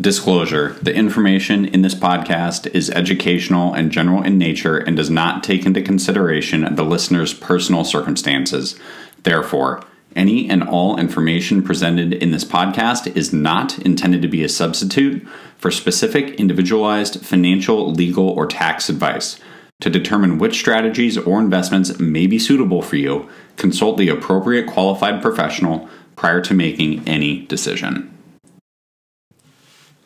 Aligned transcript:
Disclosure 0.00 0.74
The 0.80 0.94
information 0.94 1.66
in 1.66 1.82
this 1.82 1.94
podcast 1.94 2.66
is 2.74 2.88
educational 2.88 3.74
and 3.74 3.92
general 3.92 4.22
in 4.22 4.38
nature 4.38 4.78
and 4.78 4.96
does 4.96 5.10
not 5.10 5.44
take 5.44 5.66
into 5.66 5.82
consideration 5.82 6.74
the 6.74 6.82
listener's 6.82 7.34
personal 7.34 7.84
circumstances. 7.84 8.74
Therefore, 9.22 9.84
any 10.16 10.48
and 10.48 10.62
all 10.62 10.98
information 10.98 11.62
presented 11.62 12.14
in 12.14 12.30
this 12.30 12.44
podcast 12.44 13.14
is 13.14 13.34
not 13.34 13.78
intended 13.80 14.22
to 14.22 14.28
be 14.28 14.42
a 14.42 14.48
substitute 14.48 15.26
for 15.58 15.70
specific 15.70 16.40
individualized 16.40 17.24
financial, 17.24 17.92
legal, 17.92 18.30
or 18.30 18.46
tax 18.46 18.88
advice. 18.88 19.38
To 19.82 19.90
determine 19.90 20.38
which 20.38 20.58
strategies 20.58 21.18
or 21.18 21.38
investments 21.38 21.98
may 21.98 22.26
be 22.26 22.38
suitable 22.38 22.80
for 22.80 22.96
you, 22.96 23.28
consult 23.58 23.98
the 23.98 24.08
appropriate 24.08 24.66
qualified 24.66 25.20
professional 25.20 25.86
prior 26.16 26.40
to 26.40 26.54
making 26.54 27.06
any 27.06 27.44
decision. 27.46 28.08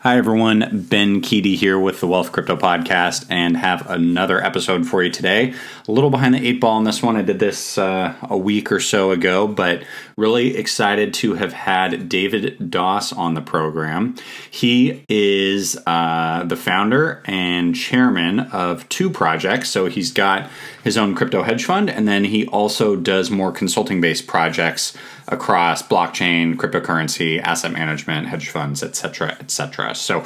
Hi, 0.06 0.18
everyone. 0.18 0.86
Ben 0.88 1.20
Keaty 1.20 1.56
here 1.56 1.80
with 1.80 1.98
the 1.98 2.06
Wealth 2.06 2.30
Crypto 2.30 2.54
Podcast 2.54 3.26
and 3.28 3.56
have 3.56 3.90
another 3.90 4.40
episode 4.40 4.86
for 4.86 5.02
you 5.02 5.10
today. 5.10 5.52
A 5.88 5.90
little 5.90 6.10
behind 6.10 6.32
the 6.32 6.46
eight 6.46 6.60
ball 6.60 6.76
on 6.76 6.84
this 6.84 7.02
one. 7.02 7.16
I 7.16 7.22
did 7.22 7.40
this 7.40 7.76
uh, 7.76 8.14
a 8.22 8.38
week 8.38 8.70
or 8.70 8.78
so 8.78 9.10
ago, 9.10 9.48
but 9.48 9.82
really 10.16 10.56
excited 10.56 11.12
to 11.14 11.34
have 11.34 11.52
had 11.52 12.08
David 12.08 12.70
Doss 12.70 13.12
on 13.12 13.34
the 13.34 13.40
program. 13.40 14.14
He 14.48 15.04
is 15.08 15.76
uh, 15.88 16.44
the 16.44 16.54
founder 16.54 17.20
and 17.24 17.74
chairman 17.74 18.38
of 18.38 18.88
two 18.88 19.10
projects. 19.10 19.70
So 19.70 19.86
he's 19.86 20.12
got 20.12 20.48
his 20.86 20.96
own 20.96 21.16
crypto 21.16 21.42
hedge 21.42 21.64
fund, 21.64 21.90
and 21.90 22.06
then 22.06 22.22
he 22.22 22.46
also 22.46 22.94
does 22.94 23.28
more 23.28 23.50
consulting 23.50 24.00
based 24.00 24.28
projects 24.28 24.96
across 25.26 25.82
blockchain, 25.82 26.54
cryptocurrency, 26.54 27.42
asset 27.42 27.72
management, 27.72 28.28
hedge 28.28 28.48
funds, 28.50 28.84
etc., 28.84 29.36
etc. 29.40 29.96
So 29.96 30.22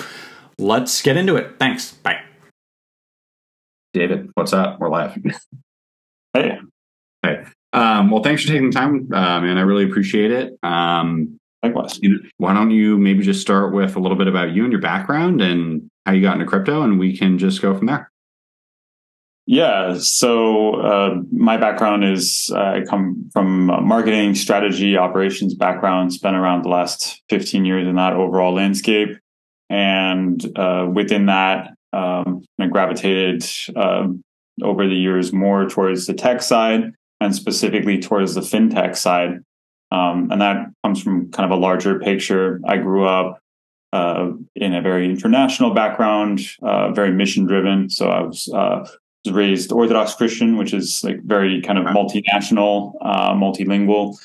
let's 0.59 1.01
get 1.01 1.16
into 1.16 1.37
it. 1.37 1.54
Thanks. 1.59 1.92
Bye. 1.92 2.20
David, 3.95 4.30
what's 4.34 4.52
up? 4.52 4.79
We're 4.79 4.90
live. 4.90 5.18
hey. 6.34 6.59
Hey. 7.23 7.45
Um, 7.73 8.10
well, 8.10 8.23
thanks 8.23 8.43
for 8.43 8.49
taking 8.49 8.68
the 8.68 8.77
time, 8.77 9.09
uh, 9.15 9.40
man. 9.40 9.56
I 9.56 9.62
really 9.62 9.84
appreciate 9.84 10.30
it. 10.30 10.59
Um, 10.62 11.38
Likewise. 11.62 11.99
Why 12.37 12.52
don't 12.52 12.71
you 12.71 12.99
maybe 12.99 13.23
just 13.23 13.40
start 13.40 13.73
with 13.73 13.96
a 13.96 13.99
little 13.99 14.16
bit 14.18 14.29
about 14.29 14.52
you 14.52 14.65
and 14.65 14.73
your 14.73 14.82
background 14.82 15.40
and 15.40 15.88
how 16.04 16.12
you 16.12 16.21
got 16.21 16.34
into 16.34 16.45
crypto, 16.45 16.82
and 16.82 16.99
we 16.99 17.16
can 17.16 17.38
just 17.38 17.62
go 17.62 17.74
from 17.74 17.87
there. 17.87 18.09
Yeah. 19.51 19.96
So 19.98 20.76
uh, 20.76 21.23
my 21.32 21.56
background 21.56 22.04
is 22.04 22.52
uh, 22.54 22.60
I 22.60 22.82
come 22.88 23.29
from 23.32 23.66
marketing, 23.66 24.37
strategy, 24.37 24.96
operations 24.96 25.56
background. 25.56 26.12
Spent 26.12 26.37
around 26.37 26.62
the 26.62 26.68
last 26.68 27.20
15 27.30 27.65
years 27.65 27.84
in 27.88 27.96
that 27.96 28.12
overall 28.12 28.54
landscape, 28.54 29.18
and 29.68 30.40
uh, 30.56 30.87
within 30.95 31.26
that, 31.26 31.73
um, 31.93 32.45
I 32.60 32.68
gravitated 32.68 33.45
um, 33.74 34.23
over 34.62 34.87
the 34.87 34.95
years 34.95 35.32
more 35.32 35.68
towards 35.68 36.06
the 36.06 36.15
tech 36.15 36.43
side 36.43 36.93
and 37.21 37.34
specifically 37.34 37.98
towards 37.98 38.37
the 38.37 38.43
fintech 38.43 38.96
side. 38.96 39.40
Um, 39.90 40.28
and 40.30 40.40
that 40.40 40.68
comes 40.84 41.02
from 41.02 41.32
kind 41.32 41.52
of 41.52 41.59
a 41.59 41.60
larger 41.60 41.98
picture. 41.98 42.60
I 42.65 42.76
grew 42.76 43.04
up 43.04 43.40
uh, 43.93 44.30
in 44.54 44.74
a 44.74 44.80
very 44.80 45.06
international 45.06 45.74
background, 45.74 46.40
uh, 46.62 46.93
very 46.93 47.10
mission 47.10 47.46
driven. 47.46 47.90
So 47.90 48.06
I 48.06 48.21
was 48.23 48.48
uh, 48.54 48.87
was 49.24 49.35
raised 49.35 49.73
Orthodox 49.73 50.15
Christian, 50.15 50.57
which 50.57 50.73
is 50.73 51.02
like 51.04 51.23
very 51.23 51.60
kind 51.63 51.79
of 51.79 51.85
multinational, 51.87 52.95
uh, 53.01 53.32
multilingual. 53.32 54.18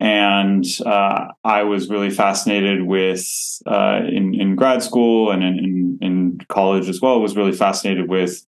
And 0.00 0.64
uh, 0.84 1.28
I 1.44 1.62
was 1.62 1.88
really 1.88 2.10
fascinated 2.10 2.82
with 2.82 3.24
uh, 3.66 4.00
in 4.08 4.34
in 4.34 4.56
grad 4.56 4.82
school 4.82 5.30
and 5.30 5.44
in, 5.44 5.58
in, 5.58 5.98
in 6.00 6.38
college 6.48 6.88
as 6.88 7.00
well. 7.00 7.20
Was 7.20 7.36
really 7.36 7.52
fascinated 7.52 8.08
with 8.08 8.44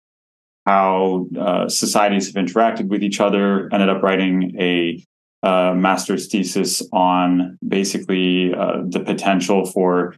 how 0.66 1.26
uh, 1.40 1.68
societies 1.68 2.26
have 2.26 2.44
interacted 2.44 2.88
with 2.88 3.02
each 3.02 3.20
other. 3.20 3.72
Ended 3.72 3.88
up 3.88 4.02
writing 4.02 4.54
a 4.60 5.02
uh, 5.42 5.72
master's 5.74 6.26
thesis 6.28 6.82
on 6.92 7.56
basically 7.66 8.52
uh, 8.54 8.82
the 8.86 9.00
potential 9.00 9.64
for 9.64 10.16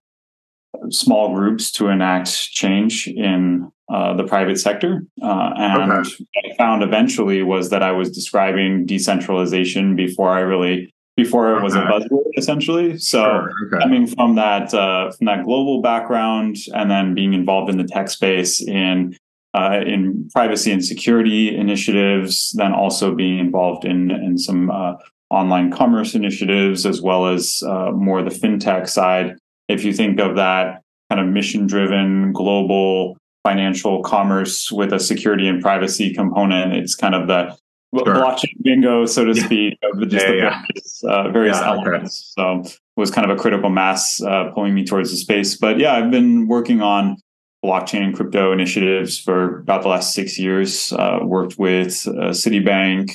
small 0.91 1.35
groups 1.35 1.71
to 1.73 1.89
enact 1.89 2.29
change 2.51 3.07
in 3.07 3.71
uh, 3.91 4.15
the 4.15 4.25
private 4.25 4.59
sector. 4.59 5.05
Uh, 5.23 5.51
and 5.57 5.93
okay. 5.93 6.11
what 6.33 6.53
I 6.53 6.57
found 6.57 6.83
eventually 6.83 7.43
was 7.43 7.71
that 7.71 7.83
I 7.83 7.93
was 7.93 8.11
describing 8.11 8.87
decentralization 8.87 9.97
before 9.97 10.31
I 10.31 10.41
really 10.41 10.93
before 11.17 11.57
it 11.57 11.63
was 11.63 11.77
okay. 11.77 11.85
a 11.85 11.91
buzzword 11.91 12.31
essentially. 12.37 12.99
So 12.99 13.23
sure. 13.23 13.51
okay. 13.67 13.83
coming 13.83 14.07
from 14.07 14.37
that 14.37 14.73
uh, 14.73 15.11
from 15.11 15.27
that 15.27 15.45
global 15.45 15.83
background 15.83 16.57
and 16.75 16.91
then 16.91 17.15
being 17.15 17.35
involved 17.35 17.71
in 17.71 17.79
the 17.79 17.85
tech 17.85 18.09
space 18.11 18.63
in 18.63 19.17
uh, 19.53 19.81
in 19.85 20.29
privacy 20.33 20.71
and 20.71 20.85
security 20.85 21.57
initiatives, 21.57 22.53
then 22.57 22.73
also 22.73 23.15
being 23.15 23.39
involved 23.39 23.85
in 23.85 24.11
in 24.11 24.39
some 24.39 24.71
uh, 24.71 24.95
online 25.31 25.71
commerce 25.71 26.15
initiatives 26.15 26.87
as 26.87 27.01
well 27.03 27.27
as 27.27 27.63
uh, 27.67 27.91
more 27.93 28.23
the 28.23 28.31
fintech 28.31 28.89
side 28.89 29.37
if 29.69 29.85
you 29.85 29.93
think 29.93 30.19
of 30.19 30.37
that 30.37 30.83
kind 31.09 31.21
of 31.21 31.29
mission 31.29 31.67
driven 31.67 32.33
global 32.33 33.17
financial 33.43 34.03
commerce 34.03 34.71
with 34.71 34.93
a 34.93 35.01
security 35.01 35.49
and 35.49 35.63
privacy 35.63 36.13
component, 36.13 36.75
it's 36.75 36.95
kind 36.95 37.15
of 37.15 37.27
the 37.27 37.57
sure. 37.97 38.15
blockchain 38.15 38.53
bingo, 38.63 39.07
so 39.07 39.25
to 39.25 39.35
speak, 39.35 39.79
of 39.83 40.01
just 40.09 40.27
yeah, 40.27 40.31
the 40.31 40.37
yeah. 40.37 40.63
various, 40.63 41.05
uh, 41.05 41.29
various 41.31 41.59
yeah, 41.59 41.69
elements. 41.69 42.35
Okay. 42.39 42.65
So 42.65 42.71
it 42.73 42.79
was 42.97 43.11
kind 43.11 43.31
of 43.31 43.37
a 43.37 43.41
critical 43.41 43.71
mass 43.71 44.23
uh, 44.23 44.51
pulling 44.55 44.75
me 44.75 44.85
towards 44.85 45.11
the 45.11 45.17
space. 45.17 45.57
But 45.57 45.79
yeah, 45.79 45.95
I've 45.95 46.11
been 46.11 46.49
working 46.49 46.83
on 46.83 47.17
blockchain 47.65 48.03
and 48.03 48.15
crypto 48.15 48.53
initiatives 48.53 49.19
for 49.19 49.61
about 49.61 49.83
the 49.83 49.89
last 49.89 50.15
six 50.15 50.39
years. 50.39 50.93
Uh, 50.93 51.21
worked 51.23 51.59
with 51.59 52.07
uh, 52.09 52.31
Citibank, 52.31 53.13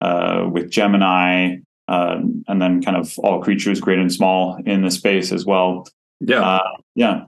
uh, 0.00 0.48
with 0.50 0.70
Gemini, 0.70 1.56
um, 1.88 2.44
and 2.48 2.60
then 2.60 2.82
kind 2.82 2.96
of 2.96 3.18
all 3.18 3.40
creatures, 3.42 3.80
great 3.80 3.98
and 3.98 4.12
small, 4.12 4.60
in 4.66 4.82
the 4.82 4.90
space 4.90 5.32
as 5.32 5.46
well. 5.46 5.86
Yeah. 6.20 6.40
Uh, 6.40 6.70
yeah. 6.94 7.24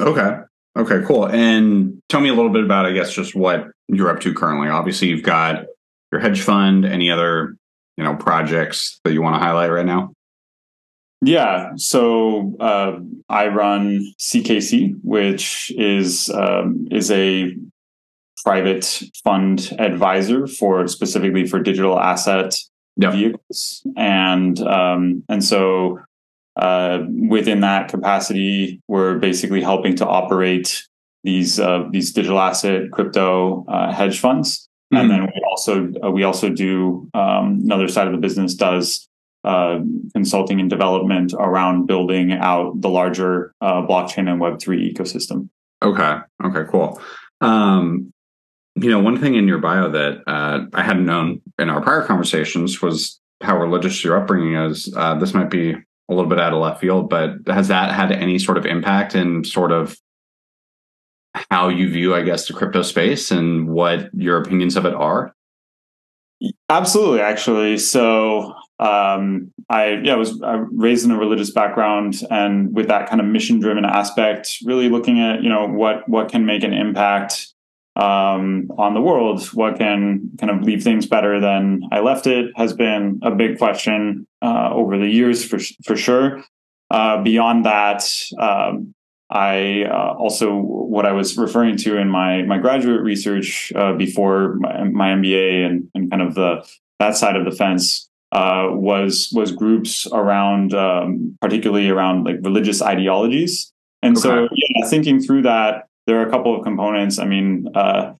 Okay. 0.00 0.40
Okay, 0.78 1.00
cool. 1.06 1.26
And 1.26 2.00
tell 2.08 2.20
me 2.20 2.28
a 2.28 2.34
little 2.34 2.52
bit 2.52 2.64
about, 2.64 2.86
I 2.86 2.92
guess, 2.92 3.12
just 3.12 3.34
what 3.34 3.66
you're 3.88 4.08
up 4.08 4.20
to 4.20 4.32
currently. 4.32 4.68
Obviously, 4.68 5.08
you've 5.08 5.22
got 5.22 5.64
your 6.12 6.20
hedge 6.20 6.42
fund. 6.42 6.84
Any 6.84 7.10
other, 7.10 7.56
you 7.96 8.04
know, 8.04 8.14
projects 8.14 9.00
that 9.04 9.12
you 9.12 9.22
want 9.22 9.34
to 9.34 9.40
highlight 9.40 9.70
right 9.70 9.86
now? 9.86 10.12
Yeah. 11.22 11.72
So 11.76 12.56
uh, 12.60 12.98
I 13.28 13.48
run 13.48 14.14
CKC, 14.18 14.94
which 15.02 15.70
is 15.76 16.30
um, 16.30 16.88
is 16.90 17.10
a 17.10 17.54
private 18.44 19.02
fund 19.22 19.74
advisor 19.78 20.46
for 20.46 20.86
specifically 20.88 21.46
for 21.46 21.60
digital 21.60 21.98
asset 21.98 22.56
yep. 22.96 23.12
vehicles, 23.12 23.86
and 23.96 24.58
um, 24.60 25.24
and 25.28 25.44
so 25.44 26.00
uh, 26.60 27.06
within 27.28 27.60
that 27.60 27.88
capacity, 27.88 28.82
we're 28.86 29.18
basically 29.18 29.62
helping 29.62 29.96
to 29.96 30.06
operate 30.06 30.86
these 31.24 31.58
uh, 31.58 31.84
these 31.90 32.12
digital 32.12 32.38
asset 32.38 32.90
crypto 32.92 33.64
uh, 33.66 33.92
hedge 33.92 34.20
funds, 34.20 34.68
mm-hmm. 34.92 35.00
and 35.00 35.10
then 35.10 35.22
we 35.22 35.42
also 35.50 35.90
uh, 36.04 36.10
we 36.10 36.22
also 36.22 36.50
do 36.50 37.08
um, 37.14 37.60
another 37.64 37.88
side 37.88 38.06
of 38.06 38.12
the 38.12 38.18
business 38.18 38.54
does 38.54 39.08
uh, 39.44 39.78
consulting 40.12 40.60
and 40.60 40.68
development 40.68 41.32
around 41.38 41.86
building 41.86 42.32
out 42.32 42.78
the 42.80 42.90
larger 42.90 43.54
blockchain 43.62 44.30
and 44.30 44.38
Web 44.38 44.60
three 44.60 44.92
ecosystem. 44.92 45.48
Okay. 45.82 46.18
Okay. 46.44 46.70
Cool. 46.70 47.00
Um, 47.40 48.12
you 48.76 48.90
know, 48.90 49.00
one 49.00 49.18
thing 49.18 49.34
in 49.34 49.48
your 49.48 49.58
bio 49.58 49.90
that 49.90 50.22
I 50.26 50.82
hadn't 50.82 51.06
known 51.06 51.40
in 51.58 51.70
our 51.70 51.80
prior 51.80 52.02
conversations 52.02 52.82
was 52.82 53.18
how 53.40 53.56
religious 53.56 54.04
your 54.04 54.20
upbringing 54.20 54.56
is. 54.56 54.84
this 55.18 55.32
might 55.32 55.48
be 55.48 55.74
a 56.10 56.14
little 56.14 56.28
bit 56.28 56.40
out 56.40 56.52
of 56.52 56.60
left 56.60 56.80
field, 56.80 57.08
but 57.08 57.36
has 57.46 57.68
that 57.68 57.94
had 57.94 58.12
any 58.12 58.38
sort 58.38 58.58
of 58.58 58.66
impact 58.66 59.14
in 59.14 59.44
sort 59.44 59.72
of 59.72 59.96
how 61.50 61.68
you 61.68 61.88
view, 61.88 62.14
I 62.14 62.22
guess, 62.22 62.48
the 62.48 62.54
crypto 62.54 62.82
space 62.82 63.30
and 63.30 63.68
what 63.68 64.10
your 64.12 64.38
opinions 64.38 64.76
of 64.76 64.84
it 64.84 64.94
are? 64.94 65.32
Absolutely, 66.68 67.20
actually. 67.20 67.78
So 67.78 68.54
um, 68.80 69.52
I 69.68 70.00
yeah, 70.02 70.14
I 70.14 70.16
was 70.16 70.40
I 70.42 70.54
raised 70.72 71.04
in 71.04 71.10
a 71.10 71.18
religious 71.18 71.50
background, 71.50 72.22
and 72.30 72.74
with 72.74 72.88
that 72.88 73.08
kind 73.08 73.20
of 73.20 73.26
mission 73.26 73.60
driven 73.60 73.84
aspect, 73.84 74.56
really 74.64 74.88
looking 74.88 75.20
at 75.20 75.42
you 75.42 75.50
know 75.50 75.66
what 75.66 76.08
what 76.08 76.30
can 76.30 76.46
make 76.46 76.64
an 76.64 76.72
impact 76.72 77.52
um, 77.96 78.70
on 78.78 78.94
the 78.94 79.00
world, 79.00 79.44
what 79.48 79.78
can 79.78 80.30
kind 80.38 80.50
of 80.50 80.62
leave 80.62 80.82
things 80.82 81.06
better 81.06 81.40
than 81.40 81.82
I 81.90 82.00
left 82.00 82.26
it, 82.26 82.52
has 82.56 82.72
been 82.72 83.20
a 83.22 83.30
big 83.30 83.58
question 83.58 84.26
uh, 84.42 84.70
over 84.72 84.98
the 84.98 85.08
years 85.08 85.44
for 85.44 85.58
for 85.84 85.96
sure. 85.96 86.42
Uh, 86.90 87.22
beyond 87.22 87.64
that, 87.66 88.04
um, 88.38 88.94
I 89.30 89.84
uh, 89.84 90.14
also 90.18 90.56
what 90.56 91.06
I 91.06 91.12
was 91.12 91.36
referring 91.36 91.76
to 91.78 91.98
in 91.98 92.08
my 92.08 92.42
my 92.42 92.58
graduate 92.58 93.02
research 93.02 93.72
uh, 93.74 93.92
before 93.94 94.56
my, 94.56 94.84
my, 94.84 95.08
MBA 95.10 95.66
and, 95.66 95.88
and 95.94 96.10
kind 96.10 96.22
of 96.22 96.34
the 96.34 96.66
that 96.98 97.16
side 97.16 97.36
of 97.36 97.44
the 97.44 97.52
fence 97.52 98.08
uh, 98.32 98.68
was 98.70 99.30
was 99.32 99.52
groups 99.52 100.06
around 100.12 100.74
um, 100.74 101.36
particularly 101.40 101.88
around 101.88 102.24
like 102.24 102.36
religious 102.42 102.82
ideologies 102.82 103.72
And 104.02 104.16
okay. 104.16 104.22
so, 104.22 104.48
yeah, 104.52 104.86
thinking 104.88 105.20
through 105.20 105.42
that, 105.42 105.88
there 106.06 106.20
are 106.20 106.26
a 106.26 106.30
couple 106.30 106.56
of 106.56 106.64
components. 106.64 107.18
I 107.18 107.26
mean, 107.26 107.68
uh, 107.74 108.14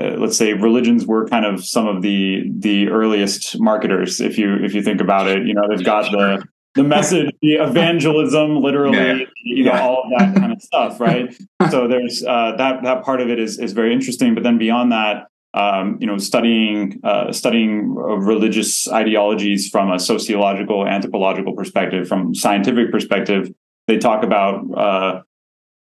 uh, 0.00 0.16
let's 0.18 0.36
say 0.36 0.54
religions 0.54 1.06
were 1.06 1.28
kind 1.28 1.44
of 1.44 1.64
some 1.64 1.86
of 1.86 2.02
the 2.02 2.44
the 2.58 2.88
earliest 2.88 3.60
marketers. 3.60 4.20
If 4.20 4.38
you 4.38 4.54
if 4.56 4.74
you 4.74 4.82
think 4.82 5.00
about 5.00 5.28
it, 5.28 5.46
you 5.46 5.54
know, 5.54 5.62
they've 5.68 5.84
got 5.84 6.10
the 6.10 6.44
the 6.74 6.82
message, 6.82 7.30
the 7.42 7.54
evangelism, 7.60 8.62
literally, 8.62 8.96
yeah. 8.96 9.26
you 9.44 9.64
know, 9.64 9.72
yeah. 9.72 9.80
all 9.82 10.04
of 10.04 10.18
that 10.18 10.34
kind 10.34 10.52
of 10.52 10.62
stuff, 10.62 10.98
right? 11.00 11.34
so 11.70 11.88
there's 11.88 12.24
uh, 12.24 12.54
that 12.56 12.82
that 12.82 13.04
part 13.04 13.20
of 13.20 13.28
it 13.28 13.38
is 13.38 13.58
is 13.58 13.72
very 13.72 13.92
interesting. 13.92 14.34
But 14.34 14.44
then 14.44 14.56
beyond 14.56 14.92
that, 14.92 15.26
um, 15.52 15.98
you 16.00 16.06
know, 16.06 16.16
studying 16.16 16.98
uh, 17.04 17.30
studying 17.32 17.94
religious 17.94 18.88
ideologies 18.90 19.68
from 19.68 19.92
a 19.92 19.98
sociological, 19.98 20.86
anthropological 20.86 21.52
perspective, 21.54 22.08
from 22.08 22.34
scientific 22.34 22.90
perspective, 22.90 23.52
they 23.88 23.98
talk 23.98 24.24
about 24.24 24.64
uh, 24.74 25.20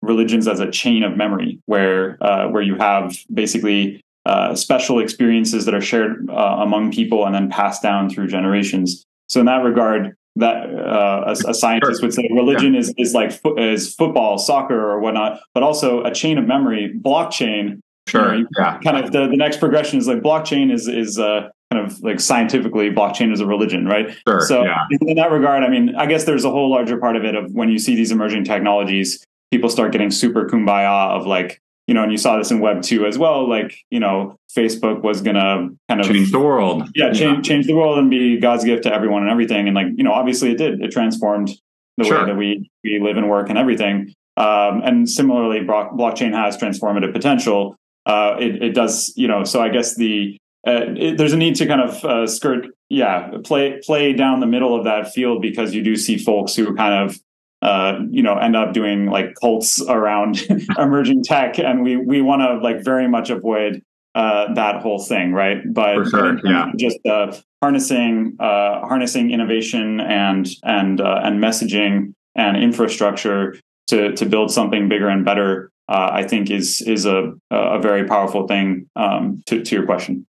religions 0.07 0.47
as 0.47 0.59
a 0.59 0.69
chain 0.71 1.03
of 1.03 1.17
memory, 1.17 1.59
where 1.65 2.17
uh, 2.23 2.47
where 2.49 2.61
you 2.61 2.75
have 2.75 3.15
basically 3.33 4.01
uh, 4.25 4.55
special 4.55 4.99
experiences 4.99 5.65
that 5.65 5.73
are 5.73 5.81
shared 5.81 6.29
uh, 6.29 6.57
among 6.59 6.91
people 6.91 7.25
and 7.25 7.33
then 7.33 7.49
passed 7.49 7.81
down 7.81 8.09
through 8.09 8.27
generations. 8.27 9.03
So 9.27 9.39
in 9.39 9.45
that 9.45 9.63
regard, 9.63 10.15
that 10.35 10.69
uh, 10.73 11.23
a, 11.27 11.49
a, 11.49 11.53
scientist 11.53 12.01
would 12.01 12.13
say 12.13 12.29
religion 12.33 12.73
yeah. 12.73 12.81
is 12.81 12.93
is 12.97 13.13
like 13.13 13.31
fo- 13.31 13.57
is 13.57 13.93
football, 13.95 14.37
soccer, 14.37 14.79
or 14.79 14.99
whatnot, 14.99 15.39
but 15.53 15.63
also 15.63 16.03
a 16.03 16.13
chain 16.13 16.37
of 16.37 16.45
memory, 16.45 16.93
blockchain 16.99 17.79
Sure. 18.07 18.35
You 18.35 18.43
know, 18.43 18.49
yeah. 18.57 18.79
Kind 18.79 18.97
of 18.97 19.11
the, 19.11 19.27
the 19.27 19.35
next 19.35 19.59
progression 19.59 19.99
is 19.99 20.07
like 20.07 20.19
blockchain 20.19 20.71
is 20.71 20.87
is 20.87 21.19
uh, 21.19 21.49
kind 21.71 21.85
of 21.85 22.01
like 22.01 22.19
scientifically 22.19 22.89
blockchain 22.89 23.33
is 23.33 23.39
a 23.39 23.45
religion, 23.45 23.85
right? 23.85 24.15
Sure. 24.27 24.41
So 24.41 24.63
yeah. 24.63 24.85
in 25.01 25.17
that 25.17 25.31
regard, 25.31 25.63
I 25.63 25.69
mean, 25.69 25.95
I 25.95 26.05
guess 26.05 26.23
there's 26.23 26.45
a 26.45 26.49
whole 26.49 26.69
larger 26.69 26.97
part 26.97 27.15
of 27.15 27.25
it 27.25 27.35
of 27.35 27.51
when 27.51 27.69
you 27.69 27.79
see 27.79 27.95
these 27.95 28.11
emerging 28.11 28.45
technologies, 28.45 29.23
people 29.51 29.69
start 29.69 29.91
getting 29.91 30.11
super 30.11 30.47
kumbaya 30.47 31.11
of 31.11 31.25
like, 31.25 31.61
you 31.87 31.93
know, 31.93 32.03
and 32.03 32.11
you 32.11 32.17
saw 32.17 32.37
this 32.37 32.51
in 32.51 32.59
Web 32.59 32.81
two 32.81 33.05
as 33.05 33.17
well. 33.17 33.47
Like, 33.47 33.75
you 33.89 33.99
know, 33.99 34.37
Facebook 34.55 35.01
was 35.01 35.21
gonna 35.21 35.69
kind 35.87 36.01
of 36.01 36.07
change 36.07 36.31
the 36.31 36.39
world. 36.39 36.89
Yeah, 36.95 37.11
change 37.13 37.37
yeah. 37.37 37.41
change 37.41 37.67
the 37.67 37.75
world 37.75 37.97
and 37.97 38.09
be 38.09 38.39
God's 38.39 38.65
gift 38.65 38.83
to 38.83 38.93
everyone 38.93 39.23
and 39.23 39.31
everything. 39.31 39.67
And 39.67 39.75
like, 39.75 39.87
you 39.95 40.03
know, 40.03 40.11
obviously 40.11 40.51
it 40.51 40.57
did. 40.57 40.81
It 40.81 40.91
transformed 40.91 41.49
the 41.97 42.03
sure. 42.03 42.19
way 42.19 42.25
that 42.25 42.37
we 42.37 42.69
we 42.83 42.99
live 42.99 43.17
and 43.17 43.29
work 43.29 43.49
and 43.49 43.57
everything. 43.57 44.13
Um, 44.35 44.81
and 44.83 45.09
similarly, 45.09 45.61
blockchain 45.61 46.31
has 46.33 46.57
transformative 46.57 47.11
potential 47.11 47.75
uh, 48.07 48.37
it, 48.39 48.63
it 48.63 48.73
does, 48.73 49.13
you 49.15 49.27
know, 49.27 49.43
so 49.43 49.61
I 49.61 49.69
guess 49.69 49.95
the, 49.95 50.37
uh, 50.65 50.85
it, 50.95 51.17
there's 51.17 51.33
a 51.33 51.37
need 51.37 51.55
to 51.57 51.67
kind 51.67 51.81
of 51.81 52.05
uh, 52.05 52.25
skirt, 52.25 52.67
yeah, 52.89 53.31
play 53.43 53.81
play 53.85 54.13
down 54.13 54.39
the 54.39 54.47
middle 54.47 54.75
of 54.75 54.85
that 54.85 55.11
field 55.11 55.41
because 55.41 55.75
you 55.75 55.83
do 55.83 55.97
see 55.97 56.17
folks 56.17 56.55
who 56.55 56.73
kind 56.73 56.93
of, 56.93 57.19
uh, 57.61 57.99
you 58.09 58.21
know, 58.21 58.37
end 58.37 58.55
up 58.55 58.73
doing 58.73 59.07
like 59.07 59.35
cults 59.39 59.81
around 59.87 60.41
emerging 60.77 61.23
tech, 61.23 61.59
and 61.59 61.83
we 61.83 61.97
we 61.97 62.21
want 62.21 62.41
to 62.41 62.57
like 62.57 62.83
very 62.83 63.07
much 63.07 63.29
avoid 63.29 63.81
uh, 64.15 64.53
that 64.53 64.81
whole 64.81 64.99
thing, 64.99 65.33
right? 65.33 65.57
But 65.73 66.05
sure, 66.05 66.39
yeah. 66.43 66.71
just 66.77 66.97
uh, 67.05 67.35
harnessing 67.61 68.35
uh, 68.39 68.85
harnessing 68.87 69.31
innovation 69.31 69.99
and 69.99 70.47
and 70.63 71.01
uh, 71.01 71.21
and 71.23 71.41
messaging 71.41 72.13
and 72.35 72.57
infrastructure 72.57 73.55
to 73.87 74.13
to 74.13 74.25
build 74.25 74.51
something 74.51 74.89
bigger 74.89 75.07
and 75.07 75.25
better 75.25 75.71
uh, 75.89 76.09
I 76.11 76.23
think 76.23 76.49
is 76.51 76.81
is 76.81 77.05
a 77.05 77.33
a 77.51 77.79
very 77.79 78.05
powerful 78.05 78.47
thing 78.47 78.89
um, 78.95 79.41
to 79.47 79.63
to 79.63 79.75
your 79.75 79.85
question. 79.85 80.25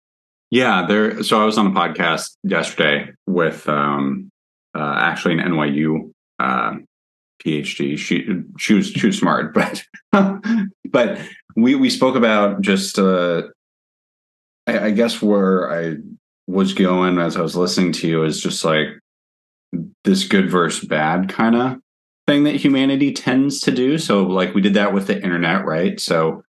Yeah, 0.51 0.87
there. 0.87 1.23
So 1.23 1.41
I 1.41 1.45
was 1.45 1.59
on 1.59 1.67
a 1.67 1.71
podcast 1.71 2.37
yesterday 2.43 3.13
with 3.27 3.69
um, 3.69 4.31
uh, 4.75 4.97
actually 4.99 5.39
an 5.39 5.41
NYU 5.41 6.13
uh, 6.39 6.77
PhD. 7.45 7.99
She 7.99 8.27
she 8.59 8.75
was 8.75 8.93
too 8.93 9.13
smart, 9.13 9.55
but 9.55 9.85
but 10.91 11.21
we 11.57 11.75
we 11.75 11.91
spoke 11.91 12.17
about 12.17 12.61
just 12.61 12.99
uh, 12.99 13.43
I, 14.67 14.87
I 14.87 14.91
guess 14.91 15.23
where 15.23 15.73
I 15.73 15.97
was 16.47 16.75
going 16.75 17.19
as 17.19 17.37
I 17.37 17.41
was 17.41 17.57
listening 17.57 17.93
to 17.93 18.09
you 18.09 18.25
is 18.25 18.41
just 18.41 18.65
like 18.65 18.89
this 20.05 20.25
good 20.25 20.51
versus 20.51 20.87
bad 20.87 21.29
kind 21.29 21.57
of 21.57 21.79
thing 22.27 22.45
that 22.45 22.57
humanity 22.57 23.13
tends 23.13 23.61
to 23.61 23.71
do. 23.71 23.99
So, 23.99 24.23
like 24.23 24.55
we 24.55 24.61
did 24.61 24.75
that 24.75 24.93
with 24.93 25.07
the 25.07 25.23
internet, 25.23 25.65
right? 25.65 26.01
So, 26.01 26.43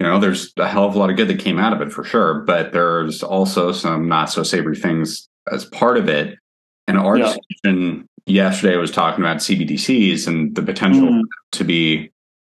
you 0.00 0.06
know, 0.06 0.18
there's 0.18 0.52
a 0.56 0.68
hell 0.68 0.84
of 0.84 0.94
a 0.94 0.98
lot 0.98 1.10
of 1.10 1.16
good 1.16 1.28
that 1.28 1.40
came 1.40 1.58
out 1.58 1.72
of 1.72 1.80
it 1.80 1.92
for 1.92 2.04
sure, 2.04 2.40
but 2.40 2.72
there's 2.72 3.22
also 3.22 3.72
some 3.72 4.08
not 4.08 4.30
so 4.30 4.42
savory 4.42 4.76
things 4.76 5.28
as 5.50 5.64
part 5.64 5.96
of 5.96 6.08
it. 6.08 6.38
And 6.86 6.96
our 6.98 7.18
yeah. 7.18 7.34
discussion 7.34 8.08
yesterday 8.28 8.76
was 8.76 8.90
talking 8.90 9.24
about 9.24 9.38
CBDCs 9.38 10.26
and 10.26 10.54
the 10.54 10.62
potential 10.62 11.08
mm. 11.08 11.22
to 11.52 11.64
be, 11.64 12.10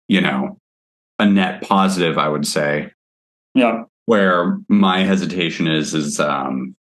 you 0.08 0.20
know, 0.20 0.58
a 1.18 1.26
net 1.26 1.62
positive, 1.62 2.18
I 2.18 2.28
would 2.28 2.46
say. 2.46 2.92
Yeah. 3.54 3.84
Where 4.06 4.58
my 4.68 5.04
hesitation 5.04 5.66
is 5.68 5.94
is 5.94 6.18
um, 6.18 6.74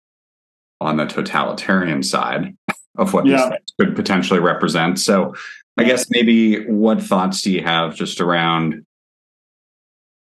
on 0.81 0.97
the 0.97 1.06
totalitarian 1.06 2.03
side 2.03 2.56
of 2.97 3.12
what 3.12 3.27
yeah. 3.27 3.50
these 3.50 3.75
could 3.81 3.97
potentially 3.97 4.41
represent. 4.41 4.99
So, 4.99 5.35
I 5.79 5.85
guess 5.85 6.06
maybe 6.09 6.67
what 6.67 7.03
thoughts 7.03 7.43
do 7.43 7.53
you 7.53 7.62
have 7.62 7.94
just 7.94 8.21
around, 8.21 8.87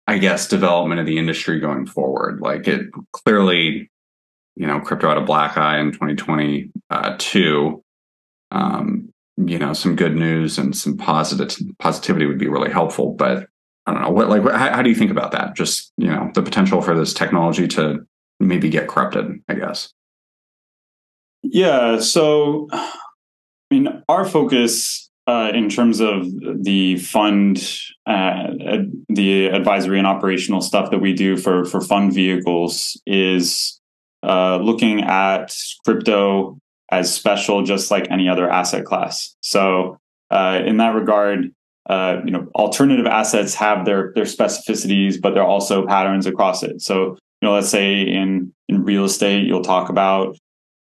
I 0.08 0.18
guess, 0.18 0.48
development 0.48 1.00
of 1.00 1.06
the 1.06 1.20
industry 1.20 1.60
going 1.60 1.86
forward? 1.86 2.42
Like 2.42 2.68
it 2.68 2.88
clearly, 3.12 3.92
you 4.56 4.66
know, 4.66 4.80
crypto 4.80 5.10
had 5.10 5.20
a 5.20 5.22
black 5.22 5.56
eye 5.56 5.78
in 5.80 5.92
2022. 5.92 7.84
Um, 8.52 9.10
you 9.38 9.60
know, 9.60 9.74
some 9.74 9.96
good 9.96 10.16
news 10.16 10.58
and 10.58 10.76
some 10.76 10.98
positive 10.98 11.58
positivity 11.80 12.26
would 12.26 12.38
be 12.38 12.48
really 12.48 12.72
helpful. 12.72 13.14
But 13.14 13.48
I 13.86 13.94
don't 13.94 14.02
know 14.02 14.10
what, 14.10 14.30
like, 14.30 14.44
how, 14.44 14.76
how 14.76 14.82
do 14.82 14.90
you 14.90 14.96
think 14.96 15.12
about 15.12 15.32
that? 15.32 15.56
Just 15.56 15.92
you 15.98 16.08
know, 16.08 16.32
the 16.34 16.42
potential 16.42 16.82
for 16.82 16.96
this 16.96 17.14
technology 17.14 17.68
to 17.70 18.06
maybe 18.40 18.70
get 18.70 18.88
corrupted. 18.88 19.42
I 19.50 19.56
guess. 19.56 19.92
Yeah. 21.44 22.00
So, 22.00 22.68
I 22.72 22.92
mean, 23.70 24.04
our 24.10 24.26
focus 24.26 25.10
uh, 25.28 25.52
in 25.54 25.70
terms 25.70 26.00
of 26.00 26.26
the 26.64 26.98
fund, 26.98 27.58
uh, 28.06 28.48
the 29.10 29.48
advisory 29.48 29.98
and 29.98 30.08
operational 30.08 30.62
stuff 30.62 30.92
that 30.92 31.00
we 31.00 31.14
do 31.14 31.36
for 31.36 31.66
for 31.66 31.82
fund 31.82 32.14
vehicles 32.14 33.02
is 33.06 33.80
uh, 34.24 34.58
looking 34.58 35.02
at 35.02 35.56
crypto 35.84 36.58
as 37.00 37.14
special, 37.14 37.64
just 37.64 37.92
like 37.92 38.10
any 38.12 38.30
other 38.30 38.50
asset 38.50 38.86
class. 38.86 39.36
So, 39.42 39.98
uh, 40.32 40.62
in 40.66 40.78
that 40.78 40.96
regard, 40.96 41.52
uh, 41.90 42.18
you 42.26 42.32
know, 42.32 42.48
alternative 42.56 43.06
assets 43.06 43.54
have 43.56 43.86
their 43.86 44.12
their 44.16 44.26
specificities, 44.26 45.22
but 45.22 45.34
there 45.34 45.44
are 45.44 45.48
also 45.48 45.86
patterns 45.86 46.26
across 46.26 46.64
it. 46.64 46.82
So, 46.82 47.18
you 47.42 47.48
know, 47.48 47.54
let's 47.54 47.70
say 47.70 48.02
in 48.02 48.54
in 48.68 48.84
real 48.84 49.06
estate, 49.06 49.46
you'll 49.46 49.64
talk 49.64 49.90
about 49.90 50.38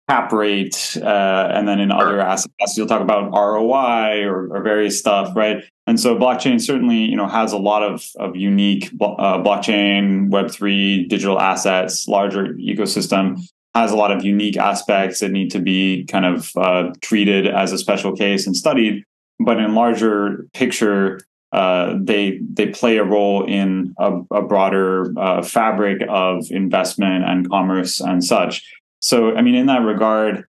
cap 0.10 0.32
rate, 0.32 0.98
uh, 1.02 1.50
and 1.54 1.68
then 1.68 1.80
in 1.80 1.92
other 1.92 2.20
asset 2.20 2.52
classes, 2.58 2.78
you'll 2.78 2.88
talk 2.88 3.02
about 3.02 3.32
ROI 3.32 4.24
or, 4.26 4.50
or, 4.54 4.62
various 4.62 5.00
stuff, 5.00 5.34
right? 5.34 5.64
And 5.88 5.98
so 5.98 6.18
blockchain 6.18 6.60
certainly, 6.60 6.98
you 6.98 7.16
know, 7.16 7.28
has 7.28 7.54
a 7.54 7.58
lot 7.58 7.84
of, 7.84 8.06
of 8.18 8.36
unique 8.36 8.92
uh, 9.00 9.38
blockchain, 9.40 10.30
Web 10.30 10.52
three, 10.52 11.08
digital 11.08 11.40
assets, 11.40 12.06
larger 12.08 12.54
ecosystem 12.56 13.40
has 13.76 13.92
a 13.92 13.96
lot 13.96 14.12
of 14.12 14.24
unique 14.24 14.58
aspects 14.58 15.20
that 15.20 15.32
need 15.32 15.50
to 15.52 15.60
be 15.60 16.06
kind 16.06 16.26
of 16.26 16.52
uh, 16.56 16.92
treated 17.02 17.48
as 17.48 17.72
a 17.72 17.78
special 17.78 18.16
case 18.16 18.46
and 18.46 18.56
studied. 18.56 19.04
But 19.40 19.58
in 19.60 19.74
larger 19.74 20.48
picture, 20.54 21.20
uh, 21.52 21.96
they 22.00 22.40
they 22.52 22.68
play 22.68 22.98
a 22.98 23.04
role 23.04 23.46
in 23.46 23.94
a, 24.00 24.22
a 24.32 24.42
broader 24.42 25.14
uh, 25.18 25.42
fabric 25.44 26.02
of 26.10 26.46
investment 26.50 27.26
and 27.26 27.50
commerce 27.50 28.00
and 28.00 28.24
such. 28.24 28.64
So, 29.00 29.36
I 29.36 29.42
mean, 29.42 29.56
in 29.56 29.66
that 29.68 29.82
regard, 29.82 30.46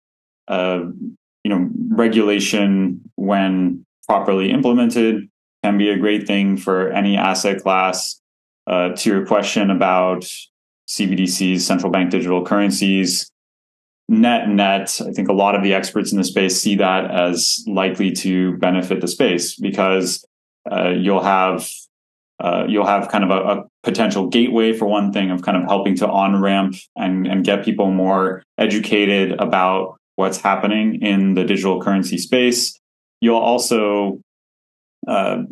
uh, 0.47 0.81
you 1.43 1.49
know, 1.49 1.69
regulation 1.89 3.01
when 3.15 3.85
properly 4.07 4.51
implemented 4.51 5.29
can 5.63 5.77
be 5.77 5.89
a 5.89 5.97
great 5.97 6.27
thing 6.27 6.57
for 6.57 6.89
any 6.89 7.17
asset 7.17 7.61
class. 7.61 8.19
Uh, 8.65 8.95
to 8.95 9.09
your 9.09 9.25
question 9.25 9.69
about 9.69 10.25
CBDCs, 10.97 11.61
central 11.61 11.91
bank 11.91 12.11
digital 12.11 12.45
currencies, 12.45 13.31
net 14.09 14.49
net, 14.49 14.99
I 15.05 15.11
think 15.11 15.29
a 15.29 15.33
lot 15.33 15.55
of 15.55 15.63
the 15.63 15.73
experts 15.73 16.11
in 16.11 16.17
the 16.17 16.23
space 16.23 16.59
see 16.59 16.75
that 16.75 17.09
as 17.09 17.63
likely 17.67 18.11
to 18.11 18.57
benefit 18.57 19.01
the 19.01 19.07
space 19.07 19.55
because 19.55 20.25
uh, 20.69 20.89
you'll 20.89 21.23
have 21.23 21.69
uh, 22.39 22.65
you'll 22.67 22.85
have 22.85 23.09
kind 23.09 23.23
of 23.23 23.29
a, 23.29 23.59
a, 23.59 23.63
potential 23.83 24.27
gateway 24.27 24.73
for 24.73 24.85
one 24.85 25.13
thing 25.13 25.29
of 25.29 25.43
kind 25.43 25.55
of 25.55 25.63
helping 25.63 25.95
to 25.95 26.07
on 26.07 26.41
ramp 26.41 26.75
and, 26.95 27.27
and 27.27 27.45
get 27.45 27.63
people 27.63 27.91
more 27.91 28.41
educated 28.57 29.33
about 29.39 29.97
what's 30.15 30.37
happening 30.37 31.01
in 31.01 31.35
the 31.35 31.43
digital 31.43 31.81
currency 31.81 32.17
space. 32.17 32.77
You'll 33.21 33.37
also 33.37 34.19
uh, 35.07 35.43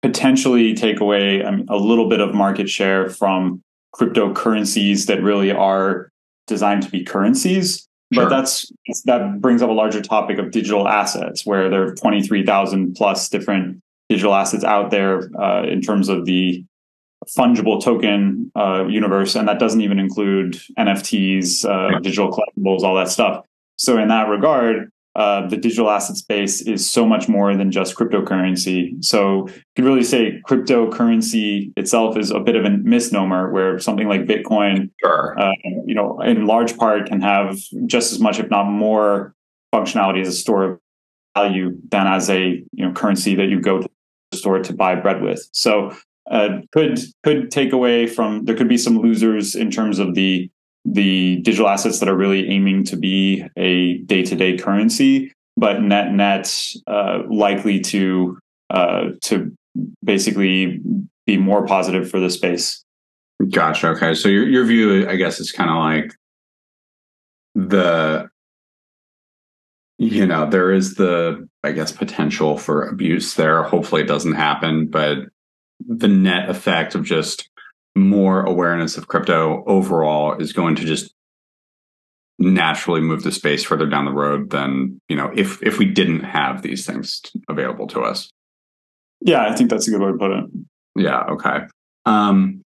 potentially 0.00 0.74
take 0.74 1.00
away 1.00 1.42
um, 1.42 1.64
a 1.68 1.76
little 1.76 2.08
bit 2.08 2.20
of 2.20 2.34
market 2.34 2.68
share 2.68 3.08
from 3.08 3.62
cryptocurrencies 3.94 5.06
that 5.06 5.22
really 5.22 5.50
are 5.50 6.10
designed 6.46 6.82
to 6.82 6.90
be 6.90 7.04
currencies. 7.04 7.88
Sure. 8.12 8.24
But 8.24 8.28
that's 8.28 8.70
that 9.04 9.40
brings 9.40 9.62
up 9.62 9.70
a 9.70 9.72
larger 9.72 10.02
topic 10.02 10.38
of 10.38 10.50
digital 10.50 10.86
assets, 10.86 11.46
where 11.46 11.70
there 11.70 11.82
are 11.84 11.94
twenty 11.94 12.22
three 12.22 12.44
thousand 12.44 12.94
plus 12.94 13.28
different 13.28 13.80
digital 14.08 14.34
assets 14.34 14.64
out 14.64 14.90
there 14.90 15.30
uh, 15.40 15.62
in 15.62 15.80
terms 15.80 16.10
of 16.10 16.26
the 16.26 16.64
fungible 17.38 17.82
token 17.82 18.50
uh, 18.54 18.86
universe, 18.86 19.34
and 19.34 19.48
that 19.48 19.58
doesn't 19.58 19.80
even 19.80 19.98
include 19.98 20.60
NFTs, 20.78 21.64
uh, 21.64 21.98
digital 22.00 22.30
collectibles, 22.30 22.82
all 22.82 22.96
that 22.96 23.08
stuff. 23.08 23.44
So 23.76 23.98
in 23.98 24.08
that 24.08 24.28
regard, 24.28 24.90
uh, 25.14 25.46
the 25.48 25.56
digital 25.56 25.90
asset 25.90 26.16
space 26.16 26.62
is 26.62 26.88
so 26.88 27.06
much 27.06 27.28
more 27.28 27.54
than 27.56 27.70
just 27.70 27.96
cryptocurrency. 27.96 29.02
So 29.04 29.46
you 29.48 29.62
could 29.76 29.84
really 29.84 30.04
say 30.04 30.40
cryptocurrency 30.48 31.72
itself 31.76 32.16
is 32.16 32.30
a 32.30 32.40
bit 32.40 32.56
of 32.56 32.64
a 32.64 32.70
misnomer, 32.70 33.50
where 33.52 33.78
something 33.78 34.08
like 34.08 34.22
Bitcoin, 34.22 34.90
sure. 35.04 35.38
uh, 35.38 35.52
you 35.84 35.94
know, 35.94 36.20
in 36.20 36.46
large 36.46 36.76
part 36.78 37.06
can 37.06 37.20
have 37.20 37.58
just 37.86 38.12
as 38.12 38.20
much, 38.20 38.38
if 38.38 38.48
not 38.48 38.64
more, 38.64 39.34
functionality 39.74 40.20
as 40.22 40.28
a 40.28 40.32
store 40.32 40.64
of 40.64 40.78
value 41.36 41.76
than 41.90 42.06
as 42.06 42.28
a 42.28 42.62
you 42.72 42.86
know 42.86 42.92
currency 42.92 43.34
that 43.34 43.48
you 43.48 43.60
go 43.60 43.80
to 43.80 43.88
the 44.30 44.36
store 44.36 44.60
to 44.60 44.72
buy 44.72 44.94
bread 44.94 45.22
with. 45.22 45.48
So 45.52 45.94
uh, 46.30 46.60
could 46.72 46.98
could 47.22 47.50
take 47.50 47.72
away 47.72 48.06
from 48.06 48.44
there 48.44 48.56
could 48.56 48.68
be 48.68 48.78
some 48.78 48.98
losers 48.98 49.54
in 49.54 49.70
terms 49.70 49.98
of 49.98 50.14
the 50.14 50.50
the 50.84 51.36
digital 51.42 51.68
assets 51.68 52.00
that 52.00 52.08
are 52.08 52.16
really 52.16 52.48
aiming 52.48 52.84
to 52.84 52.96
be 52.96 53.44
a 53.56 53.98
day 53.98 54.22
to 54.22 54.34
day 54.34 54.56
currency, 54.56 55.32
but 55.56 55.82
net 55.82 56.12
net 56.12 56.52
uh, 56.86 57.22
likely 57.28 57.80
to 57.80 58.38
uh, 58.70 59.10
to 59.22 59.52
basically 60.04 60.80
be 61.26 61.36
more 61.36 61.66
positive 61.66 62.10
for 62.10 62.20
the 62.20 62.30
space. 62.30 62.84
Gotcha. 63.50 63.88
Okay, 63.88 64.14
so 64.14 64.28
your 64.28 64.48
your 64.48 64.64
view, 64.64 65.08
I 65.08 65.16
guess, 65.16 65.40
is 65.40 65.52
kind 65.52 65.70
of 65.70 65.76
like 65.76 66.14
the 67.54 68.28
you 69.98 70.26
know 70.26 70.48
there 70.48 70.72
is 70.72 70.94
the 70.94 71.48
i 71.62 71.70
guess 71.70 71.92
potential 71.92 72.56
for 72.56 72.88
abuse 72.88 73.34
there 73.34 73.62
hopefully 73.62 74.02
it 74.02 74.08
doesn't 74.08 74.34
happen 74.34 74.86
but 74.86 75.18
the 75.86 76.08
net 76.08 76.48
effect 76.48 76.94
of 76.94 77.04
just 77.04 77.48
more 77.94 78.42
awareness 78.42 78.96
of 78.96 79.08
crypto 79.08 79.62
overall 79.66 80.36
is 80.40 80.52
going 80.52 80.76
to 80.76 80.84
just 80.84 81.12
naturally 82.38 83.00
move 83.00 83.22
the 83.22 83.30
space 83.30 83.62
further 83.62 83.86
down 83.86 84.04
the 84.04 84.12
road 84.12 84.50
than 84.50 85.00
you 85.08 85.14
know 85.14 85.30
if 85.36 85.62
if 85.62 85.78
we 85.78 85.84
didn't 85.84 86.24
have 86.24 86.62
these 86.62 86.86
things 86.86 87.20
available 87.48 87.86
to 87.86 88.00
us. 88.00 88.30
Yeah 89.20 89.42
i 89.42 89.54
think 89.54 89.70
that's 89.70 89.86
a 89.86 89.90
good 89.90 90.00
way 90.00 90.12
to 90.12 90.18
put 90.18 90.30
it. 90.30 90.44
Yeah 90.96 91.20
okay. 91.30 91.66
Um 92.06 92.62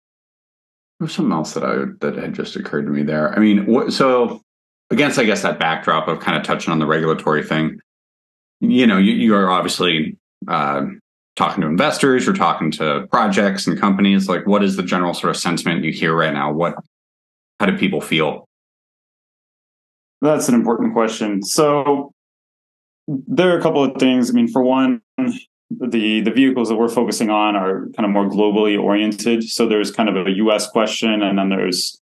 there's 1.00 1.13
something 1.13 1.34
else 1.34 1.53
that 1.53 1.63
i 1.63 1.86
that 2.00 2.15
had 2.15 2.34
just 2.34 2.55
occurred 2.55 2.86
to 2.86 2.91
me 2.91 3.03
there. 3.03 3.34
I 3.34 3.39
mean 3.39 3.65
what 3.65 3.91
so 3.91 4.41
against, 4.91 5.20
I 5.20 5.24
guess, 5.24 5.41
that 5.41 5.60
backdrop 5.60 6.08
of 6.08 6.20
kind 6.20 6.38
of 6.38 6.44
touching 6.44 6.72
on 6.72 6.79
the 6.79 6.86
regulatory 6.86 7.44
thing, 7.44 7.79
you 8.60 8.88
know, 8.88 8.98
you, 8.98 9.13
you 9.13 9.36
are 9.36 9.50
obviously 9.50 10.17
uh, 10.48 10.86
talking 11.36 11.62
to 11.62 11.68
investors, 11.68 12.25
you're 12.25 12.36
talking 12.36 12.72
to 12.72 13.08
projects 13.12 13.68
and 13.68 13.80
companies. 13.80 14.30
Like, 14.30 14.48
what 14.48 14.63
is 14.63 14.75
the 14.75 14.84
general 14.84 15.13
sort 15.13 15.32
of 15.32 15.38
sentiment 15.38 15.84
you 15.84 15.92
hear 15.92 16.15
right 16.15 16.34
now? 16.34 16.51
What, 16.51 16.75
how 17.60 17.65
do 17.65 17.77
people 17.77 18.01
feel? 18.01 18.48
That's 20.22 20.48
an 20.48 20.56
important 20.56 20.94
question. 20.94 21.44
So, 21.44 22.12
there 23.08 23.54
are 23.54 23.58
a 23.58 23.62
couple 23.62 23.84
of 23.84 24.00
things. 24.00 24.30
I 24.30 24.34
mean, 24.34 24.48
for 24.48 24.63
one, 24.63 25.01
the 25.70 26.22
the 26.22 26.32
vehicles 26.32 26.70
that 26.70 26.75
we're 26.75 26.89
focusing 26.89 27.30
on 27.30 27.56
are 27.56 27.88
kind 27.96 28.06
of 28.06 28.10
more 28.10 28.30
globally 28.30 28.82
oriented. 28.82 29.44
So 29.44 29.68
there's 29.68 29.92
kind 29.92 30.10
of 30.10 30.27
a 30.27 30.32
U.S. 30.32 30.70
question, 30.70 31.22
and 31.22 31.38
then 31.38 31.50
there's 31.50 32.00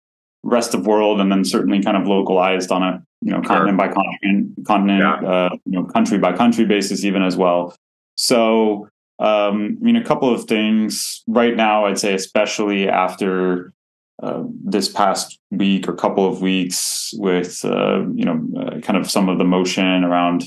rest 0.44 0.74
of 0.74 0.88
world, 0.88 1.20
and 1.20 1.32
then 1.32 1.44
certainly 1.44 1.82
kind 1.82 1.98
of 1.98 2.08
localized 2.08 2.72
on 2.72 2.84
a 2.84 3.04
you 3.22 3.32
know 3.32 3.42
continent 3.42 3.78
by 3.78 3.88
continent, 3.88 4.66
continent, 4.66 5.00
yeah. 5.02 5.30
uh, 5.30 5.50
you 5.66 5.80
know 5.80 5.86
country 5.86 6.18
by 6.18 6.36
country 6.36 6.66
basis, 6.66 7.04
even 7.04 7.22
as 7.22 7.36
well. 7.36 7.76
So, 8.16 8.90
um, 9.20 9.78
I 9.82 9.84
mean, 9.84 9.96
a 9.96 10.04
couple 10.04 10.34
of 10.34 10.46
things 10.46 11.24
right 11.28 11.56
now. 11.56 11.86
I'd 11.86 12.00
say, 12.00 12.14
especially 12.14 12.88
after 12.88 13.74
uh, 14.22 14.44
this 14.64 14.90
past 14.90 15.40
week 15.52 15.88
or 15.88 15.94
couple 15.94 16.28
of 16.28 16.42
weeks, 16.42 17.12
with 17.18 17.64
uh, 17.66 18.06
you 18.14 18.26
know, 18.26 18.42
uh, 18.60 18.80
kind 18.82 18.98
of 18.98 19.10
some 19.10 19.30
of 19.30 19.38
the 19.38 19.46
motion 19.46 20.04
around 20.04 20.44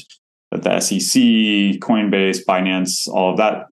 the 0.50 0.80
SEC, 0.80 1.22
Coinbase, 1.80 2.44
Binance, 2.44 3.08
all 3.08 3.30
of 3.30 3.38
that 3.38 3.66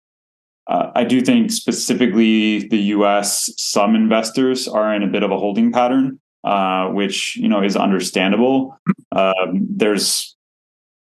uh, 0.71 0.93
I 0.95 1.03
do 1.03 1.21
think 1.21 1.51
specifically 1.51 2.69
the 2.69 2.79
U.S. 2.95 3.53
some 3.57 3.97
investors 3.97 4.69
are 4.69 4.95
in 4.95 5.03
a 5.03 5.09
bit 5.09 5.25
of 5.25 5.33
a 5.33 5.37
holding 5.37 5.73
pattern, 5.73 6.21
uh, 6.45 6.87
which 6.89 7.37
you 7.37 7.49
know 7.49 7.61
is 7.61 7.77
understandable. 7.77 8.79
Um, 9.11 9.67
there's 9.69 10.37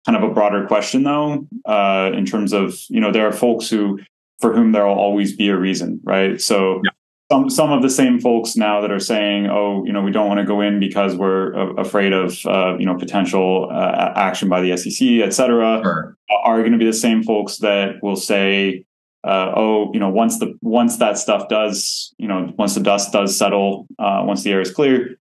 kind 0.05 0.15
of 0.15 0.23
a 0.23 0.33
broader 0.33 0.65
question 0.67 1.03
though, 1.03 1.47
uh, 1.65 2.11
in 2.13 2.25
terms 2.25 2.53
of 2.53 2.79
you 2.89 2.99
know 2.99 3.11
there 3.11 3.27
are 3.27 3.31
folks 3.31 3.69
who 3.69 3.99
for 4.39 4.53
whom 4.53 4.71
there 4.71 4.85
will 4.85 4.95
always 4.95 5.35
be 5.35 5.49
a 5.49 5.57
reason, 5.57 5.99
right? 6.03 6.39
So. 6.41 6.81
Yeah. 6.83 6.91
Some, 7.31 7.49
some 7.49 7.71
of 7.71 7.81
the 7.81 7.89
same 7.89 8.19
folks 8.19 8.55
now 8.55 8.81
that 8.81 8.91
are 8.91 8.99
saying, 8.99 9.47
oh, 9.47 9.83
you 9.83 9.91
know, 9.91 10.03
we 10.03 10.11
don't 10.11 10.27
want 10.27 10.39
to 10.41 10.45
go 10.45 10.61
in 10.61 10.79
because 10.79 11.15
we're 11.15 11.55
uh, 11.55 11.73
afraid 11.73 12.13
of, 12.13 12.37
uh, 12.45 12.77
you 12.77 12.85
know, 12.85 12.95
potential 12.95 13.67
uh, 13.71 14.13
action 14.15 14.47
by 14.47 14.61
the 14.61 14.77
SEC, 14.77 15.07
et 15.23 15.33
cetera, 15.33 15.81
sure. 15.83 16.17
are 16.43 16.59
going 16.59 16.73
to 16.73 16.77
be 16.77 16.85
the 16.85 16.93
same 16.93 17.23
folks 17.23 17.57
that 17.57 17.95
will 18.03 18.15
say, 18.15 18.85
uh, 19.23 19.53
oh, 19.55 19.91
you 19.91 19.99
know, 19.99 20.09
once 20.09 20.37
the 20.37 20.55
once 20.61 20.97
that 20.97 21.17
stuff 21.17 21.49
does, 21.49 22.13
you 22.19 22.27
know, 22.27 22.53
once 22.59 22.75
the 22.75 22.79
dust 22.79 23.11
does 23.11 23.35
settle, 23.35 23.87
uh, 23.97 24.21
once 24.23 24.43
the 24.43 24.51
air 24.51 24.61
is 24.61 24.69
clear, 24.69 25.17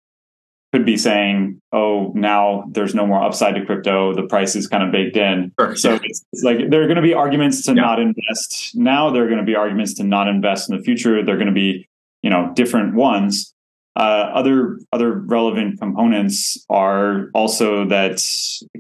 could 0.74 0.84
be 0.84 0.96
saying, 0.96 1.62
oh, 1.70 2.10
now 2.16 2.64
there's 2.72 2.96
no 2.96 3.06
more 3.06 3.22
upside 3.22 3.54
to 3.54 3.64
crypto. 3.64 4.12
The 4.12 4.24
price 4.24 4.56
is 4.56 4.66
kind 4.66 4.82
of 4.82 4.90
baked 4.90 5.16
in. 5.16 5.52
Sure. 5.60 5.76
So 5.76 5.94
it's, 6.02 6.24
it's, 6.32 6.42
like 6.42 6.68
there 6.68 6.82
are 6.82 6.86
going 6.86 6.96
to 6.96 7.02
be 7.02 7.14
arguments 7.14 7.64
to 7.66 7.74
yeah. 7.74 7.82
not 7.82 8.00
invest 8.00 8.72
now. 8.74 9.08
There 9.08 9.22
are 9.24 9.28
going 9.28 9.38
to 9.38 9.44
be 9.44 9.54
arguments 9.54 9.94
to 9.94 10.02
not 10.02 10.26
invest 10.26 10.68
in 10.68 10.76
the 10.76 10.82
future. 10.82 11.24
They're 11.24 11.36
going 11.36 11.46
to 11.46 11.52
be, 11.52 11.88
you 12.22 12.30
know, 12.30 12.50
different 12.56 12.96
ones. 12.96 13.54
Uh, 13.94 14.32
other 14.34 14.80
other 14.92 15.12
relevant 15.12 15.78
components 15.78 16.66
are 16.68 17.30
also 17.34 17.86
that 17.86 18.20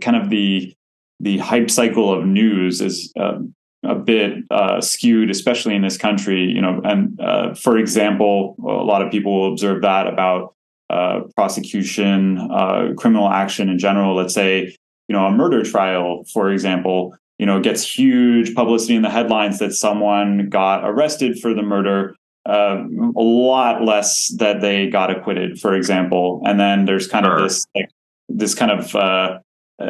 kind 0.00 0.16
of 0.16 0.30
the 0.30 0.74
the 1.20 1.38
hype 1.38 1.70
cycle 1.70 2.12
of 2.12 2.26
news 2.26 2.80
is 2.80 3.12
uh, 3.16 3.38
a 3.84 3.94
bit 3.94 4.38
uh, 4.50 4.80
skewed, 4.80 5.30
especially 5.30 5.76
in 5.76 5.82
this 5.82 5.96
country. 5.96 6.42
You 6.42 6.60
know, 6.60 6.80
and 6.82 7.20
uh, 7.20 7.54
for 7.54 7.78
example, 7.78 8.56
a 8.58 8.82
lot 8.82 9.00
of 9.00 9.12
people 9.12 9.32
will 9.32 9.52
observe 9.52 9.82
that 9.82 10.08
about 10.08 10.53
uh, 10.94 11.20
prosecution, 11.34 12.38
uh, 12.52 12.92
criminal 12.96 13.28
action 13.28 13.68
in 13.68 13.78
general. 13.78 14.14
Let's 14.14 14.32
say, 14.32 14.76
you 15.08 15.12
know, 15.12 15.26
a 15.26 15.32
murder 15.32 15.64
trial, 15.64 16.24
for 16.32 16.52
example, 16.52 17.16
you 17.38 17.46
know, 17.46 17.60
gets 17.60 17.98
huge 17.98 18.54
publicity 18.54 18.94
in 18.94 19.02
the 19.02 19.10
headlines 19.10 19.58
that 19.58 19.72
someone 19.72 20.48
got 20.48 20.88
arrested 20.88 21.40
for 21.40 21.52
the 21.52 21.62
murder. 21.62 22.14
Uh, 22.46 22.84
a 23.16 23.22
lot 23.22 23.82
less 23.82 24.28
that 24.38 24.60
they 24.60 24.88
got 24.88 25.10
acquitted, 25.10 25.58
for 25.58 25.74
example, 25.74 26.42
and 26.46 26.60
then 26.60 26.84
there's 26.84 27.08
kind 27.08 27.24
sure. 27.24 27.36
of 27.36 27.42
this 27.42 27.66
like 27.74 27.90
this 28.28 28.54
kind 28.54 28.70
of 28.70 28.94
uh, 28.94 29.38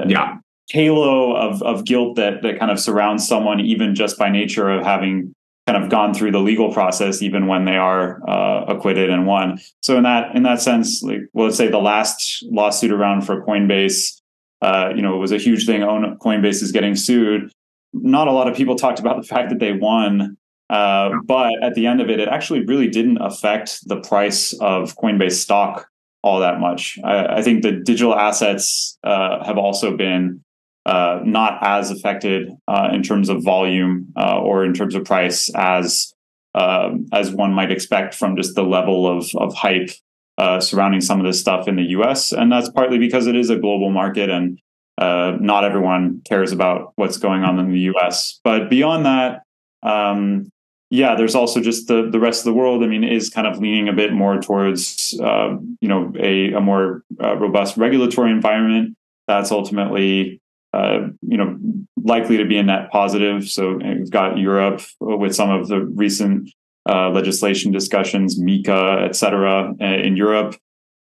yeah 0.07 0.39
halo 0.71 1.37
of 1.37 1.63
of 1.63 1.85
guilt 1.85 2.17
that 2.17 2.43
that 2.43 2.59
kind 2.59 2.71
of 2.71 2.81
surrounds 2.81 3.27
someone 3.27 3.61
even 3.61 3.95
just 3.95 4.17
by 4.19 4.31
nature 4.31 4.71
of 4.71 4.83
having 4.85 5.35
kind 5.67 5.83
of 5.83 5.91
gone 5.91 6.13
through 6.13 6.31
the 6.31 6.41
legal 6.41 6.73
process 6.73 7.23
even 7.23 7.47
when 7.47 7.65
they 7.65 7.77
are 7.77 8.21
uh, 8.29 8.65
acquitted 8.69 9.11
and 9.11 9.27
won. 9.27 9.59
So 9.81 9.97
in 9.97 10.03
that 10.03 10.35
in 10.35 10.43
that 10.43 10.61
sense 10.61 11.03
like 11.03 11.21
well, 11.33 11.47
let's 11.47 11.57
say 11.57 11.69
the 11.69 11.79
last 11.79 12.45
lawsuit 12.51 12.91
around 12.91 13.23
for 13.23 13.45
coinbase 13.45 14.21
uh, 14.63 14.93
you 14.95 15.03
know 15.03 15.15
it 15.15 15.19
was 15.19 15.33
a 15.33 15.39
huge 15.39 15.67
thing. 15.67 15.83
Own 15.83 16.19
coinbase 16.19 16.63
is 16.63 16.73
getting 16.73 16.97
sued. 16.97 17.51
Not 17.93 18.29
a 18.29 18.33
lot 18.33 18.49
of 18.49 18.57
people 18.57 18.77
talked 18.77 18.99
about 18.99 19.21
the 19.21 19.27
fact 19.27 19.49
that 19.51 19.59
they 19.59 19.73
won 19.73 20.37
uh, 20.71 21.11
but 21.25 21.53
at 21.63 21.75
the 21.75 21.87
end 21.87 22.01
of 22.01 22.11
it 22.11 22.21
it 22.21 22.29
actually 22.29 22.65
really 22.65 22.89
didn't 22.89 23.19
affect 23.19 23.87
the 23.89 24.01
price 24.01 24.53
of 24.61 24.97
coinbase 24.97 25.35
stock 25.35 25.89
all 26.23 26.41
that 26.41 26.59
much. 26.59 26.99
I, 27.05 27.37
I 27.37 27.43
think 27.43 27.63
the 27.63 27.73
digital 27.73 28.15
assets 28.15 28.99
uh, 29.05 29.45
have 29.45 29.59
also 29.59 29.95
been 29.95 30.43
uh, 30.87 31.21
not 31.25 31.59
as 31.63 31.91
affected 31.91 32.51
uh, 32.69 32.91
in 32.93 33.03
terms 33.03 33.29
of 33.29 33.43
volume 33.43 34.13
uh, 34.17 34.39
or 34.39 34.65
in 34.65 34.75
terms 34.75 34.95
of 34.95 35.05
price 35.05 35.49
as 35.55 36.13
um, 36.55 37.07
as 37.13 37.33
one 37.33 37.53
might 37.53 37.73
expect 37.73 38.15
from 38.15 38.37
just 38.37 38.55
the 38.55 38.63
level 38.63 39.07
of 39.07 39.29
of 39.37 39.55
hype 39.55 39.91
uh, 40.37 40.61
surrounding 40.61 41.01
some 41.01 41.21
of 41.21 41.27
this 41.27 41.41
stuff 41.41 41.69
in 41.69 41.77
the 41.77 41.85
U.S. 41.91 42.33
And 42.33 42.51
that's 42.51 42.69
partly 42.69 42.99
because 42.99 43.27
it 43.27 43.37
is 43.37 43.51
a 43.51 43.57
global 43.57 43.91
market 43.91 44.31
and 44.31 44.59
uh, 44.99 45.37
not 45.41 45.65
everyone 45.65 46.21
cares 46.25 46.53
about 46.53 46.93
what's 46.97 47.17
going 47.17 47.43
on 47.43 47.59
in 47.59 47.73
the 47.73 47.81
U.S. 47.81 48.41
But 48.45 48.69
beyond 48.69 49.07
that. 49.07 49.43
Um, 49.83 50.51
yeah, 50.91 51.17
there's 51.17 51.35
also 51.35 51.61
just 51.61 51.89
the 51.89 52.09
the 52.11 52.21
rest 52.21 52.41
of 52.41 52.45
the 52.45 52.53
world. 52.53 52.85
I 52.85 52.87
mean, 52.87 53.03
is 53.05 53.31
kind 53.31 53.47
of 53.47 53.59
leaning 53.59 53.89
a 53.89 53.93
bit 53.93 54.13
more 54.13 54.41
towards 54.41 55.19
uh, 55.21 55.57
you 55.81 55.89
know 55.89 56.13
a, 56.19 56.53
a 56.53 56.61
more 56.61 57.03
robust 57.19 57.77
regulatory 57.77 58.31
environment. 58.31 58.97
That's 59.27 59.51
ultimately 59.51 60.41
uh, 60.75 61.09
you 61.23 61.37
know, 61.37 61.57
likely 62.03 62.37
to 62.37 62.45
be 62.45 62.59
a 62.59 62.63
net 62.63 62.91
positive. 62.91 63.49
So 63.49 63.77
we've 63.77 64.11
got 64.11 64.39
Europe 64.39 64.83
with 65.01 65.35
some 65.35 65.51
of 65.51 65.69
the 65.69 65.81
recent 65.81 66.51
uh, 66.89 67.11
legislation 67.11 67.71
discussions, 67.71 68.41
MiCA, 68.41 69.05
et 69.09 69.15
cetera, 69.15 69.75
uh, 69.81 69.85
in 69.85 70.17
Europe. 70.17 70.57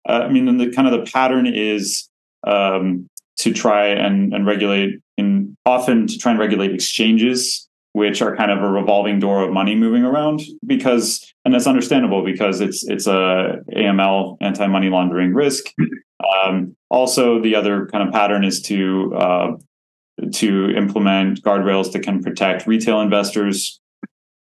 Uh, 0.08 0.24
I 0.24 0.28
mean, 0.28 0.58
the 0.58 0.70
kind 0.70 0.86
of 0.86 0.92
the 0.92 1.10
pattern 1.10 1.46
is 1.46 2.08
um, 2.46 3.08
to 3.38 3.52
try 3.52 3.86
and, 3.88 4.34
and 4.34 4.46
regulate 4.46 5.00
in 5.16 5.56
often 5.64 6.06
to 6.06 6.18
try 6.18 6.32
and 6.32 6.40
regulate 6.40 6.72
exchanges 6.72 7.68
which 7.94 8.22
are 8.22 8.34
kind 8.36 8.50
of 8.50 8.62
a 8.62 8.68
revolving 8.68 9.18
door 9.18 9.42
of 9.42 9.52
money 9.52 9.74
moving 9.74 10.02
around 10.02 10.40
because 10.66 11.32
and 11.44 11.52
that's 11.52 11.66
understandable 11.66 12.24
because 12.24 12.60
it's 12.60 12.88
it's 12.88 13.06
a 13.06 13.56
AML 13.76 14.38
anti 14.40 14.66
money 14.66 14.88
laundering 14.88 15.34
risk. 15.34 15.66
Um, 16.22 16.76
also, 16.90 17.40
the 17.40 17.54
other 17.54 17.86
kind 17.86 18.06
of 18.06 18.12
pattern 18.12 18.44
is 18.44 18.62
to 18.62 19.14
uh, 19.14 19.52
to 20.32 20.70
implement 20.76 21.42
guardrails 21.42 21.92
that 21.92 22.02
can 22.02 22.22
protect 22.22 22.66
retail 22.66 23.00
investors, 23.00 23.80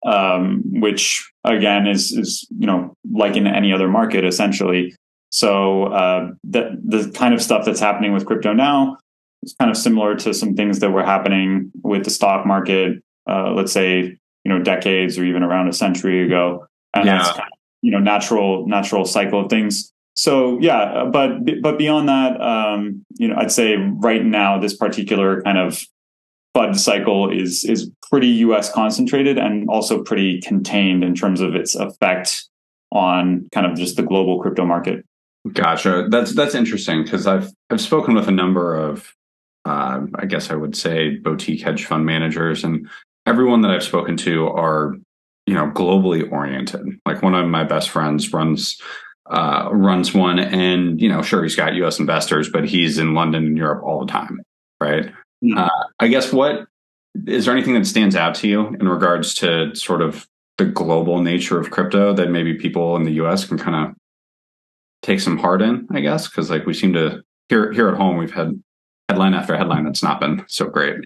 um, 0.04 0.62
which 0.64 1.30
again 1.44 1.87
is 1.87 2.12
is 2.12 2.46
you 2.58 2.66
know 2.66 2.94
like 3.12 3.37
in 3.37 3.46
any 3.46 3.73
other 3.73 3.88
market 3.88 4.25
essentially. 4.25 4.94
So 5.30 5.85
uh, 5.85 6.30
the 6.44 6.78
the 6.85 7.11
kind 7.12 7.35
of 7.35 7.42
stuff 7.42 7.64
that's 7.64 7.80
happening 7.80 8.12
with 8.12 8.26
crypto 8.26 8.52
now 8.52 8.99
is 9.42 9.54
kind 9.58 9.70
of 9.70 9.76
similar 9.76 10.14
to 10.16 10.32
some 10.32 10.54
things 10.54 10.80
that 10.80 10.90
were 10.90 11.04
happening 11.04 11.70
with 11.82 12.04
the 12.04 12.11
stock 12.11 12.46
market 12.46 13.02
uh, 13.28 13.52
let's 13.52 13.73
say 13.73 14.16
you 14.44 14.52
know 14.52 14.62
decades 14.62 15.18
or 15.18 15.25
even 15.25 15.42
around 15.42 15.68
a 15.68 15.73
century 15.73 16.25
ago 16.25 16.66
and 16.94 17.06
yeah. 17.06 17.18
that's 17.18 17.30
kind 17.30 17.52
of, 17.52 17.58
you 17.82 17.90
know 17.90 17.99
natural 17.99 18.66
natural 18.66 19.04
cycle 19.04 19.44
of 19.44 19.50
things 19.50 19.92
so 20.16 20.58
yeah 20.61 21.04
but 21.12 21.30
but 21.62 21.78
beyond 21.78 22.08
that 22.08 22.40
um, 22.40 23.04
you 23.18 23.28
know 23.28 23.37
i'd 23.38 23.52
say 23.52 23.76
right 23.76 24.25
now 24.25 24.58
this 24.58 24.76
particular 24.76 25.42
kind 25.42 25.58
of 25.58 25.80
FUD 26.56 26.76
cycle 26.76 27.30
is 27.30 27.64
is 27.64 27.90
pretty 28.11 28.32
us 28.38 28.73
concentrated 28.73 29.38
and 29.38 29.68
also 29.68 30.02
pretty 30.02 30.40
contained 30.40 31.04
in 31.04 31.14
terms 31.14 31.40
of 31.40 31.54
its 31.54 31.75
effect 31.75 32.49
on 32.92 33.46
kind 33.52 33.66
of 33.66 33.76
just 33.76 33.96
the 33.96 34.02
global 34.02 34.40
crypto 34.40 34.64
market 34.64 35.04
gotcha 35.52 36.08
that's 36.11 36.35
that's 36.35 36.54
interesting 36.54 37.02
because 37.02 37.26
i've 37.26 37.50
i've 37.70 37.80
spoken 37.80 38.14
with 38.14 38.26
a 38.26 38.32
number 38.32 38.75
of 38.75 39.12
uh, 39.66 40.06
I 40.14 40.26
guess 40.26 40.50
I 40.50 40.54
would 40.54 40.76
say 40.76 41.16
boutique 41.16 41.62
hedge 41.62 41.85
fund 41.85 42.06
managers, 42.06 42.62
and 42.62 42.88
everyone 43.26 43.62
that 43.62 43.73
I've 43.73 43.82
spoken 43.82 44.16
to 44.18 44.46
are, 44.46 44.94
you 45.46 45.54
know, 45.54 45.70
globally 45.73 46.30
oriented. 46.30 46.87
Like 47.04 47.23
one 47.23 47.35
of 47.35 47.49
my 47.49 47.64
best 47.64 47.90
friends 47.90 48.32
runs 48.32 48.80
uh, 49.30 49.68
runs 49.73 50.14
one, 50.14 50.38
and 50.38 51.00
you 51.00 51.09
know, 51.09 51.23
sure, 51.23 51.42
he's 51.42 51.56
got 51.56 51.75
U.S. 51.75 51.99
investors, 51.99 52.49
but 52.49 52.64
he's 52.64 52.99
in 52.99 53.14
London 53.14 53.47
and 53.47 53.56
Europe 53.56 53.83
all 53.83 54.00
the 54.00 54.11
time, 54.11 54.40
right? 54.80 55.06
Mm-hmm. 55.45 55.59
Uh, 55.59 55.85
I 56.00 56.09
guess 56.09 56.33
what 56.33 56.66
is 57.26 57.45
there 57.45 57.54
anything 57.54 57.75
that 57.75 57.87
stands 57.87 58.14
out 58.14 58.35
to 58.37 58.49
you 58.49 58.68
in 58.68 58.88
regards 58.88 59.35
to 59.35 59.75
sort 59.75 60.02
of 60.02 60.26
the 60.59 60.64
global 60.64 61.23
nature 61.23 61.59
of 61.59 61.71
crypto 61.71 62.12
that 62.14 62.30
maybe 62.30 62.54
people 62.54 62.97
in 62.97 63.04
the 63.04 63.12
U.S. 63.12 63.45
can 63.45 63.59
kind 63.59 63.88
of 63.88 63.95
take 65.02 65.21
some 65.21 65.38
heart 65.38 65.62
in? 65.62 65.87
I 65.90 66.00
guess 66.00 66.28
because 66.28 66.50
like 66.50 66.66
we 66.66 66.75
seem 66.75 66.92
to 66.95 67.23
here 67.49 67.73
here 67.73 67.88
at 67.88 67.97
home, 67.97 68.16
we've 68.16 68.33
had 68.33 68.61
headline 69.09 69.35
after 69.35 69.56
headline 69.56 69.85
that's 69.85 70.02
not 70.02 70.21
been 70.21 70.45
so 70.49 70.66
great. 70.66 70.97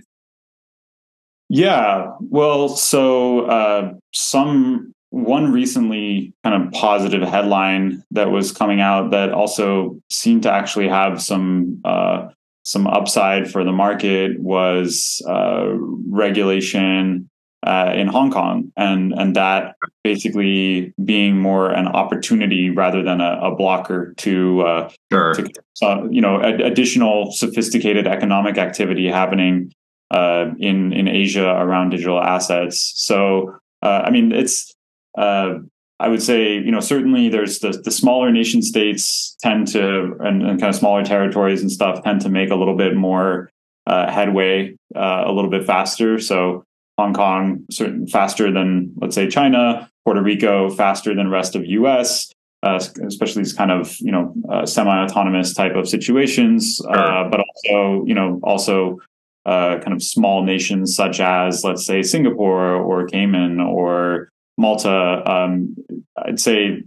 Yeah, 1.53 2.12
well, 2.21 2.69
so 2.69 3.47
uh, 3.47 3.95
some 4.12 4.95
one 5.11 5.52
recently 5.52 6.33
kind 6.45 6.62
of 6.62 6.73
positive 6.73 7.23
headline 7.23 8.02
that 8.12 8.31
was 8.31 8.52
coming 8.52 8.81
out 8.81 9.11
that 9.11 9.33
also 9.33 10.00
seemed 10.09 10.45
to 10.45 10.52
actually 10.52 10.88
have 10.88 11.21
some 11.21 11.81
uh, 11.85 12.29
some 12.62 12.87
upside 12.87 13.50
for 13.50 13.64
the 13.64 13.73
market 13.73 14.38
was 14.40 15.21
uh, 15.29 15.67
regulation 16.09 17.29
uh, 17.67 17.93
in 17.95 18.07
Hong 18.07 18.31
Kong, 18.31 18.73
and 18.76 19.12
and 19.12 19.35
that 19.37 19.75
basically 20.05 20.95
being 21.05 21.38
more 21.38 21.71
an 21.71 21.88
opportunity 21.88 22.71
rather 22.71 23.02
than 23.02 23.21
a, 23.21 23.38
a 23.43 23.55
blocker 23.55 24.14
to, 24.19 24.62
uh, 24.62 24.90
sure. 25.12 25.35
to 25.35 25.49
uh, 25.83 26.05
you 26.09 26.21
know 26.21 26.40
ad- 26.40 26.61
additional 26.61 27.33
sophisticated 27.33 28.07
economic 28.07 28.57
activity 28.59 29.09
happening 29.09 29.73
uh, 30.11 30.47
in 30.59 30.93
in 30.93 31.09
Asia 31.09 31.49
around 31.50 31.90
digital 31.90 32.23
assets. 32.23 32.93
So 32.97 33.57
uh, 33.83 34.02
I 34.05 34.11
mean, 34.11 34.33
it's 34.33 34.70
uh, 35.17 35.59
I 35.99 36.09
would 36.09 36.23
say 36.23 36.55
you 36.55 36.71
know 36.71 36.81
certainly 36.81 37.29
there's 37.29 37.59
the 37.59 37.71
the 37.85 37.90
smaller 37.90 38.33
nation 38.33 38.62
states 38.62 39.37
tend 39.42 39.68
to 39.68 40.16
and, 40.20 40.42
and 40.42 40.61
kind 40.61 40.70
of 40.70 40.75
smaller 40.75 41.05
territories 41.05 41.61
and 41.61 41.70
stuff 41.70 42.03
tend 42.03 42.20
to 42.23 42.29
make 42.29 42.51
a 42.51 42.57
little 42.57 42.77
bit 42.77 42.94
more 42.96 43.51
uh, 43.87 44.11
headway 44.11 44.75
uh, 44.94 45.25
a 45.27 45.33
little 45.33 45.51
bit 45.51 45.64
faster. 45.64 46.18
So 46.18 46.64
Hong 46.99 47.14
Kong 47.14 47.64
certain 47.70 48.07
faster 48.07 48.51
than 48.51 48.92
let's 48.96 49.14
say 49.14 49.29
China, 49.29 49.90
Puerto 50.05 50.23
Rico 50.23 50.70
faster 50.70 51.14
than 51.14 51.29
rest 51.29 51.55
of 51.55 51.66
U.S. 51.66 52.33
Uh, 52.62 52.79
especially 53.07 53.42
these 53.42 53.55
kind 53.55 53.70
of 53.70 53.96
you 54.01 54.12
know 54.12 54.35
uh, 54.51 54.66
semi-autonomous 54.66 55.55
type 55.55 55.77
of 55.77 55.88
situations, 55.88 56.81
uh, 56.88 57.29
but 57.29 57.40
also 57.40 58.05
you 58.07 58.14
know 58.14 58.40
also 58.42 58.99
uh, 59.46 59.79
kind 59.79 59.92
of 59.92 60.03
small 60.03 60.44
nations 60.44 60.94
such 60.94 61.20
as, 61.20 61.64
let's 61.64 61.85
say, 61.85 62.03
Singapore 62.03 62.75
or 62.75 63.07
Cayman 63.07 63.61
or 63.61 64.29
Malta. 64.61 65.23
Um, 65.31 65.75
I'd 66.18 66.38
say 66.38 66.85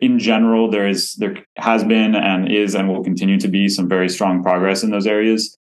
in 0.00 0.18
general, 0.18 0.70
there 0.70 0.88
is 0.88 1.14
there 1.16 1.44
has 1.56 1.84
been 1.84 2.14
and 2.14 2.50
is 2.50 2.74
and 2.74 2.88
will 2.88 3.02
continue 3.02 3.38
to 3.40 3.48
be 3.48 3.68
some 3.68 3.88
very 3.88 4.08
strong 4.08 4.42
progress 4.42 4.82
in 4.82 4.90
those 4.90 5.06
areas. 5.06 5.58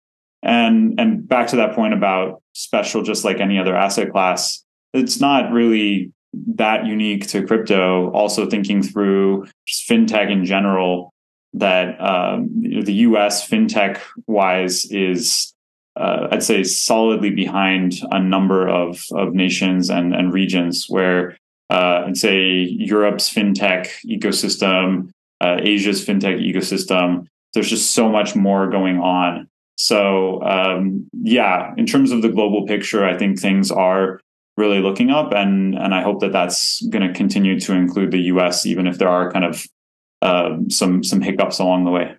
And 0.43 0.99
and 0.99 1.29
back 1.29 1.49
to 1.49 1.57
that 1.57 1.75
point 1.75 1.93
about 1.93 2.43
special, 2.55 3.03
just 3.03 3.25
like 3.25 3.39
any 3.39 3.59
other 3.59 3.77
asset 3.77 4.13
class, 4.13 4.65
it's 4.95 5.21
not 5.21 5.53
really 5.53 6.13
that 6.55 6.87
unique 6.87 7.29
to 7.29 7.47
crypto. 7.47 8.11
Also 8.13 8.49
thinking 8.49 8.83
through 8.83 9.47
fintech 9.69 10.31
in 10.31 10.45
general, 10.45 11.13
that 11.53 12.01
um, 12.01 12.49
the 12.63 12.95
U.S. 13.09 13.49
fintech 13.49 14.01
wise 14.27 14.87
is 14.91 15.55
uh, 15.97 16.29
I'd 16.31 16.43
say 16.43 16.63
solidly 16.63 17.31
behind 17.31 17.95
a 18.11 18.21
number 18.21 18.69
of 18.69 19.05
of 19.13 19.35
nations 19.35 19.91
and 19.91 20.15
and 20.15 20.33
regions 20.33 20.87
where 20.89 21.37
uh, 21.71 22.05
I'd 22.07 22.17
say 22.17 22.39
Europe's 22.39 23.33
fintech 23.33 23.89
ecosystem, 24.07 25.11
uh, 25.41 25.57
Asia's 25.61 26.05
fintech 26.05 26.41
ecosystem. 26.41 27.27
There's 27.55 27.71
just 27.71 27.93
so 27.93 28.09
much 28.09 28.37
more 28.37 28.69
going 28.69 28.99
on. 28.99 29.49
So 29.77 30.43
um, 30.43 31.09
yeah, 31.23 31.73
in 31.77 31.87
terms 31.87 32.13
of 32.13 32.23
the 32.23 32.29
global 32.29 32.67
picture, 32.67 33.05
I 33.05 33.17
think 33.17 33.41
things 33.41 33.71
are 33.71 34.21
really 34.57 34.81
looking 34.81 35.11
up, 35.11 35.33
and 35.33 35.75
and 35.75 35.95
I 35.95 36.03
hope 36.03 36.21
that 36.21 36.33
that's 36.33 36.83
going 36.89 37.07
to 37.07 37.13
continue 37.15 37.59
to 37.61 37.73
include 37.73 38.11
the 38.11 38.23
U.S. 38.33 38.67
even 38.67 38.87
if 38.87 38.99
there 38.99 39.09
are 39.09 39.31
kind 39.33 39.45
of 39.45 39.67
uh, 40.23 40.57
some 40.69 41.03
some 41.03 41.21
hiccups 41.21 41.59
along 41.59 41.85
the 41.85 41.91
way. 41.91 42.17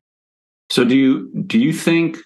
So 0.69 0.83
do 0.83 0.95
you 0.95 1.31
do 1.47 1.57
you 1.57 1.73
think 1.73 2.17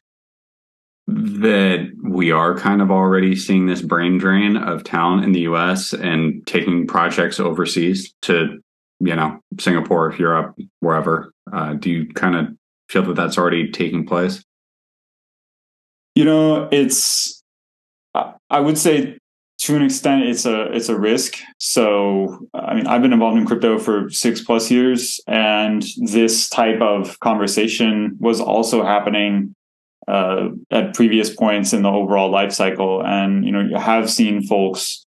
that 1.08 1.92
we 2.04 2.32
are 2.32 2.58
kind 2.58 2.82
of 2.82 2.92
already 2.92 3.36
seeing 3.36 3.66
this 3.66 3.82
brain 3.82 4.18
drain 4.18 4.56
of 4.58 4.84
talent 4.84 5.24
in 5.24 5.32
the 5.32 5.42
US 5.42 5.94
and 5.94 6.46
taking 6.46 6.88
projects 6.88 7.40
overseas 7.40 8.14
to, 8.24 8.62
you 9.00 9.16
know, 9.16 9.40
Singapore, 9.60 10.16
Europe, 10.18 10.58
wherever. 10.80 11.34
Uh, 11.52 11.74
do 11.74 11.90
you 11.90 12.08
kind 12.14 12.36
of 12.36 12.48
feel 12.90 13.04
that 13.04 13.16
that's 13.16 13.38
already 13.38 13.72
taking 13.72 14.06
place? 14.06 14.44
You 16.16 16.26
know, 16.26 16.70
it's, 16.72 17.44
I 18.14 18.60
would 18.60 18.78
say 18.78 19.18
to 19.62 19.76
an 19.76 19.84
extent 19.84 20.24
it's 20.24 20.46
a 20.46 20.64
it's 20.74 20.90
a 20.90 20.98
risk 20.98 21.38
so 21.60 22.48
i 22.54 22.74
mean 22.74 22.88
i've 22.88 23.02
been 23.02 23.14
involved 23.14 23.38
in 23.38 23.46
crypto 23.46 23.78
for 23.78 24.10
six 24.10 24.44
plus 24.44 24.72
years 24.72 25.20
and 25.28 25.86
this 25.98 26.50
type 26.50 26.82
of 26.82 27.20
conversation 27.20 28.18
was 28.20 28.42
also 28.42 28.84
happening 28.84 29.54
uh, 30.08 30.50
at 30.72 30.94
previous 30.94 31.34
points 31.34 31.74
in 31.74 31.84
the 31.84 31.90
overall 31.90 32.30
life 32.30 32.52
cycle. 32.52 33.06
And, 33.06 33.46
you 33.46 33.52
know, 33.52 33.62
you 33.62 33.78
have 33.78 34.10
seen 34.10 34.42
folks 34.44 35.06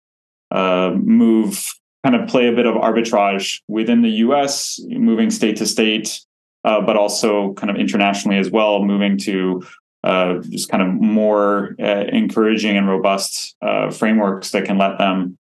uh, 0.51 0.93
move, 0.95 1.73
kind 2.05 2.17
of 2.17 2.29
play 2.29 2.49
a 2.49 2.53
bit 2.53 2.67
of 2.67 2.75
arbitrage 2.75 3.61
within 3.69 4.03
the 4.03 4.11
US, 4.11 4.81
moving 4.89 5.31
state 5.31 5.57
to 5.57 5.67
state, 5.67 6.21
uh, 6.65 6.81
but 6.81 6.97
also 6.97 7.53
kind 7.55 7.71
of 7.71 7.77
internationally 7.77 8.39
as 8.39 8.51
well, 8.51 8.83
moving 8.85 9.17
to 9.19 9.63
uh, 10.03 10.39
just 10.49 10.69
kind 10.71 10.83
of 10.83 10.89
more 10.89 11.77
uh, 11.81 12.05
encouraging 12.13 12.77
and 12.77 12.89
robust 12.89 13.55
uh, 13.63 13.91
frameworks 13.91 14.51
that 14.51 14.65
can 14.65 14.79
let 14.79 14.99
them 14.99 15.37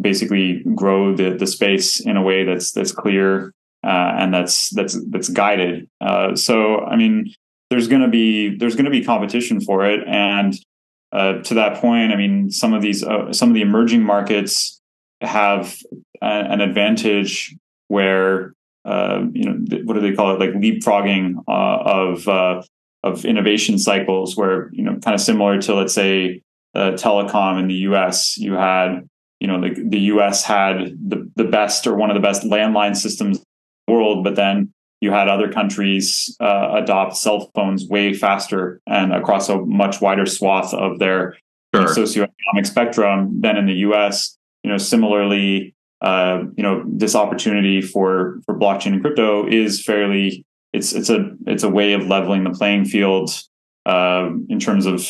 basically 0.00 0.62
grow 0.74 1.14
the, 1.14 1.30
the 1.30 1.46
space 1.46 2.00
in 2.00 2.16
a 2.16 2.22
way 2.22 2.42
that's 2.42 2.72
that's 2.72 2.92
clear 2.92 3.52
and 3.82 4.32
that's 4.32 4.70
that's 4.70 4.98
that's 5.10 5.28
guided. 5.28 5.88
so, 6.34 6.80
I 6.80 6.96
mean, 6.96 7.34
there's 7.70 7.88
going 7.88 8.02
to 8.02 8.08
be 8.08 8.56
there's 8.56 8.74
going 8.74 8.84
to 8.84 8.90
be 8.90 9.04
competition 9.04 9.60
for 9.60 9.86
it. 9.86 10.06
And 10.06 10.54
uh, 11.12 11.34
to 11.34 11.54
that 11.54 11.80
point 11.80 12.12
i 12.12 12.16
mean 12.16 12.50
some 12.50 12.74
of 12.74 12.82
these 12.82 13.04
uh, 13.04 13.32
some 13.32 13.48
of 13.48 13.54
the 13.54 13.62
emerging 13.62 14.02
markets 14.02 14.80
have 15.20 15.76
a, 16.20 16.26
an 16.26 16.60
advantage 16.60 17.54
where 17.88 18.52
uh, 18.84 19.24
you 19.32 19.44
know 19.44 19.82
what 19.84 19.94
do 19.94 20.00
they 20.00 20.12
call 20.12 20.34
it? 20.34 20.40
Like 20.40 20.50
leapfrogging 20.50 21.42
uh, 21.48 21.78
of 21.84 22.28
uh, 22.28 22.62
of 23.02 23.24
innovation 23.24 23.78
cycles 23.78 24.36
where 24.36 24.70
you 24.72 24.84
know 24.84 24.98
kind 25.00 25.14
of 25.14 25.20
similar 25.20 25.60
to 25.62 25.74
let's 25.74 25.94
say 25.94 26.42
uh, 26.74 26.92
telecom 26.92 27.58
in 27.58 27.68
the 27.68 27.74
us 27.74 28.36
you 28.36 28.52
had 28.52 29.08
you 29.40 29.48
know 29.48 29.60
the, 29.60 29.82
the 29.88 29.98
us 29.98 30.44
had 30.44 30.96
the, 31.08 31.28
the 31.34 31.44
best 31.44 31.86
or 31.86 31.96
one 31.96 32.10
of 32.10 32.14
the 32.14 32.20
best 32.20 32.42
landline 32.44 32.96
systems 32.96 33.38
in 33.38 33.44
the 33.88 33.92
world 33.92 34.22
but 34.22 34.36
then 34.36 34.72
you 35.00 35.10
had 35.10 35.28
other 35.28 35.50
countries 35.50 36.36
uh, 36.40 36.70
adopt 36.74 37.16
cell 37.16 37.50
phones 37.54 37.86
way 37.86 38.14
faster 38.14 38.80
and 38.86 39.12
across 39.12 39.48
a 39.48 39.58
much 39.58 40.00
wider 40.00 40.26
swath 40.26 40.72
of 40.72 40.98
their 40.98 41.36
sure. 41.74 41.84
socioeconomic 41.86 42.66
spectrum 42.66 43.40
than 43.40 43.56
in 43.56 43.66
the 43.66 43.74
U.S. 43.74 44.36
You 44.62 44.70
know, 44.70 44.78
similarly, 44.78 45.74
uh, 46.00 46.44
you 46.56 46.62
know, 46.62 46.82
this 46.86 47.14
opportunity 47.14 47.82
for 47.82 48.40
for 48.46 48.58
blockchain 48.58 48.94
and 48.94 49.02
crypto 49.02 49.46
is 49.46 49.82
fairly 49.82 50.44
it's 50.72 50.92
it's 50.92 51.10
a 51.10 51.30
it's 51.46 51.62
a 51.62 51.70
way 51.70 51.92
of 51.92 52.06
leveling 52.06 52.44
the 52.44 52.50
playing 52.50 52.84
field 52.84 53.30
uh, 53.84 54.30
in 54.48 54.58
terms 54.58 54.86
of 54.86 55.06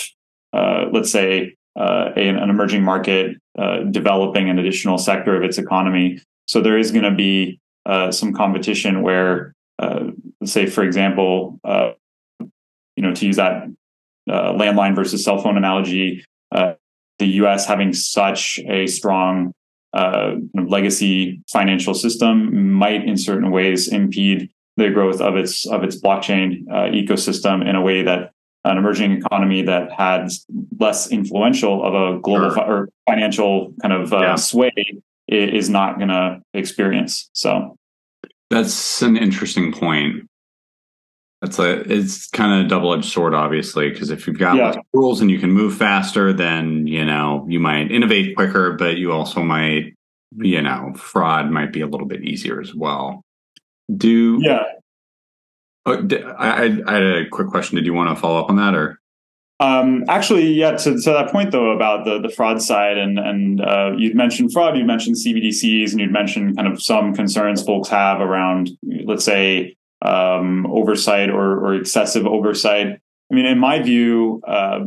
uh, 0.52 0.86
let's 0.92 1.10
say 1.10 1.56
uh, 1.78 2.12
a, 2.16 2.28
an 2.28 2.50
emerging 2.50 2.82
market 2.82 3.36
uh, 3.58 3.80
developing 3.90 4.48
an 4.48 4.58
additional 4.58 4.98
sector 4.98 5.36
of 5.36 5.42
its 5.42 5.58
economy. 5.58 6.20
So 6.46 6.60
there 6.60 6.78
is 6.78 6.90
going 6.90 7.04
to 7.04 7.14
be 7.14 7.60
uh, 7.84 8.10
some 8.10 8.32
competition 8.32 9.02
where, 9.02 9.54
let's 9.80 10.52
say, 10.52 10.66
for 10.66 10.82
example, 10.84 11.60
you 12.96 13.02
know, 13.02 13.14
to 13.14 13.26
use 13.26 13.36
that 13.36 13.68
landline 14.28 14.94
versus 14.94 15.24
cell 15.24 15.38
phone 15.38 15.56
analogy, 15.56 16.24
the 17.18 17.26
U.S. 17.26 17.66
having 17.66 17.92
such 17.92 18.58
a 18.66 18.86
strong 18.86 19.52
uh, 19.92 20.34
legacy 20.54 21.40
financial 21.50 21.94
system 21.94 22.72
might, 22.72 23.06
in 23.06 23.16
certain 23.16 23.50
ways, 23.50 23.88
impede 23.88 24.50
the 24.76 24.90
growth 24.90 25.20
of 25.20 25.36
its 25.36 25.66
of 25.66 25.82
its 25.82 25.98
blockchain 26.00 26.66
uh, 26.70 26.90
ecosystem 26.92 27.66
in 27.66 27.74
a 27.74 27.80
way 27.80 28.02
that 28.02 28.32
an 28.64 28.76
emerging 28.76 29.12
economy 29.12 29.62
that 29.62 29.90
had 29.92 30.28
less 30.78 31.10
influential 31.10 31.82
of 31.84 31.94
a 31.94 32.20
global 32.20 32.50
sure. 32.50 32.56
fi- 32.56 32.66
or 32.66 32.88
financial 33.08 33.72
kind 33.80 33.94
of 33.94 34.12
uh, 34.12 34.18
yeah. 34.18 34.34
sway 34.34 34.72
is 35.28 35.70
not 35.70 35.96
going 35.96 36.08
to 36.08 36.42
experience. 36.52 37.30
So 37.32 37.76
that's 38.50 39.02
an 39.02 39.16
interesting 39.16 39.72
point. 39.72 40.28
That's 41.42 41.58
a 41.58 41.80
it's 41.92 42.28
kind 42.28 42.60
of 42.60 42.66
a 42.66 42.68
double 42.68 42.94
edged 42.94 43.12
sword, 43.12 43.34
obviously, 43.34 43.90
because 43.90 44.10
if 44.10 44.26
you've 44.26 44.38
got 44.38 44.56
yeah. 44.56 44.66
less 44.68 44.76
rules 44.92 45.20
and 45.20 45.30
you 45.30 45.38
can 45.38 45.52
move 45.52 45.76
faster, 45.76 46.32
then 46.32 46.86
you 46.86 47.04
know 47.04 47.44
you 47.48 47.60
might 47.60 47.90
innovate 47.90 48.36
quicker, 48.36 48.72
but 48.72 48.96
you 48.96 49.12
also 49.12 49.42
might 49.42 49.94
you 50.36 50.62
know 50.62 50.92
fraud 50.94 51.50
might 51.50 51.72
be 51.72 51.82
a 51.82 51.86
little 51.86 52.06
bit 52.06 52.22
easier 52.22 52.60
as 52.60 52.74
well. 52.74 53.22
Do 53.94 54.38
yeah. 54.40 54.62
Oh, 55.84 56.04
I, 56.36 56.82
I 56.86 56.92
had 56.92 57.02
a 57.02 57.28
quick 57.30 57.48
question. 57.48 57.76
Did 57.76 57.86
you 57.86 57.94
want 57.94 58.14
to 58.14 58.20
follow 58.20 58.40
up 58.40 58.50
on 58.50 58.56
that, 58.56 58.74
or? 58.74 58.98
Um, 59.58 60.04
actually, 60.08 60.52
yeah. 60.52 60.72
To, 60.72 61.00
to, 61.00 61.10
that 61.12 61.30
point, 61.32 61.50
though, 61.50 61.70
about 61.70 62.04
the 62.04 62.20
the 62.20 62.28
fraud 62.28 62.60
side, 62.60 62.98
and 62.98 63.18
and 63.18 63.60
uh, 63.60 63.92
you'd 63.96 64.14
mentioned 64.14 64.52
fraud, 64.52 64.76
you'd 64.76 64.86
mentioned 64.86 65.16
CBDCs, 65.16 65.92
and 65.92 66.00
you'd 66.00 66.12
mentioned 66.12 66.56
kind 66.56 66.68
of 66.68 66.82
some 66.82 67.14
concerns 67.14 67.62
folks 67.62 67.88
have 67.88 68.20
around, 68.20 68.70
let's 69.06 69.24
say, 69.24 69.76
um, 70.02 70.66
oversight 70.66 71.30
or, 71.30 71.58
or 71.64 71.74
excessive 71.74 72.26
oversight. 72.26 73.00
I 73.30 73.34
mean, 73.34 73.46
in 73.46 73.58
my 73.58 73.80
view, 73.80 74.42
uh, 74.46 74.80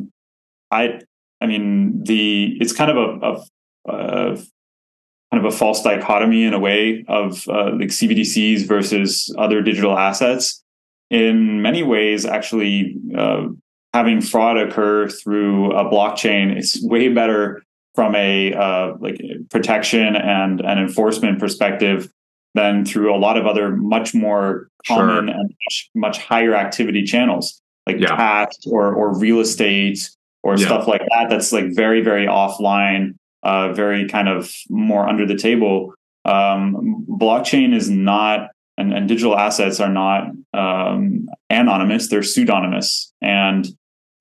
I 0.71 1.01
I 1.41 1.47
mean 1.47 2.03
the 2.03 2.57
it's 2.59 2.73
kind 2.73 2.91
of 2.91 2.97
a, 2.97 3.25
a, 3.25 3.91
a, 3.91 4.35
kind 4.35 5.45
of 5.45 5.45
a 5.45 5.55
false 5.55 5.81
dichotomy 5.81 6.43
in 6.43 6.53
a 6.53 6.59
way 6.59 7.05
of 7.07 7.47
uh, 7.47 7.71
like 7.71 7.89
CBDCs 7.89 8.67
versus 8.67 9.33
other 9.37 9.61
digital 9.61 9.97
assets. 9.97 10.63
In 11.09 11.63
many 11.63 11.81
ways, 11.81 12.23
actually, 12.23 12.95
uh, 13.17 13.47
having 13.93 14.21
fraud 14.21 14.57
occur 14.57 15.07
through 15.07 15.71
a 15.71 15.85
blockchain 15.85 16.57
is 16.57 16.79
way 16.83 17.09
better 17.09 17.63
from 17.95 18.15
a 18.15 18.53
uh, 18.53 18.93
like 18.99 19.19
protection 19.49 20.15
and 20.15 20.61
an 20.61 20.77
enforcement 20.77 21.39
perspective 21.39 22.09
than 22.55 22.85
through 22.85 23.13
a 23.13 23.17
lot 23.17 23.37
of 23.37 23.45
other 23.45 23.75
much 23.75 24.13
more 24.13 24.69
common 24.87 25.27
sure. 25.27 25.35
and 25.35 25.55
much, 25.65 25.89
much, 25.95 26.17
higher 26.17 26.55
activity 26.55 27.03
channels 27.03 27.61
like 27.85 27.99
yeah. 27.99 28.15
tax 28.15 28.57
or 28.67 28.93
or 28.93 29.17
real 29.17 29.39
estate 29.39 30.09
or 30.43 30.57
yeah. 30.57 30.65
stuff 30.65 30.87
like 30.87 31.01
that. 31.09 31.29
That's 31.29 31.51
like 31.51 31.75
very 31.75 32.01
very 32.01 32.25
offline, 32.25 33.15
uh, 33.43 33.73
very 33.73 34.07
kind 34.07 34.29
of 34.29 34.51
more 34.69 35.07
under 35.07 35.25
the 35.25 35.35
table. 35.35 35.93
Um, 36.25 37.05
blockchain 37.09 37.73
is 37.73 37.89
not 37.89 38.49
and, 38.79 38.93
and, 38.93 39.07
digital 39.07 39.37
assets 39.37 39.79
are 39.79 39.89
not 39.89 40.31
um, 40.53 41.27
anonymous; 41.49 42.09
they're 42.09 42.23
pseudonymous, 42.23 43.11
and 43.21 43.67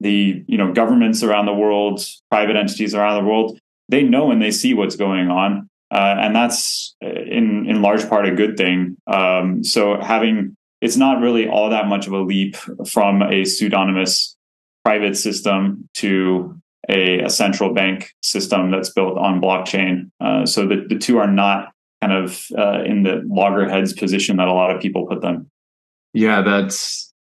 the 0.01 0.44
you 0.47 0.59
know 0.59 0.73
governments 0.73 1.23
around 1.23 1.47
the 1.47 1.55
world, 1.55 2.05
private 2.31 2.57
entities 2.57 2.94
around 2.94 3.23
the 3.23 3.29
world, 3.29 3.59
they 3.88 4.03
know 4.03 4.31
and 4.31 4.42
they 4.42 4.51
see 4.51 4.75
what's 4.75 4.97
going 4.97 5.29
on 5.31 5.68
uh, 5.90 6.16
and 6.18 6.37
that's 6.37 6.94
uh, 7.03 7.09
in 7.09 7.66
in 7.66 7.83
large 7.83 8.09
part 8.09 8.27
a 8.27 8.35
good 8.35 8.57
thing. 8.57 8.97
Um, 9.07 9.64
so 9.64 10.01
having 10.01 10.57
it's 10.81 10.97
not 10.97 11.21
really 11.21 11.49
all 11.49 11.71
that 11.71 11.88
much 11.88 12.07
of 12.07 12.12
a 12.12 12.21
leap 12.21 12.57
from 12.87 13.23
a 13.23 13.44
pseudonymous 13.44 14.37
private 14.85 15.16
system 15.16 15.88
to 15.94 16.61
a, 16.88 17.21
a 17.21 17.31
central 17.31 17.75
bank 17.75 18.12
system 18.23 18.71
that's 18.71 18.90
built 18.90 19.18
on 19.18 19.40
blockchain. 19.40 20.11
Uh, 20.21 20.47
so 20.47 20.66
the, 20.66 20.87
the 20.88 20.97
two 20.97 21.18
are 21.18 21.31
not 21.31 21.73
kind 22.00 22.12
of 22.12 22.46
uh, 22.56 22.82
in 22.84 23.02
the 23.02 23.22
loggerheads 23.26 23.92
position 23.92 24.37
that 24.37 24.48
a 24.48 24.52
lot 24.52 24.74
of 24.74 24.80
people 24.80 25.06
put 25.06 25.20
them. 25.20 25.50
Yeah, 26.14 26.42
that's. 26.42 27.12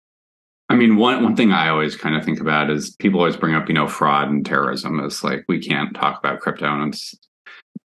I 0.70 0.76
mean, 0.76 0.98
one 0.98 1.24
one 1.24 1.36
thing 1.36 1.52
I 1.52 1.70
always 1.70 1.96
kind 1.96 2.16
of 2.16 2.26
think 2.26 2.40
about 2.40 2.70
is 2.70 2.96
people 2.98 3.20
always 3.20 3.38
bring 3.38 3.56
up, 3.56 3.68
you 3.68 3.74
know, 3.74 3.88
fraud 3.88 4.30
and 4.30 4.46
terrorism 4.46 5.00
as 5.00 5.24
like 5.24 5.46
we 5.48 5.60
can't 5.60 5.96
talk 5.96 6.20
about 6.20 6.40
crypto, 6.40 6.66
and 6.66 6.94
it's. 6.94 7.16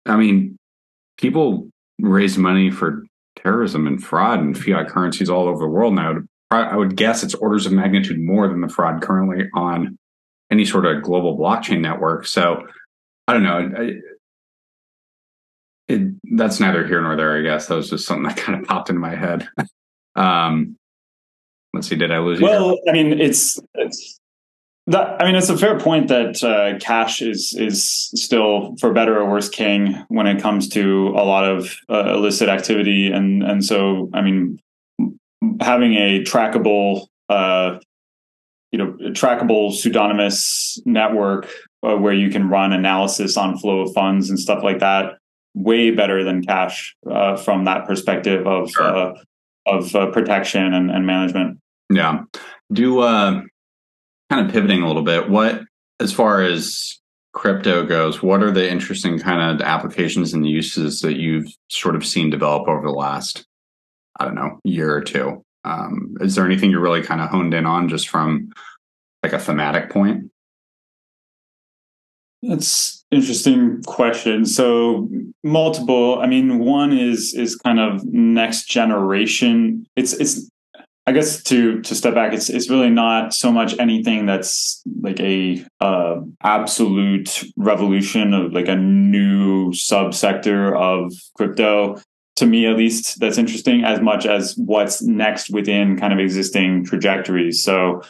I 0.07 0.17
mean, 0.17 0.59
people 1.19 1.69
raise 2.01 2.37
money 2.37 2.71
for 2.71 3.05
terrorism 3.37 3.87
and 3.87 4.03
fraud 4.03 4.41
and 4.41 4.59
fiat 4.59 4.89
currencies 4.89 5.31
all 5.31 5.49
over 5.49 5.61
the 5.61 5.69
world 5.69 5.95
now. 5.95 6.17
I 6.51 6.77
would 6.77 6.97
guess 6.97 7.25
it's 7.25 7.35
orders 7.35 7.67
of 7.67 7.73
magnitude 7.73 8.21
more 8.21 8.47
than 8.47 8.61
the 8.61 8.69
fraud 8.69 9.03
currently 9.03 9.49
on 9.55 9.99
any 10.53 10.65
sort 10.65 10.87
of 10.87 11.03
global 11.03 11.37
blockchain 11.37 11.81
network. 11.81 12.27
So 12.27 12.67
I 13.27 13.33
don't 13.33 13.43
know. 13.43 13.91
It, 15.89 16.15
that's 16.37 16.61
neither 16.61 16.87
here 16.87 17.03
nor 17.03 17.17
there, 17.17 17.37
I 17.37 17.43
guess. 17.43 17.67
That 17.67 17.77
was 17.77 17.91
just 17.91 18.07
something 18.07 18.25
that 18.29 18.37
kind 18.37 18.59
of 18.59 18.67
popped 18.67 18.91
into 18.91 19.01
my 19.01 19.15
head. 19.15 19.47
um, 20.17 20.77
let's 21.73 21.89
see, 21.89 21.97
did 21.97 22.11
I 22.11 22.19
lose 22.19 22.41
you? 22.41 22.47
Well, 22.47 22.79
I 22.89 22.93
mean, 22.93 23.21
it's, 23.21 23.59
it's 23.75 24.19
that, 24.87 25.21
I 25.21 25.25
mean, 25.25 25.35
it's 25.35 25.49
a 25.49 25.57
fair 25.57 25.79
point 25.79 26.09
that 26.09 26.45
uh, 26.45 26.79
cash 26.79 27.23
is 27.23 27.55
is 27.59 28.11
still, 28.15 28.77
for 28.79 28.93
better 28.93 29.19
or 29.19 29.31
worse, 29.31 29.49
king 29.49 30.05
when 30.09 30.27
it 30.27 30.43
comes 30.43 30.69
to 30.71 31.09
a 31.09 31.25
lot 31.25 31.45
of 31.45 31.75
uh, 31.89 32.13
illicit 32.15 32.51
activity, 32.51 33.11
and 33.11 33.43
and 33.43 33.65
so 33.65 34.11
I 34.13 34.21
mean, 34.21 34.61
having 35.63 35.95
a 35.95 36.23
trackable, 36.23 37.07
uh, 37.31 37.79
you 38.73 38.79
know, 38.79 38.93
trackable 39.13 39.73
pseudonymous 39.73 40.79
network 40.85 41.49
uh, 41.83 41.97
where 41.97 42.13
you 42.13 42.29
can 42.29 42.51
run 42.51 42.75
analysis 42.75 43.39
on 43.39 43.57
flow 43.57 43.81
of 43.81 43.95
funds 43.95 44.29
and 44.29 44.39
stuff 44.39 44.63
like 44.63 44.81
that, 44.81 45.15
way 45.55 45.91
better 45.91 46.25
than 46.25 46.45
cash 46.45 46.95
uh, 47.11 47.37
from 47.37 47.65
that 47.65 47.87
perspective 47.87 48.47
of 48.47 48.71
sure. 48.71 48.85
Uh, 48.85 49.15
of 49.67 49.91
protection 50.13 50.75
and, 50.75 50.91
and 50.91 51.07
management. 51.07 51.59
Yeah. 51.91 52.25
Do 52.73 53.01
kind 53.01 54.47
of 54.47 54.53
pivoting 54.53 54.83
a 54.83 54.87
little 54.87 55.03
bit, 55.03 55.31
what 55.31 55.63
as 56.01 56.13
far 56.13 56.43
as 56.43 56.99
crypto 57.33 57.85
goes, 57.85 58.23
what 58.23 58.43
are 58.43 58.51
the 58.51 58.71
interesting 58.71 59.19
kind 59.19 59.61
of 59.61 59.67
applications 59.67 60.33
and 60.33 60.47
uses 60.47 61.01
that 61.01 61.17
you've 61.17 61.47
sort 61.71 61.97
of 61.97 62.05
seen 62.05 62.31
develop 62.31 62.69
over 62.69 62.87
the 62.87 62.93
last, 62.93 63.47
I 64.19 64.25
don't 64.25 64.35
know, 64.35 64.61
year 64.65 64.95
or 64.95 65.01
two? 65.01 65.43
Um, 65.65 66.15
is 66.21 66.35
there 66.35 66.45
anything 66.45 66.71
you're 66.71 66.81
really 66.81 67.03
kind 67.03 67.21
of 67.21 67.31
honed 67.31 67.55
in 67.55 67.65
on 67.65 67.89
just 67.89 68.09
from 68.09 68.51
like 69.23 69.33
a 69.33 69.39
thematic 69.39 69.91
point? 69.91 70.31
That's 72.43 73.04
interesting 73.15 73.83
question. 73.85 74.45
So 74.45 75.09
multiple. 75.43 76.21
I 76.21 76.27
mean, 76.27 76.59
one 76.59 76.93
is 76.93 77.35
is 77.35 77.57
kind 77.57 77.79
of 77.79 78.05
next 78.05 78.69
generation. 78.69 79.87
It's 79.97 80.13
it's 80.15 80.51
I 81.07 81.13
guess 81.13 81.43
to 81.45 81.83
to 81.83 81.95
step 81.95 82.15
back, 82.15 82.33
it's 82.33 82.49
it's 82.49 82.71
really 82.71 82.89
not 82.89 83.35
so 83.35 83.53
much 83.53 83.79
anything 83.79 84.25
that's 84.25 84.83
like 85.03 85.21
a 85.21 85.63
uh, 85.81 86.21
absolute 86.43 87.45
revolution 87.57 88.33
of 88.33 88.53
like 88.53 88.69
a 88.69 88.77
new 88.77 89.71
subsector 89.73 90.75
of 90.75 91.13
crypto. 91.37 92.01
To 92.37 92.47
me, 92.47 92.67
at 92.67 92.77
least, 92.77 93.21
that's 93.21 93.39
interesting 93.39 93.85
as 93.85 94.01
much 94.01 94.27
as 94.27 94.57
what's 94.57 95.03
next 95.03 95.51
within 95.51 95.97
kind 95.97 96.13
of 96.13 96.19
existing 96.19 96.85
trajectories. 96.85 97.63
So, 97.63 98.03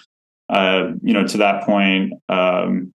uh, 0.48 0.92
you 1.02 1.12
know, 1.12 1.26
to 1.26 1.36
that 1.38 1.64
point, 1.64 2.14
um, 2.30 2.93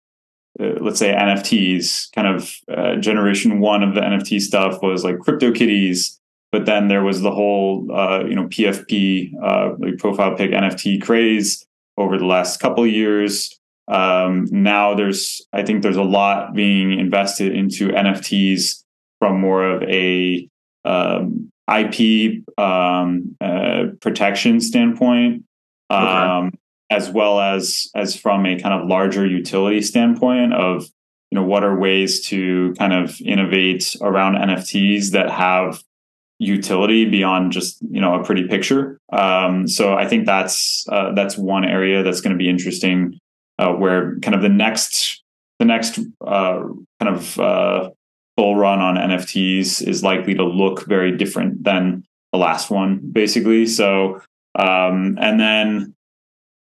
uh, 0.60 0.80
let's 0.80 0.98
say 0.98 1.14
NFTs, 1.14 2.12
kind 2.12 2.28
of 2.28 2.54
uh, 2.68 2.96
generation 2.96 3.60
one 3.60 3.82
of 3.82 3.94
the 3.94 4.00
NFT 4.00 4.40
stuff 4.40 4.82
was 4.82 5.04
like 5.04 5.16
CryptoKitties 5.16 6.18
but 6.50 6.66
then 6.66 6.88
there 6.88 7.04
was 7.04 7.20
the 7.20 7.30
whole, 7.30 7.90
uh, 7.92 8.24
you 8.24 8.34
know, 8.34 8.44
PFP, 8.44 9.32
uh, 9.42 9.74
like 9.78 9.98
profile 9.98 10.34
pic 10.34 10.50
NFT 10.50 11.02
craze 11.02 11.66
over 11.96 12.16
the 12.16 12.24
last 12.24 12.58
couple 12.58 12.84
of 12.84 12.90
years. 12.90 13.58
Um, 13.86 14.46
now 14.50 14.94
there's, 14.94 15.46
I 15.52 15.62
think 15.62 15.82
there's 15.82 15.96
a 15.96 16.02
lot 16.02 16.54
being 16.54 16.98
invested 16.98 17.54
into 17.54 17.88
NFTs 17.88 18.82
from 19.18 19.40
more 19.40 19.64
of 19.64 19.82
a 19.82 20.48
um, 20.84 21.50
IP 21.70 22.44
um, 22.56 23.36
uh, 23.40 23.86
protection 24.00 24.60
standpoint, 24.60 25.44
okay. 25.90 26.56
As 26.90 27.10
well 27.10 27.40
as 27.40 27.90
as 27.94 28.16
from 28.16 28.46
a 28.46 28.58
kind 28.58 28.74
of 28.74 28.88
larger 28.88 29.26
utility 29.26 29.82
standpoint 29.82 30.54
of 30.54 30.88
you 31.30 31.36
know, 31.36 31.44
what 31.44 31.64
are 31.64 31.78
ways 31.78 32.24
to 32.26 32.74
kind 32.78 32.92
of 32.92 33.20
innovate 33.20 33.94
around 34.00 34.36
NFTs 34.36 35.10
that 35.10 35.30
have 35.30 35.82
utility 36.38 37.04
beyond 37.04 37.52
just 37.52 37.82
you 37.90 38.00
know 38.00 38.18
a 38.18 38.24
pretty 38.24 38.46
picture. 38.46 38.98
Um, 39.12 39.66
so 39.68 39.94
I 39.94 40.06
think 40.06 40.24
that's 40.24 40.86
uh, 40.88 41.12
that's 41.12 41.36
one 41.36 41.64
area 41.64 42.02
that's 42.02 42.20
going 42.20 42.32
to 42.32 42.38
be 42.38 42.48
interesting, 42.48 43.18
uh, 43.58 43.72
where 43.72 44.18
kind 44.20 44.34
of 44.34 44.42
the 44.42 44.48
next 44.48 45.22
the 45.58 45.64
next 45.64 45.98
uh, 46.26 46.62
kind 47.00 47.14
of 47.14 47.38
uh, 47.38 47.90
bull 48.36 48.56
run 48.56 48.80
on 48.80 48.94
NFTs 48.94 49.86
is 49.86 50.02
likely 50.02 50.34
to 50.34 50.44
look 50.44 50.86
very 50.86 51.16
different 51.16 51.64
than 51.64 52.04
the 52.32 52.38
last 52.38 52.70
one, 52.70 53.00
basically. 53.12 53.66
So 53.66 54.22
um, 54.54 55.18
and 55.20 55.38
then 55.38 55.94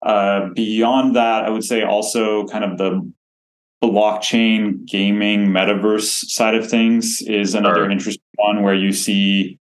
uh, 0.04 0.50
beyond 0.54 1.16
that, 1.16 1.44
I 1.44 1.50
would 1.50 1.64
say 1.64 1.82
also 1.82 2.46
kind 2.46 2.64
of 2.64 2.78
the 2.78 3.12
blockchain 3.82 4.86
gaming 4.86 5.48
metaverse 5.48 6.26
side 6.26 6.54
of 6.54 6.68
things 6.68 7.22
is 7.22 7.54
another 7.54 7.84
sure. 7.84 7.90
interesting 7.90 8.22
one 8.36 8.62
where 8.62 8.74
you 8.74 8.92
see 8.92 9.58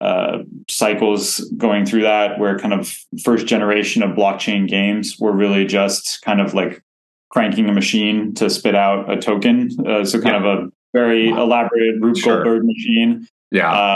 uh, 0.00 0.38
cycles 0.68 1.40
going 1.56 1.86
through 1.86 2.02
that 2.02 2.38
where 2.38 2.58
kind 2.58 2.74
of 2.74 2.96
first 3.24 3.46
generation 3.46 4.02
of 4.02 4.10
blockchain 4.10 4.68
games 4.68 5.16
were 5.18 5.32
really 5.32 5.64
just 5.64 6.20
kind 6.22 6.40
of 6.40 6.54
like 6.54 6.82
cranking 7.30 7.68
a 7.68 7.72
machine 7.72 8.34
to 8.34 8.50
spit 8.50 8.74
out 8.74 9.10
a 9.10 9.16
token 9.16 9.70
uh, 9.86 10.04
so 10.04 10.20
kind 10.20 10.44
yeah. 10.44 10.52
of 10.52 10.58
a 10.58 10.68
very 10.92 11.32
wow. 11.32 11.42
elaborate 11.42 12.00
Rube 12.00 12.16
sure. 12.16 12.44
Goldberg 12.44 12.64
machine 12.66 13.26
yeah 13.50 13.72
uh, 13.72 13.94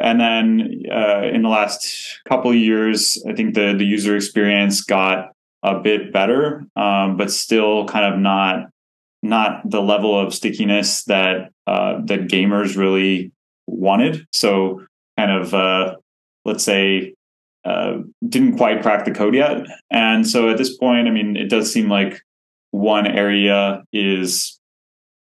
and 0.00 0.20
then 0.20 0.82
uh, 0.92 1.22
in 1.22 1.42
the 1.42 1.48
last 1.48 2.20
couple 2.28 2.52
years 2.54 3.22
i 3.28 3.32
think 3.34 3.54
the 3.54 3.74
the 3.76 3.84
user 3.84 4.16
experience 4.16 4.82
got 4.82 5.32
a 5.62 5.78
bit 5.78 6.12
better 6.12 6.66
um, 6.76 7.16
but 7.16 7.30
still 7.30 7.86
kind 7.86 8.12
of 8.12 8.20
not 8.20 8.68
not 9.22 9.68
the 9.68 9.82
level 9.82 10.18
of 10.18 10.34
stickiness 10.34 11.04
that 11.04 11.50
uh, 11.66 12.00
that 12.04 12.28
gamers 12.28 12.76
really 12.76 13.32
wanted. 13.66 14.26
So 14.32 14.84
kind 15.16 15.30
of 15.30 15.54
uh, 15.54 15.96
let's 16.44 16.64
say 16.64 17.14
uh, 17.64 17.98
didn't 18.26 18.56
quite 18.56 18.82
crack 18.82 19.04
the 19.04 19.10
code 19.10 19.34
yet. 19.34 19.66
And 19.90 20.26
so 20.26 20.48
at 20.48 20.58
this 20.58 20.76
point, 20.76 21.08
I 21.08 21.10
mean, 21.10 21.36
it 21.36 21.48
does 21.48 21.72
seem 21.72 21.88
like 21.88 22.22
one 22.70 23.06
area 23.06 23.82
is 23.92 24.57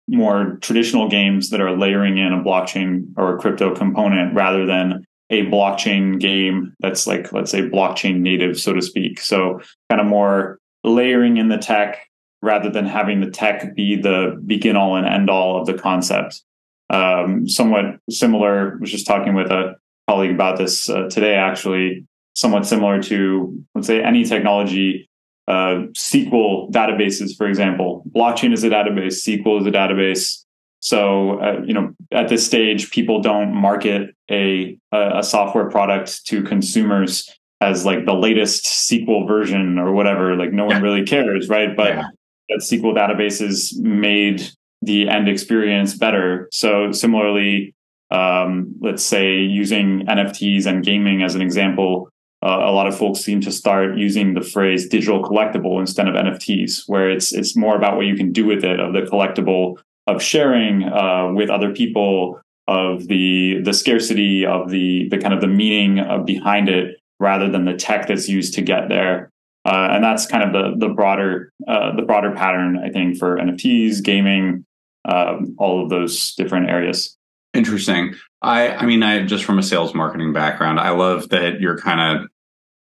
more 0.10 0.58
traditional 0.62 1.08
games 1.08 1.50
that 1.50 1.62
are 1.62 1.78
layering 1.78 2.18
in 2.18 2.34
a 2.34 2.44
blockchain 2.44 3.14
or 3.18 3.36
a 3.36 3.40
crypto 3.40 3.76
component 3.76 4.34
rather 4.34 4.66
than 4.66 5.06
a 5.30 5.46
blockchain 5.46 6.20
game 6.20 6.74
that's 6.80 7.06
like 7.06 7.32
let's 7.32 7.52
say 7.52 7.62
blockchain 7.62 8.22
native 8.22 8.60
so 8.60 8.74
to 8.74 8.82
speak 8.82 9.20
so 9.20 9.62
kind 9.90 10.02
of 10.02 10.08
more 10.08 10.58
layering 10.84 11.38
in 11.38 11.50
the 11.50 11.58
tech 11.58 12.10
rather 12.42 12.70
than 12.70 12.86
having 12.86 13.20
the 13.20 13.30
tech 13.30 13.76
be 13.76 13.96
the 13.96 14.42
begin 14.46 14.76
all 14.76 14.96
and 14.96 15.06
end 15.06 15.30
all 15.30 15.60
of 15.60 15.66
the 15.66 15.74
concept. 15.74 16.42
Um, 16.90 17.48
somewhat 17.48 18.00
similar, 18.10 18.74
I 18.74 18.80
was 18.80 18.92
just 18.92 19.06
talking 19.06 19.36
with 19.36 19.52
a 19.52 19.76
colleague 20.08 20.32
about 20.32 20.58
this 20.58 20.90
uh, 20.90 21.08
today, 21.10 21.36
actually, 21.36 22.06
somewhat 22.34 22.66
similar 22.66 23.02
to, 23.04 23.64
let's 23.76 23.88
say, 23.88 24.02
any 24.02 24.24
technology. 24.24 25.09
Uh, 25.50 25.88
SQL 25.94 26.72
databases, 26.72 27.36
for 27.36 27.48
example, 27.48 28.04
blockchain 28.16 28.54
is 28.54 28.64
a 28.64 28.70
database, 28.70 29.28
SQL 29.28 29.62
is 29.62 29.66
a 29.68 29.72
database. 29.72 30.46
So, 30.80 31.42
uh, 31.42 31.62
you 31.66 31.74
know, 31.74 31.94
at 32.12 32.30
this 32.30 32.46
stage, 32.46 32.92
people 32.92 33.20
don't 33.20 33.54
market 33.54 34.16
a, 34.32 34.78
a 34.94 35.24
software 35.24 35.70
product 35.70 36.26
to 36.28 36.44
consumers 36.44 37.30
as 37.60 37.86
like 37.86 38.06
the 38.06 38.14
latest 38.14 38.66
SQL 38.66 39.28
version 39.28 39.78
or 39.78 39.92
whatever. 39.92 40.38
Like 40.38 40.54
no 40.54 40.66
one 40.66 40.82
really 40.82 41.04
cares, 41.04 41.50
right? 41.50 41.76
But 41.76 41.96
yeah 41.96 42.04
that 42.50 42.60
SQL 42.60 42.96
databases 42.96 43.78
made 43.78 44.50
the 44.82 45.08
end 45.08 45.30
experience 45.30 45.96
better. 45.96 46.50
So 46.52 46.92
similarly, 46.92 47.74
um, 48.12 48.76
let's 48.82 49.04
say 49.04 49.38
using 49.38 50.06
NFTs 50.08 50.66
and 50.66 50.84
gaming 50.84 51.22
as 51.22 51.36
an 51.36 51.42
example, 51.42 52.10
uh, 52.42 52.60
a 52.62 52.72
lot 52.72 52.88
of 52.88 52.98
folks 52.98 53.20
seem 53.20 53.42
to 53.42 53.52
start 53.52 53.98
using 53.98 54.34
the 54.34 54.42
phrase 54.42 54.88
digital 54.88 55.22
collectible 55.22 55.80
instead 55.80 56.08
of 56.08 56.16
NFTs, 56.16 56.84
where 56.88 57.10
it's 57.10 57.34
it's 57.34 57.56
more 57.56 57.76
about 57.76 57.98
what 57.98 58.06
you 58.06 58.16
can 58.16 58.32
do 58.32 58.46
with 58.46 58.64
it, 58.64 58.80
of 58.80 58.94
the 58.94 59.02
collectible, 59.02 59.78
of 60.08 60.24
sharing 60.24 60.84
uh, 60.84 61.32
with 61.34 61.50
other 61.50 61.74
people, 61.74 62.40
of 62.68 63.08
the 63.08 63.60
the 63.64 63.74
scarcity, 63.74 64.46
of 64.46 64.70
the 64.70 65.10
the 65.10 65.18
kind 65.18 65.34
of 65.34 65.42
the 65.42 65.48
meaning 65.48 66.00
uh, 66.00 66.20
behind 66.20 66.70
it, 66.70 67.02
rather 67.20 67.50
than 67.50 67.66
the 67.66 67.74
tech 67.74 68.08
that's 68.08 68.30
used 68.30 68.54
to 68.54 68.62
get 68.62 68.88
there. 68.88 69.30
Uh, 69.66 69.90
and 69.92 70.02
that's 70.02 70.26
kind 70.26 70.44
of 70.44 70.54
the 70.54 70.88
the 70.88 70.94
broader 70.94 71.52
uh, 71.68 71.94
the 71.94 72.04
broader 72.04 72.32
pattern 72.32 72.78
I 72.78 72.90
think 72.90 73.18
for 73.18 73.38
NFTs, 73.38 74.02
gaming, 74.02 74.66
um, 75.04 75.56
all 75.58 75.84
of 75.84 75.90
those 75.90 76.36
different 76.36 76.70
areas. 76.70 77.18
Interesting. 77.54 78.16
I 78.42 78.70
I 78.70 78.86
mean, 78.86 79.04
I 79.04 79.26
just 79.26 79.44
from 79.44 79.60
a 79.60 79.64
sales 79.64 79.94
marketing 79.94 80.34
background, 80.34 80.80
I 80.80 80.92
love 80.92 81.30
that 81.30 81.60
you're 81.60 81.78
kind 81.78 82.22
of 82.22 82.30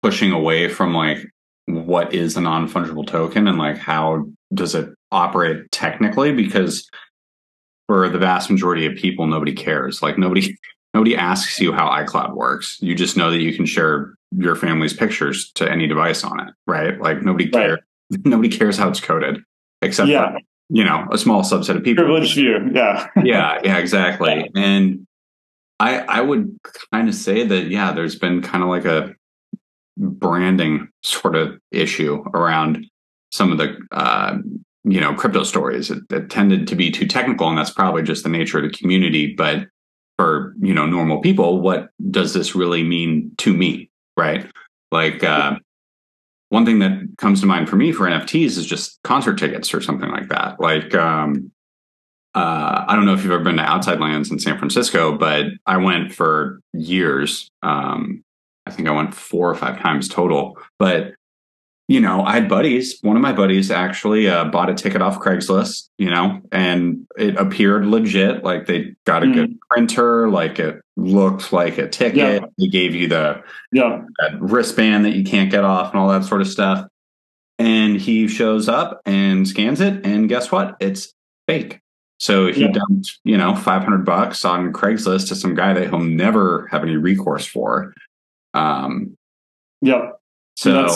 pushing 0.02 0.32
away 0.32 0.67
from 0.67 0.93
like 0.93 1.26
what 1.65 2.13
is 2.13 2.38
a 2.38 2.41
non 2.41 2.67
fungible 2.67 3.06
token 3.06 3.47
and 3.47 3.58
like 3.58 3.78
how 3.78 4.26
does 4.54 4.76
it 4.76 4.89
operate 5.12 5.71
technically 5.71 6.34
because 6.34 6.89
for 7.88 8.10
the 8.10 8.17
vast 8.17 8.50
majority 8.50 8.86
of 8.86 8.95
people 8.95 9.28
nobody 9.28 9.54
cares 9.54 10.02
like 10.02 10.17
nobody 10.17 10.58
nobody 10.93 11.15
asks 11.15 11.60
you 11.60 11.74
how 11.74 11.89
iCloud 11.89 12.36
works. 12.36 12.78
You 12.82 12.95
just 12.95 13.17
know 13.17 13.32
that 13.32 13.41
you 13.41 13.54
can 13.54 13.65
share 13.65 14.13
your 14.32 14.56
family's 14.56 14.93
pictures 14.93 15.52
to 15.54 15.69
any 15.69 15.88
device 15.88 16.24
on 16.24 16.39
it, 16.39 16.54
right? 16.67 17.00
Like 17.00 17.21
nobody 17.21 17.45
right. 17.45 17.52
cares. 17.54 17.80
Nobody 18.26 18.50
cares 18.50 18.78
how 18.78 18.89
it's 18.89 19.00
coded, 19.00 19.41
except 19.82 20.10
yeah. 20.10 20.36
For 20.71 20.77
you 20.77 20.84
know 20.84 21.07
a 21.12 21.17
small 21.17 21.41
subset 21.41 21.75
of 21.75 21.84
people. 21.84 22.03
Privileged 22.03 22.34
few, 22.34 22.71
yeah, 22.73 23.07
yeah, 23.23 23.60
yeah, 23.63 23.77
exactly. 23.77 24.49
Yeah. 24.53 24.62
And 24.62 25.07
I 25.79 25.99
I 25.99 26.21
would 26.21 26.57
kind 26.93 27.10
of 27.10 27.15
say 27.15 27.45
that 27.45 27.67
yeah, 27.67 27.91
there's 27.93 28.15
been 28.15 28.41
kind 28.41 28.63
of 28.63 28.69
like 28.69 28.86
a 28.86 29.13
branding 29.97 30.89
sort 31.03 31.36
of 31.36 31.60
issue 31.71 32.23
around 32.34 32.86
some 33.31 33.51
of 33.51 33.57
the 33.57 33.77
uh, 33.91 34.38
you 34.84 34.99
know 34.99 35.13
crypto 35.13 35.43
stories. 35.43 35.91
It, 35.91 35.99
it 36.10 36.29
tended 36.29 36.67
to 36.67 36.75
be 36.75 36.91
too 36.91 37.07
technical, 37.07 37.49
and 37.49 37.57
that's 37.57 37.71
probably 37.71 38.03
just 38.03 38.23
the 38.23 38.29
nature 38.29 38.57
of 38.57 38.63
the 38.63 38.77
community. 38.77 39.34
But 39.36 39.67
for 40.17 40.53
you 40.62 40.73
know 40.73 40.86
normal 40.86 41.19
people 41.19 41.62
what 41.62 41.89
does 42.12 42.34
this 42.34 42.53
really 42.53 42.84
mean 42.84 43.31
to 43.38 43.53
me 43.53 43.89
right 44.17 44.45
like 44.91 45.23
uh, 45.23 45.55
one 46.51 46.65
thing 46.65 46.79
that 46.79 47.07
comes 47.17 47.39
to 47.39 47.45
mind 47.45 47.69
for 47.69 47.77
me 47.77 47.93
for 47.93 48.05
nfts 48.05 48.57
is 48.57 48.65
just 48.65 49.01
concert 49.03 49.39
tickets 49.39 49.73
or 49.73 49.79
something 49.79 50.09
like 50.09 50.27
that. 50.27 50.59
Like 50.59 50.93
um, 50.93 51.51
uh, 52.35 52.83
i 52.87 52.95
don't 52.95 53.05
know 53.05 53.13
if 53.13 53.23
you've 53.23 53.31
ever 53.31 53.43
been 53.43 53.55
to 53.57 53.63
outside 53.63 53.99
lands 53.99 54.29
in 54.31 54.37
san 54.37 54.57
francisco 54.57 55.17
but 55.17 55.45
i 55.65 55.77
went 55.77 56.13
for 56.13 56.59
years. 56.73 57.49
Um, 57.63 58.23
i 58.65 58.71
think 58.71 58.87
i 58.87 58.91
went 58.91 59.15
four 59.15 59.49
or 59.49 59.55
five 59.55 59.79
times 59.79 60.07
total 60.07 60.57
but 60.77 61.13
you 61.91 61.99
know, 61.99 62.23
I 62.23 62.36
had 62.36 62.47
buddies. 62.47 62.97
One 63.01 63.17
of 63.17 63.21
my 63.21 63.34
buddies 63.34 63.69
actually 63.69 64.30
uh, 64.30 64.45
bought 64.45 64.69
a 64.69 64.73
ticket 64.73 65.01
off 65.01 65.19
Craigslist, 65.19 65.89
you 65.97 66.10
know, 66.10 66.39
and 66.49 67.06
it 67.17 67.36
appeared 67.36 67.86
legit. 67.86 68.45
Like 68.45 68.65
they 68.65 68.95
got 69.06 69.23
a 69.23 69.25
mm. 69.25 69.34
good 69.34 69.60
printer, 69.69 70.30
like 70.30 70.58
it 70.58 70.82
looked 70.95 71.51
like 71.51 71.77
a 71.77 71.89
ticket. 71.89 72.41
Yeah. 72.41 72.47
They 72.58 72.67
gave 72.67 72.95
you 72.95 73.10
the 73.10 73.43
yeah. 73.73 74.04
wristband 74.39 75.04
that 75.04 75.17
you 75.17 75.25
can't 75.25 75.51
get 75.51 75.65
off 75.65 75.91
and 75.91 75.99
all 75.99 76.08
that 76.08 76.23
sort 76.23 76.39
of 76.39 76.47
stuff. 76.47 76.88
And 77.60 77.99
he 77.99 78.30
shows 78.30 78.69
up 78.69 79.01
and 79.06 79.45
scans 79.45 79.82
it, 79.82 80.06
and 80.06 80.30
guess 80.30 80.49
what? 80.49 80.77
It's 80.80 81.13
fake. 81.45 81.82
So 82.19 82.54
he 82.54 82.62
yeah. 82.62 82.71
dumped, 82.71 83.19
you 83.25 83.38
know, 83.38 83.54
500 83.54 84.06
bucks 84.06 84.45
on 84.45 84.71
Craigslist 84.71 85.27
to 85.27 85.36
some 85.36 85.56
guy 85.56 85.73
that 85.73 85.89
he'll 85.89 85.99
never 85.99 86.67
have 86.71 86.84
any 86.84 86.95
recourse 86.95 87.45
for. 87.45 87.93
Um, 88.54 89.17
yeah. 89.82 90.12
So 90.62 90.88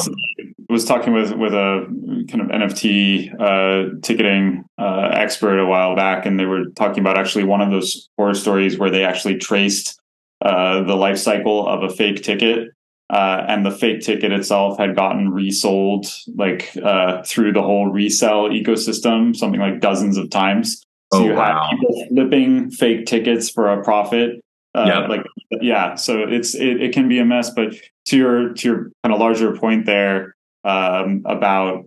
was 0.69 0.86
talking 0.86 1.12
with 1.12 1.32
with 1.32 1.54
a 1.54 1.88
kind 2.30 2.41
of 2.41 2.49
NFT 2.49 3.34
uh, 3.39 3.99
ticketing 4.04 4.63
uh, 4.78 5.10
expert 5.12 5.58
a 5.58 5.65
while 5.65 5.95
back, 5.95 6.28
and 6.28 6.39
they 6.39 6.45
were 6.45 6.65
talking 6.75 6.99
about 6.99 7.17
actually 7.17 7.45
one 7.45 7.62
of 7.62 7.71
those 7.71 8.08
horror 8.15 8.36
stories 8.36 8.78
where 8.78 8.91
they 8.91 9.04
actually 9.04 9.38
traced 9.38 9.99
uh, 10.41 10.84
the 10.84 10.95
life 10.95 11.17
cycle 11.17 11.67
of 11.67 11.82
a 11.82 11.89
fake 11.89 12.21
ticket, 12.21 12.69
uh, 13.10 13.43
and 13.47 13.65
the 13.65 13.71
fake 13.71 14.01
ticket 14.01 14.32
itself 14.32 14.78
had 14.78 14.95
gotten 14.95 15.32
resold 15.32 16.06
like 16.36 16.78
uh, 16.84 17.23
through 17.23 17.51
the 17.51 17.63
whole 17.63 17.88
resell 17.88 18.49
ecosystem, 18.49 19.36
something 19.36 19.60
like 19.60 19.80
dozens 19.80 20.15
of 20.17 20.30
times. 20.30 20.84
So 21.12 21.21
oh, 21.21 21.25
you 21.25 21.34
wow. 21.34 21.63
have 21.63 21.80
people 21.80 22.06
flipping 22.10 22.69
fake 22.69 23.08
tickets 23.08 23.49
for 23.49 23.71
a 23.71 23.84
profit. 23.84 24.41
Uh, 24.75 24.86
yeah. 24.88 25.08
Like 25.08 25.23
yeah, 25.60 25.95
so 25.95 26.19
it's 26.19 26.54
it, 26.54 26.84
it 26.84 26.93
can 26.93 27.10
be 27.10 27.17
a 27.17 27.25
mess, 27.25 27.49
but 27.49 27.73
to 28.05 28.17
your 28.17 28.53
to 28.53 28.67
your 28.67 28.91
kind 29.03 29.13
of 29.13 29.19
larger 29.19 29.55
point 29.55 29.85
there 29.85 30.35
um, 30.63 31.23
about 31.25 31.85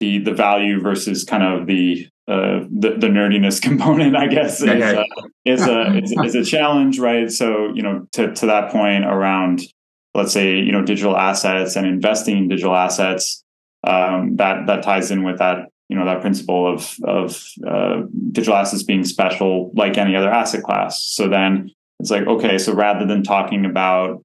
the 0.00 0.18
the 0.18 0.34
value 0.34 0.80
versus 0.80 1.24
kind 1.24 1.42
of 1.42 1.66
the 1.66 2.06
uh, 2.28 2.60
the, 2.70 2.90
the, 2.90 3.08
nerdiness 3.08 3.60
component, 3.68 4.14
I 4.14 4.28
guess, 4.28 4.62
is, 4.62 4.68
uh, 4.68 5.02
is 5.44 5.66
a 5.66 5.98
is, 5.98 6.12
is, 6.12 6.34
a 6.36 6.44
challenge, 6.44 7.00
right? 7.00 7.28
So 7.28 7.72
you 7.74 7.82
know, 7.82 8.06
to 8.12 8.32
to 8.34 8.46
that 8.46 8.70
point 8.70 9.04
around, 9.04 9.62
let's 10.14 10.32
say 10.32 10.56
you 10.56 10.70
know, 10.70 10.82
digital 10.82 11.16
assets 11.16 11.74
and 11.74 11.86
investing 11.86 12.38
in 12.38 12.48
digital 12.48 12.76
assets, 12.76 13.42
um, 13.84 14.36
that 14.36 14.66
that 14.68 14.84
ties 14.84 15.10
in 15.10 15.24
with 15.24 15.38
that 15.38 15.70
you 15.88 15.96
know 15.96 16.04
that 16.04 16.20
principle 16.20 16.72
of 16.72 16.94
of 17.02 17.44
uh, 17.66 18.02
digital 18.30 18.56
assets 18.56 18.84
being 18.84 19.04
special 19.04 19.72
like 19.74 19.98
any 19.98 20.14
other 20.14 20.30
asset 20.30 20.62
class. 20.62 21.02
So 21.02 21.28
then 21.28 21.70
it's 21.98 22.12
like 22.12 22.28
okay, 22.28 22.58
so 22.58 22.72
rather 22.72 23.06
than 23.06 23.24
talking 23.24 23.64
about 23.64 24.22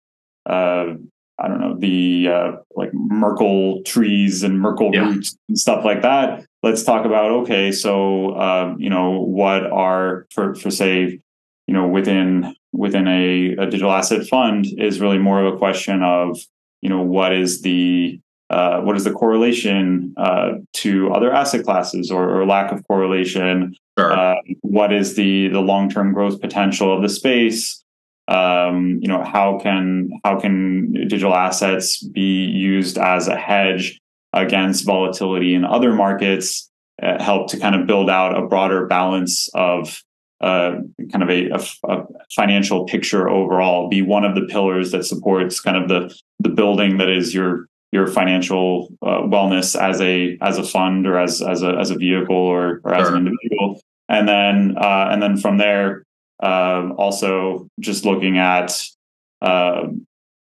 I 1.38 1.48
don't 1.48 1.60
know 1.60 1.76
the 1.78 2.30
uh, 2.30 2.52
like 2.76 2.92
Merkle 2.94 3.84
trees 3.84 4.44
and 4.44 4.60
Merkle 4.60 4.92
yeah. 4.94 5.02
roots 5.02 5.38
and 5.50 5.60
stuff 5.60 5.84
like 5.84 6.02
that. 6.02 6.46
Let's 6.64 6.84
talk 6.84 7.06
about 7.06 7.32
okay, 7.32 7.72
so 7.72 8.40
um, 8.40 8.80
you 8.80 8.90
know 8.90 9.20
what 9.22 9.66
are 9.66 10.28
for 10.32 10.56
for 10.56 10.72
say 10.72 11.20
you 11.68 11.74
know 11.74 11.88
within 11.88 12.56
within 12.72 13.08
a, 13.08 13.56
a 13.58 13.66
digital 13.66 13.92
asset 13.92 14.28
fund 14.28 14.66
is 14.78 15.00
really 15.00 15.18
more 15.18 15.44
of 15.44 15.54
a 15.54 15.58
question 15.58 16.04
of 16.04 16.40
you 16.82 16.90
know 16.90 17.02
what 17.02 17.34
is 17.34 17.62
the 17.62 18.20
uh, 18.50 18.80
what 18.82 18.96
is 18.96 19.04
the 19.04 19.12
correlation 19.12 20.14
uh, 20.18 20.52
to 20.74 21.12
other 21.12 21.34
asset 21.34 21.66
classes 21.66 22.12
or, 22.12 22.30
or 22.30 22.46
lack 22.46 22.72
of 22.72 22.88
correlation? 22.88 23.76
Sure. 23.98 24.12
Uh, 24.12 24.36
what 24.62 24.94
is 24.94 25.16
the 25.16 25.50
the 25.50 25.62
long 25.62 25.90
term 25.90 26.14
growth 26.14 26.40
potential 26.40 26.96
of 26.96 27.02
the 27.02 27.10
space? 27.10 27.84
Um, 28.28 29.00
you 29.02 29.08
know 29.08 29.24
how 29.24 29.60
can 29.60 30.10
how 30.24 30.40
can 30.40 30.94
digital 30.94 31.36
assets 31.36 32.02
be 32.02 32.46
used 32.46 32.98
as 32.98 33.28
a 33.28 33.36
hedge 33.36 34.00
against 34.34 34.86
volatility 34.86 35.54
in 35.54 35.64
other 35.64 35.94
markets 35.94 36.70
uh, 37.02 37.22
help 37.24 37.50
to 37.50 37.60
kind 37.60 37.76
of 37.76 37.88
build 37.88 38.10
out 38.10 38.38
a 38.38 38.48
broader 38.48 38.88
balance 38.88 39.50
of 39.54 40.02
uh, 40.42 40.76
kind 41.12 41.24
of 41.24 41.30
a, 41.30 41.50
a, 41.50 41.64
a, 41.90 42.06
financial 42.36 42.86
picture 42.86 43.30
overall 43.30 43.88
be 43.88 44.02
one 44.02 44.26
of 44.26 44.36
the 44.36 44.46
pillars 44.50 44.92
that 44.92 45.06
supports 45.06 45.62
kind 45.62 45.78
of 45.78 45.88
the 45.88 46.14
the 46.40 46.50
building 46.50 46.98
that 46.98 47.10
is 47.10 47.34
your 47.34 47.68
your 47.92 48.08
financial 48.08 48.90
uh, 49.02 49.22
wellness 49.22 49.80
as 49.80 50.02
a 50.02 50.38
as 50.42 50.58
a 50.58 50.64
fund 50.64 51.08
or 51.08 51.18
as 51.18 51.42
as 51.42 51.64
a 51.64 51.70
as 51.80 51.92
a 51.92 51.96
vehicle 51.96 52.36
or 52.36 52.82
or 52.84 52.94
as 52.94 53.08
sure. 53.08 53.16
an 53.16 53.28
individual 53.28 53.80
and 54.10 54.28
then 54.28 54.76
uh, 54.78 55.08
and 55.12 55.22
then 55.22 55.38
from 55.38 55.58
there 55.58 56.04
um, 56.42 56.94
also, 56.98 57.70
just 57.80 58.06
looking 58.06 58.38
at 58.38 58.78
uh, 59.42 59.88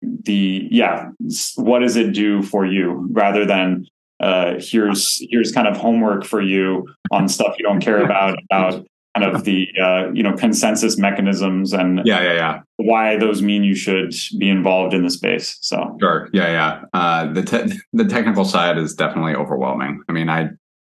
the 0.02 0.68
yeah, 0.70 1.10
what 1.56 1.80
does 1.80 1.96
it 1.96 2.12
do 2.12 2.42
for 2.42 2.66
you 2.66 3.08
rather 3.12 3.44
than 3.44 3.86
uh, 4.20 4.54
here's 4.58 5.22
here's 5.30 5.52
kind 5.52 5.68
of 5.68 5.76
homework 5.76 6.24
for 6.24 6.40
you 6.40 6.86
on 7.12 7.28
stuff 7.28 7.54
you 7.58 7.64
don't 7.64 7.80
care 7.80 8.02
about 8.02 8.38
about 8.50 8.84
kind 9.14 9.34
of 9.34 9.44
the 9.44 9.68
uh, 9.80 10.10
you 10.12 10.22
know 10.22 10.32
consensus 10.32 10.98
mechanisms 10.98 11.72
and 11.72 12.00
yeah 12.04 12.22
yeah 12.22 12.32
yeah 12.34 12.60
why 12.76 13.16
those 13.16 13.42
mean 13.42 13.64
you 13.64 13.74
should 13.74 14.12
be 14.38 14.48
involved 14.48 14.94
in 14.94 15.04
the 15.04 15.10
space. 15.10 15.58
So 15.60 15.96
sure 16.00 16.28
yeah 16.32 16.50
yeah 16.50 16.82
uh, 16.92 17.32
the 17.32 17.42
te- 17.42 17.78
the 17.92 18.04
technical 18.04 18.44
side 18.44 18.78
is 18.78 18.94
definitely 18.94 19.34
overwhelming. 19.34 20.02
I 20.08 20.12
mean 20.12 20.28
I 20.28 20.50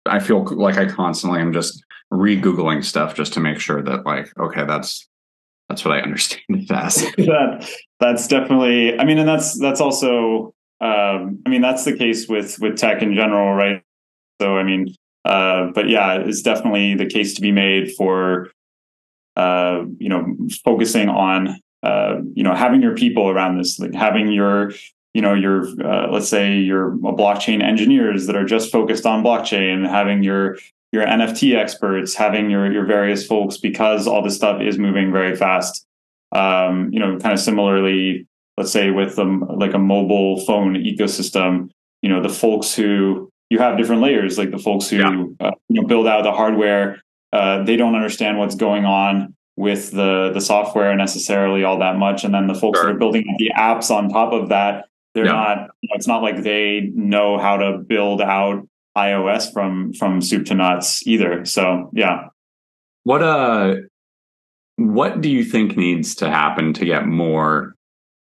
I 0.07 0.18
feel 0.18 0.45
like 0.45 0.77
I 0.77 0.87
constantly 0.87 1.40
am 1.40 1.53
just 1.53 1.85
re-googling 2.12 2.85
stuff 2.85 3.14
just 3.14 3.33
to 3.33 3.40
make 3.40 3.59
sure 3.59 3.83
that 3.83 4.05
like 4.05 4.31
okay 4.38 4.64
that's 4.66 5.09
that's 5.68 5.85
what 5.85 5.96
i 5.96 6.01
understand 6.01 6.42
it 6.51 6.70
as. 6.70 7.03
That 7.16 7.68
that's 7.98 8.29
definitely 8.29 8.98
i 8.98 9.05
mean 9.05 9.18
and 9.18 9.29
that's 9.29 9.59
that's 9.59 9.81
also 9.81 10.55
um, 10.81 11.40
i 11.46 11.48
mean 11.48 11.62
that's 11.62 11.85
the 11.85 11.96
case 11.96 12.29
with 12.29 12.59
with 12.61 12.77
tech 12.77 13.03
in 13.03 13.14
general 13.14 13.55
right? 13.55 13.83
So 14.40 14.57
i 14.57 14.62
mean 14.62 14.94
uh, 15.25 15.68
but 15.75 15.88
yeah 15.88 16.18
it's 16.18 16.42
definitely 16.42 16.94
the 16.94 17.07
case 17.07 17.35
to 17.35 17.40
be 17.40 17.53
made 17.53 17.92
for 17.92 18.51
uh, 19.37 19.85
you 19.98 20.09
know 20.09 20.37
focusing 20.64 21.09
on 21.09 21.61
uh, 21.83 22.16
you 22.35 22.42
know 22.42 22.55
having 22.55 22.83
your 22.83 22.94
people 22.94 23.31
around 23.31 23.57
this 23.57 23.79
like 23.79 23.94
having 23.94 24.31
your 24.31 24.72
you 25.14 25.22
know 25.22 25.33
your 25.33 25.64
uh, 25.83 26.11
let's 26.11 26.29
say 26.29 26.59
your 26.59 26.90
blockchain 26.90 27.62
engineers 27.62 28.27
that 28.27 28.37
are 28.37 28.44
just 28.44 28.70
focused 28.70 29.07
on 29.07 29.25
blockchain 29.25 29.88
having 29.88 30.22
your 30.22 30.59
your 30.92 31.07
NFT 31.07 31.57
experts, 31.57 32.14
having 32.14 32.50
your 32.50 32.70
your 32.70 32.85
various 32.85 33.26
folks, 33.26 33.57
because 33.57 34.07
all 34.07 34.22
this 34.22 34.37
stuff 34.37 34.61
is 34.61 34.78
moving 34.78 35.11
very 35.11 35.35
fast. 35.35 35.87
Um, 36.33 36.90
you 36.92 37.00
know, 37.00 37.18
kind 37.18 37.33
of 37.33 37.40
similarly, 37.40 38.26
let's 38.57 38.70
say 38.70 38.90
with 38.90 39.18
um, 39.18 39.44
like 39.57 39.74
a 39.74 39.78
mobile 39.78 40.44
phone 40.44 40.74
ecosystem, 40.74 41.70
you 42.02 42.09
know, 42.09 42.22
the 42.22 42.28
folks 42.28 42.74
who 42.74 43.31
you 43.50 43.59
have 43.59 43.76
different 43.78 44.02
layers, 44.02 44.38
like 44.38 44.50
the 44.50 44.59
folks 44.59 44.88
who 44.88 44.98
yeah. 44.98 45.24
uh, 45.40 45.52
you 45.68 45.81
know 45.81 45.87
build 45.87 46.07
out 46.07 46.22
the 46.22 46.33
hardware, 46.33 47.02
uh, 47.33 47.62
they 47.64 47.76
don't 47.76 47.94
understand 47.94 48.38
what's 48.38 48.55
going 48.55 48.85
on 48.85 49.35
with 49.57 49.90
the 49.92 50.31
the 50.33 50.40
software 50.40 50.94
necessarily 50.94 51.64
all 51.64 51.78
that 51.78 51.96
much, 51.96 52.24
and 52.24 52.35
then 52.35 52.46
the 52.46 52.55
folks 52.55 52.78
sure. 52.78 52.88
that 52.88 52.96
are 52.96 52.98
building 52.98 53.24
the 53.38 53.50
apps 53.57 53.90
on 53.90 54.11
top 54.11 54.33
of 54.33 54.50
that, 54.50 54.87
they're 55.14 55.24
yeah. 55.24 55.33
not. 55.33 55.59
You 55.81 55.88
know, 55.88 55.94
it's 55.94 56.07
not 56.07 56.22
like 56.22 56.42
they 56.42 56.90
know 56.94 57.38
how 57.38 57.57
to 57.57 57.78
build 57.78 58.20
out 58.20 58.66
iOS 58.96 59.52
from 59.52 59.92
from 59.92 60.20
soup 60.20 60.46
to 60.46 60.55
nuts 60.55 61.07
either. 61.07 61.44
So 61.44 61.90
yeah. 61.92 62.28
What 63.05 63.22
uh 63.22 63.74
what 64.76 65.20
do 65.20 65.31
you 65.31 65.44
think 65.44 65.76
needs 65.76 66.14
to 66.16 66.31
happen 66.31 66.72
to 66.74 66.85
get 66.85 67.07
more, 67.07 67.74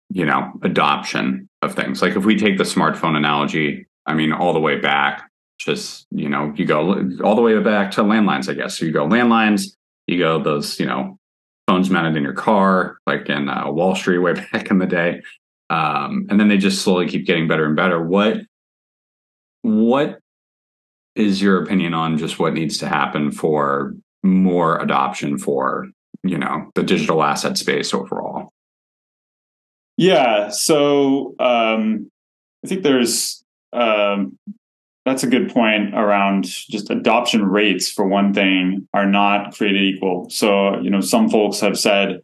you 0.09 0.25
know, 0.25 0.51
adoption 0.61 1.49
of 1.61 1.75
things? 1.75 2.01
Like 2.01 2.15
if 2.15 2.25
we 2.25 2.37
take 2.37 2.57
the 2.57 2.63
smartphone 2.63 3.15
analogy, 3.15 3.87
I 4.05 4.13
mean 4.13 4.31
all 4.31 4.53
the 4.53 4.59
way 4.59 4.79
back, 4.79 5.29
just, 5.59 6.05
you 6.11 6.29
know, 6.29 6.53
you 6.55 6.65
go 6.65 7.09
all 7.23 7.35
the 7.35 7.41
way 7.41 7.57
back 7.59 7.91
to 7.91 8.03
landlines, 8.03 8.49
I 8.49 8.53
guess. 8.53 8.77
So 8.77 8.85
you 8.85 8.91
go 8.91 9.07
landlines, 9.07 9.75
you 10.07 10.17
go 10.17 10.41
those, 10.41 10.79
you 10.79 10.85
know, 10.85 11.17
phones 11.67 11.89
mounted 11.89 12.17
in 12.17 12.23
your 12.23 12.33
car, 12.33 12.97
like 13.07 13.29
in 13.29 13.49
uh, 13.49 13.71
Wall 13.71 13.95
Street 13.95 14.19
way 14.19 14.33
back 14.51 14.69
in 14.69 14.79
the 14.79 14.85
day. 14.85 15.21
Um, 15.69 16.27
and 16.29 16.39
then 16.39 16.49
they 16.49 16.57
just 16.57 16.81
slowly 16.81 17.07
keep 17.07 17.25
getting 17.25 17.47
better 17.47 17.65
and 17.65 17.75
better. 17.75 18.01
What 18.03 18.37
what 19.61 20.19
is 21.15 21.41
your 21.41 21.61
opinion 21.61 21.93
on 21.93 22.17
just 22.17 22.39
what 22.39 22.53
needs 22.53 22.77
to 22.79 22.87
happen 22.87 23.31
for 23.31 23.95
more 24.23 24.79
adoption 24.79 25.37
for 25.37 25.87
you 26.23 26.37
know 26.37 26.71
the 26.75 26.83
digital 26.83 27.23
asset 27.23 27.57
space 27.57 27.93
overall? 27.93 28.51
Yeah 29.97 30.49
so 30.49 31.35
um, 31.39 32.09
i 32.63 32.67
think 32.67 32.83
there's 32.83 33.43
um, 33.73 34.37
that's 35.05 35.23
a 35.23 35.27
good 35.27 35.51
point 35.51 35.93
around 35.93 36.45
just 36.45 36.89
adoption 36.89 37.45
rates 37.45 37.91
for 37.91 38.07
one 38.07 38.33
thing 38.33 38.87
are 38.93 39.05
not 39.05 39.55
created 39.55 39.81
equal. 39.81 40.29
So 40.29 40.79
you 40.79 40.89
know 40.89 41.01
some 41.01 41.29
folks 41.29 41.59
have 41.59 41.77
said 41.77 42.21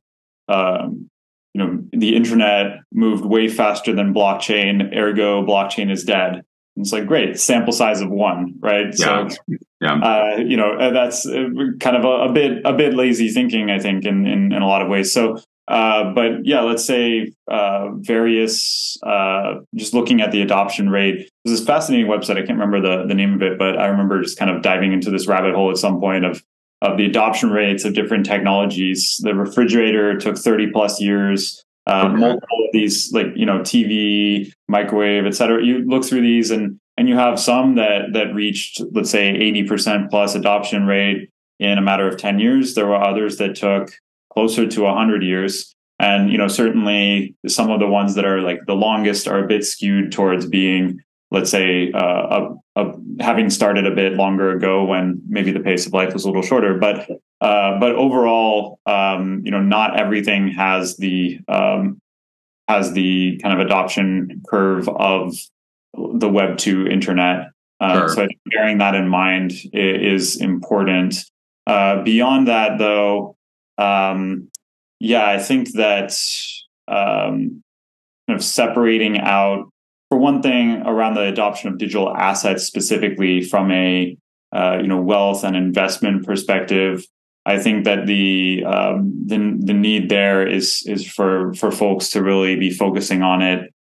um, 0.47 1.09
you 1.53 1.63
know 1.63 1.83
the 1.91 2.15
internet 2.15 2.79
moved 2.93 3.25
way 3.25 3.47
faster 3.47 3.93
than 3.93 4.13
blockchain 4.13 4.95
ergo 4.95 5.45
blockchain 5.45 5.91
is 5.91 6.03
dead 6.03 6.43
it's 6.79 6.93
like 6.93 7.05
great 7.05 7.39
sample 7.39 7.73
size 7.73 8.01
of 8.01 8.09
one, 8.09 8.55
right? 8.59 8.87
Yeah. 8.97 9.27
So, 9.27 9.37
yeah. 9.81 9.93
Uh, 9.93 10.37
you 10.37 10.57
know, 10.57 10.73
uh, 10.73 10.91
that's 10.91 11.25
uh, 11.25 11.49
kind 11.79 11.95
of 11.95 12.05
a, 12.05 12.29
a, 12.29 12.31
bit 12.31 12.61
a 12.65 12.73
bit 12.73 12.93
lazy 12.93 13.29
thinking, 13.29 13.69
I 13.69 13.79
think, 13.79 14.05
in 14.05 14.25
in, 14.25 14.51
in 14.51 14.61
a 14.61 14.67
lot 14.67 14.81
of 14.81 14.87
ways. 14.87 15.11
So, 15.11 15.37
uh, 15.67 16.13
but 16.13 16.45
yeah, 16.45 16.61
let's 16.61 16.85
say 16.85 17.31
uh, 17.47 17.89
various. 17.95 18.97
Uh, 19.03 19.59
just 19.75 19.93
looking 19.93 20.21
at 20.21 20.31
the 20.31 20.41
adoption 20.41 20.89
rate, 20.89 21.29
there's 21.43 21.59
this 21.59 21.67
fascinating 21.67 22.07
website. 22.07 22.37
I 22.37 22.45
can't 22.45 22.59
remember 22.59 22.81
the 22.81 23.05
the 23.05 23.15
name 23.15 23.33
of 23.33 23.41
it, 23.41 23.59
but 23.59 23.77
I 23.77 23.87
remember 23.87 24.21
just 24.21 24.37
kind 24.37 24.51
of 24.51 24.61
diving 24.61 24.93
into 24.93 25.11
this 25.11 25.27
rabbit 25.27 25.53
hole 25.53 25.69
at 25.69 25.77
some 25.77 25.99
point 25.99 26.25
of 26.25 26.43
of 26.81 26.97
the 26.97 27.05
adoption 27.05 27.51
rates 27.51 27.83
of 27.83 27.93
different 27.93 28.25
technologies. 28.25 29.19
The 29.21 29.35
refrigerator 29.35 30.17
took 30.17 30.37
30 30.37 30.71
plus 30.71 31.01
years 31.01 31.65
um, 31.89 32.11
okay. 32.11 32.19
multiple 32.19 32.65
of 32.65 32.69
these 32.71 33.11
like 33.11 33.27
you 33.35 33.45
know 33.45 33.59
TV, 33.59 34.51
microwave, 34.67 35.25
etc. 35.25 35.63
You 35.63 35.79
look 35.85 36.05
through 36.05 36.21
these 36.21 36.51
and 36.51 36.79
and 36.97 37.09
you 37.09 37.15
have 37.15 37.39
some 37.39 37.75
that 37.75 38.13
that 38.13 38.33
reached 38.33 38.81
let's 38.93 39.09
say 39.09 39.33
80% 39.33 40.09
plus 40.09 40.35
adoption 40.35 40.85
rate 40.85 41.29
in 41.59 41.77
a 41.77 41.81
matter 41.81 42.07
of 42.07 42.17
10 42.17 42.39
years. 42.39 42.75
There 42.75 42.87
were 42.87 43.01
others 43.01 43.37
that 43.37 43.55
took 43.55 43.89
closer 44.31 44.67
to 44.67 44.81
100 44.83 45.23
years. 45.23 45.75
And 45.99 46.31
you 46.31 46.37
know 46.37 46.47
certainly 46.47 47.35
some 47.47 47.71
of 47.71 47.79
the 47.79 47.87
ones 47.87 48.15
that 48.15 48.25
are 48.25 48.41
like 48.41 48.59
the 48.67 48.75
longest 48.75 49.27
are 49.27 49.43
a 49.43 49.47
bit 49.47 49.65
skewed 49.65 50.11
towards 50.11 50.45
being 50.45 50.99
let's 51.31 51.51
say 51.51 51.91
uh, 51.91 51.99
a, 52.75 52.81
a, 52.81 52.93
having 53.19 53.49
started 53.49 53.85
a 53.85 53.93
bit 53.93 54.13
longer 54.13 54.51
ago 54.51 54.83
when 54.85 55.21
maybe 55.27 55.51
the 55.51 55.59
pace 55.59 55.85
of 55.85 55.93
life 55.93 56.13
was 56.13 56.23
a 56.25 56.27
little 56.27 56.41
shorter. 56.41 56.77
But 56.77 57.09
uh, 57.41 57.79
but 57.79 57.95
overall 57.95 58.79
um, 58.85 59.41
you 59.43 59.51
know 59.51 59.61
not 59.61 59.99
everything 59.99 60.49
has 60.49 60.97
the 60.97 61.39
um, 61.47 62.01
has 62.67 62.93
the 62.93 63.39
kind 63.41 63.59
of 63.59 63.65
adoption 63.65 64.41
curve 64.49 64.89
of 64.89 65.35
the 65.95 66.29
web 66.29 66.57
2 66.57 66.87
internet. 66.87 67.47
Uh, 67.81 67.99
sure. 67.99 68.09
so 68.09 68.27
bearing 68.51 68.79
that 68.79 68.93
in 68.93 69.07
mind 69.07 69.53
is 69.73 70.39
important. 70.41 71.25
Uh, 71.69 72.01
beyond 72.01 72.47
that 72.47 72.79
though 72.79 73.35
um, 73.77 74.49
yeah 74.99 75.27
i 75.29 75.37
think 75.37 75.71
that 75.73 76.11
um, 76.87 77.61
kind 78.27 78.39
of 78.39 78.43
separating 78.43 79.19
out 79.19 79.69
for 80.09 80.17
one 80.17 80.41
thing, 80.41 80.81
around 80.85 81.13
the 81.13 81.23
adoption 81.23 81.69
of 81.69 81.77
digital 81.77 82.15
assets 82.15 82.63
specifically 82.63 83.41
from 83.41 83.71
a 83.71 84.17
uh, 84.51 84.79
you 84.81 84.87
know 84.87 84.99
wealth 84.99 85.43
and 85.43 85.55
investment 85.55 86.25
perspective, 86.25 87.05
I 87.45 87.59
think 87.59 87.85
that 87.85 88.07
the 88.07 88.63
um, 88.65 89.13
the 89.25 89.57
the 89.59 89.73
need 89.73 90.09
there 90.09 90.45
is 90.45 90.83
is 90.87 91.07
for 91.07 91.53
for 91.53 91.71
folks 91.71 92.09
to 92.11 92.23
really 92.23 92.55
be 92.55 92.71
focusing 92.71 93.21
on 93.21 93.41
it 93.41 93.73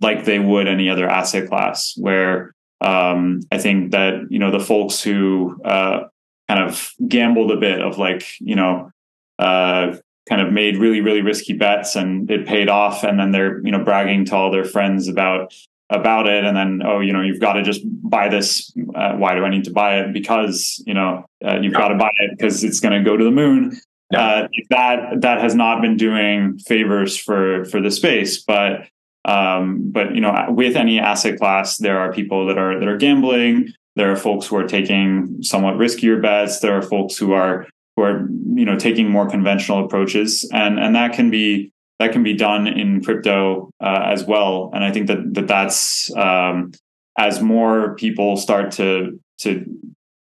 like 0.00 0.24
they 0.24 0.38
would 0.38 0.66
any 0.66 0.88
other 0.88 1.08
asset 1.08 1.48
class, 1.48 1.94
where 1.96 2.54
um, 2.80 3.40
I 3.50 3.58
think 3.58 3.90
that 3.90 4.26
you 4.30 4.38
know 4.38 4.50
the 4.50 4.64
folks 4.64 5.02
who 5.02 5.60
uh, 5.64 6.04
kind 6.48 6.62
of 6.62 6.92
gambled 7.06 7.50
a 7.50 7.56
bit 7.56 7.80
of 7.80 7.98
like 7.98 8.24
you 8.40 8.54
know 8.54 8.90
uh, 9.38 9.96
kind 10.28 10.40
of 10.40 10.52
made 10.52 10.76
really 10.76 11.00
really 11.00 11.22
risky 11.22 11.52
bets 11.52 11.96
and 11.96 12.30
it 12.30 12.46
paid 12.46 12.68
off, 12.68 13.04
and 13.04 13.18
then 13.18 13.30
they're 13.32 13.60
you 13.64 13.70
know 13.70 13.82
bragging 13.84 14.24
to 14.26 14.36
all 14.36 14.50
their 14.50 14.64
friends 14.64 15.08
about 15.08 15.54
about 15.90 16.26
it, 16.26 16.44
and 16.44 16.56
then 16.56 16.82
oh 16.84 17.00
you 17.00 17.12
know 17.12 17.22
you've 17.22 17.40
got 17.40 17.54
to 17.54 17.62
just 17.62 17.82
buy 17.84 18.28
this. 18.28 18.72
Uh, 18.94 19.12
why 19.14 19.34
do 19.34 19.44
I 19.44 19.50
need 19.50 19.64
to 19.64 19.72
buy 19.72 20.00
it? 20.00 20.12
Because 20.12 20.82
you 20.86 20.94
know 20.94 21.24
uh, 21.44 21.58
you've 21.60 21.72
yeah. 21.72 21.78
got 21.78 21.88
to 21.88 21.96
buy 21.96 22.10
it 22.20 22.36
because 22.36 22.64
it's 22.64 22.80
going 22.80 22.92
to 22.92 23.08
go 23.08 23.16
to 23.16 23.24
the 23.24 23.30
moon. 23.30 23.78
Yeah. 24.12 24.20
Uh, 24.20 24.48
that 24.70 25.20
that 25.22 25.40
has 25.40 25.54
not 25.54 25.82
been 25.82 25.96
doing 25.96 26.58
favors 26.58 27.16
for 27.16 27.64
for 27.66 27.80
the 27.80 27.90
space, 27.90 28.42
but 28.42 28.86
um, 29.26 29.90
but 29.90 30.14
you 30.14 30.20
know, 30.20 30.46
with 30.48 30.76
any 30.76 31.00
asset 31.00 31.38
class, 31.38 31.78
there 31.78 31.98
are 31.98 32.12
people 32.12 32.46
that 32.46 32.56
are 32.56 32.78
that 32.78 32.88
are 32.88 32.96
gambling. 32.96 33.72
There 33.96 34.12
are 34.12 34.16
folks 34.16 34.46
who 34.46 34.56
are 34.56 34.68
taking 34.68 35.42
somewhat 35.42 35.74
riskier 35.74 36.22
bets. 36.22 36.60
There 36.60 36.76
are 36.76 36.82
folks 36.82 37.16
who 37.16 37.32
are 37.32 37.66
who 37.96 38.02
are 38.02 38.28
you 38.54 38.64
know 38.64 38.76
taking 38.76 39.08
more 39.08 39.28
conventional 39.28 39.84
approaches, 39.84 40.48
and 40.52 40.78
and 40.78 40.94
that 40.94 41.14
can 41.14 41.30
be 41.30 41.72
that 41.98 42.12
can 42.12 42.22
be 42.22 42.34
done 42.34 42.66
in 42.66 43.02
crypto 43.02 43.70
uh, 43.80 44.02
as 44.04 44.24
well. 44.24 44.70
And 44.74 44.84
I 44.84 44.92
think 44.92 45.06
that 45.08 45.34
that 45.34 45.48
that's 45.48 46.14
um, 46.16 46.72
as 47.18 47.40
more 47.40 47.94
people 47.96 48.36
start 48.36 48.72
to 48.72 49.18
to 49.40 49.64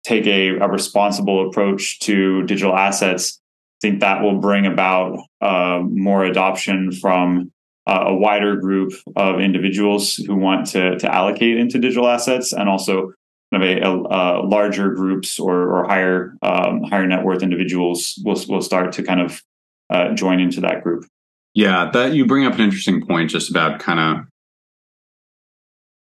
take 0.04 0.26
a, 0.28 0.58
a 0.58 0.68
responsible 0.68 1.48
approach 1.48 2.00
to 2.00 2.44
digital 2.44 2.76
assets, 2.76 3.40
I 3.82 3.88
think 3.88 4.00
that 4.02 4.22
will 4.22 4.40
bring 4.40 4.66
about 4.66 5.18
uh, 5.42 5.82
more 5.84 6.26
adoption 6.26 6.92
from 6.92 7.52
uh, 7.88 8.06
a 8.08 8.16
wider 8.16 8.56
group 8.56 8.94
of 9.16 9.40
individuals 9.40 10.16
who 10.16 10.36
want 10.36 10.68
to, 10.68 10.98
to 10.98 11.14
allocate 11.14 11.58
into 11.58 11.80
digital 11.80 12.08
assets 12.08 12.54
and 12.54 12.70
also 12.70 13.14
kind 13.54 13.64
of 13.64 13.70
a, 13.70 13.82
a, 13.82 13.92
a 13.92 14.46
larger 14.46 14.92
groups 14.92 15.40
or, 15.40 15.70
or 15.70 15.86
higher 15.86 16.36
um, 16.42 16.84
higher 16.84 17.06
net 17.06 17.24
worth 17.24 17.44
individuals 17.44 18.20
will, 18.24 18.40
will 18.50 18.62
start 18.62 18.92
to 18.94 19.04
kind 19.04 19.22
of 19.22 19.44
uh, 19.90 20.14
join 20.14 20.40
into 20.40 20.62
that 20.62 20.84
group. 20.84 21.06
Yeah, 21.54 21.92
that 21.94 22.14
you 22.14 22.26
bring 22.26 22.46
up 22.46 22.54
an 22.54 22.62
interesting 22.62 23.06
point 23.06 23.30
just 23.30 23.50
about 23.50 23.80
kind 23.80 24.00
of 24.00 24.26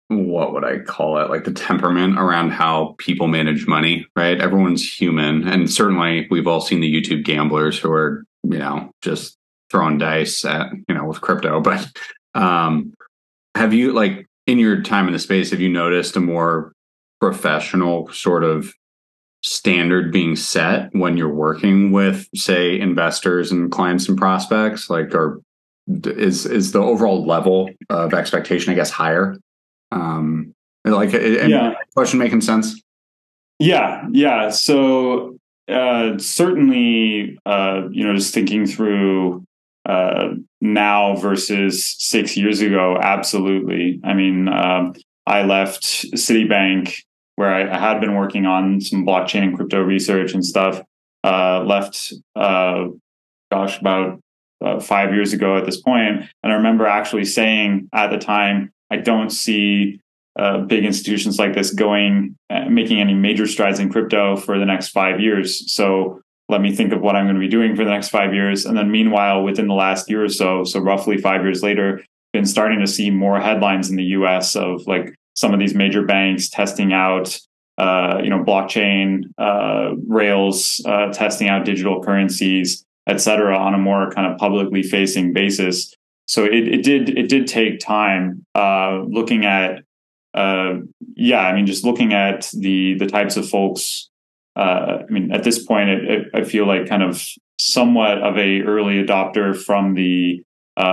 what 0.09 0.53
would 0.53 0.65
I 0.65 0.81
call 0.81 1.19
it? 1.19 1.31
Like 1.31 1.45
the 1.45 1.53
temperament 1.53 2.19
around 2.19 2.51
how 2.51 2.97
people 2.99 3.29
manage 3.29 3.67
money, 3.69 4.07
right? 4.17 4.41
Everyone's 4.41 4.89
human. 4.89 5.47
And 5.47 5.71
certainly 5.71 6.27
we've 6.31 6.49
all 6.49 6.61
seen 6.61 6.81
the 6.81 6.93
YouTube 6.93 7.25
gamblers 7.25 7.79
who 7.79 7.93
are, 7.93 8.25
you 8.43 8.59
know, 8.59 8.91
just 9.03 9.37
throwing 9.71 9.99
dice 9.99 10.45
at 10.45 10.73
you 10.89 10.95
know 10.95 11.05
with 11.05 11.21
crypto 11.21 11.61
but 11.61 11.89
um 12.35 12.93
have 13.55 13.73
you 13.73 13.93
like 13.93 14.27
in 14.47 14.59
your 14.59 14.83
time 14.83 15.07
in 15.07 15.13
the 15.13 15.19
space 15.19 15.51
have 15.51 15.61
you 15.61 15.69
noticed 15.69 16.17
a 16.17 16.21
more 16.21 16.73
professional 17.21 18.11
sort 18.13 18.45
of 18.45 18.73
standard 19.43 20.13
being 20.13 20.37
set 20.37 20.91
when 20.93 21.17
you're 21.17 21.33
working 21.33 21.93
with 21.93 22.29
say 22.35 22.79
investors 22.79 23.51
and 23.51 23.71
clients 23.71 24.09
and 24.09 24.19
prospects 24.19 24.91
like 24.91 25.15
or 25.15 25.41
is 26.05 26.45
is 26.45 26.73
the 26.73 26.79
overall 26.79 27.27
level 27.27 27.71
of 27.89 28.13
expectation 28.13 28.71
i 28.71 28.77
guess 28.77 28.91
higher 28.91 29.37
um 29.93 30.53
like 30.85 31.13
yeah. 31.13 31.73
question 31.95 32.19
making 32.19 32.43
sense 32.43 32.83
yeah 33.59 34.07
yeah 34.11 34.51
so 34.51 35.39
uh, 35.71 36.19
certainly, 36.19 37.39
uh, 37.47 37.83
you 37.91 38.05
know, 38.05 38.15
just 38.15 38.35
thinking 38.35 38.67
through 38.67 39.45
uh, 39.87 40.31
now 40.61 41.17
versus 41.17 41.97
six 41.99 42.37
years 42.37 42.61
ago, 42.61 42.99
absolutely. 43.01 44.01
I 44.05 44.15
mean, 44.15 44.49
um, 44.49 44.95
I 45.27 45.43
left 45.43 45.85
Citibank 46.15 47.03
where 47.37 47.53
I, 47.53 47.75
I, 47.75 47.79
had 47.79 48.01
been 48.01 48.15
working 48.15 48.47
on 48.47 48.81
some 48.81 49.07
blockchain 49.07 49.43
and 49.43 49.57
crypto 49.57 49.81
research 49.81 50.35
and 50.35 50.45
stuff. 50.45 50.83
Uh, 51.25 51.63
left, 51.65 52.13
uh, 52.37 52.87
gosh, 53.51 53.81
about 53.81 54.21
uh, 54.65 54.81
five 54.81 55.13
years 55.13 55.33
ago 55.33 55.57
at 55.57 55.65
this 55.65 55.81
point, 55.81 56.25
and 56.43 56.53
I 56.53 56.57
remember 56.57 56.87
actually 56.87 57.25
saying 57.25 57.89
at 57.93 58.11
the 58.11 58.19
time, 58.19 58.73
I 58.91 58.97
don't 58.97 59.31
see 59.31 60.01
uh, 60.39 60.59
big 60.59 60.85
institutions 60.85 61.39
like 61.39 61.55
this 61.55 61.73
going 61.73 62.37
uh, 62.51 62.65
making 62.69 63.01
any 63.01 63.15
major 63.15 63.47
strides 63.47 63.79
in 63.79 63.91
crypto 63.91 64.37
for 64.37 64.59
the 64.59 64.65
next 64.65 64.89
five 64.89 65.21
years. 65.21 65.73
So 65.73 66.23
let 66.49 66.61
me 66.61 66.75
think 66.75 66.93
of 66.93 67.01
what 67.01 67.17
I'm 67.17 67.25
going 67.25 67.37
to 67.37 67.41
be 67.41 67.49
doing 67.49 67.77
for 67.77 67.85
the 67.85 67.91
next 67.91 68.09
five 68.09 68.35
years. 68.35 68.65
And 68.65 68.77
then 68.77 68.91
meanwhile, 68.91 69.43
within 69.43 69.69
the 69.69 69.75
last 69.75 70.11
year 70.11 70.25
or 70.25 70.29
so, 70.29 70.65
so 70.65 70.81
roughly 70.81 71.17
five 71.17 71.43
years 71.43 71.63
later, 71.63 72.03
been 72.33 72.47
starting 72.47 72.81
to 72.81 72.87
see 72.87 73.11
more 73.11 73.41
headlines 73.41 73.91
in 73.91 73.97
the 73.97 74.05
US 74.05 74.55
of 74.57 74.87
like 74.87 75.15
some 75.35 75.55
of 75.55 75.61
these 75.61 75.75
major 75.75 76.05
banks 76.05 76.49
testing 76.49 76.93
out 76.93 77.39
uh, 77.81 78.21
you 78.23 78.29
know, 78.29 78.45
blockchain 78.45 79.23
uh, 79.39 79.95
rails, 80.07 80.83
uh, 80.85 81.11
testing 81.13 81.49
out 81.49 81.65
digital 81.65 82.03
currencies, 82.03 82.85
et 83.07 83.19
cetera, 83.23 83.57
on 83.57 83.73
a 83.73 83.79
more 83.79 84.11
kind 84.11 84.31
of 84.31 84.39
publicly 84.39 84.83
facing 84.83 85.33
basis. 85.33 85.95
So 86.27 86.45
it, 86.45 86.69
it 86.69 86.83
did 86.83 87.17
it 87.17 87.29
did 87.29 87.47
take 87.47 87.81
time 87.81 88.45
uh, 88.55 89.03
looking 89.09 89.47
at 89.47 89.83
uh, 90.35 90.75
yeah, 91.15 91.41
I 91.41 91.55
mean, 91.55 91.67
just 91.67 91.83
looking 91.83 92.13
at 92.13 92.51
the 92.53 92.99
the 92.99 93.07
types 93.07 93.39
of 93.39 93.49
folks 93.49 94.11
uh, 94.57 94.99
I 95.09 95.11
mean, 95.11 95.33
at 95.33 95.45
this 95.45 95.65
point, 95.65 95.89
it, 95.89 96.05
it, 96.05 96.27
I 96.35 96.45
feel 96.45 96.67
like 96.67 96.87
kind 96.87 97.03
of 97.03 97.25
somewhat 97.59 98.19
of 98.19 98.37
a 98.37 98.61
early 98.61 99.03
adopter 99.03 99.57
from 99.57 99.95
the 99.95 100.43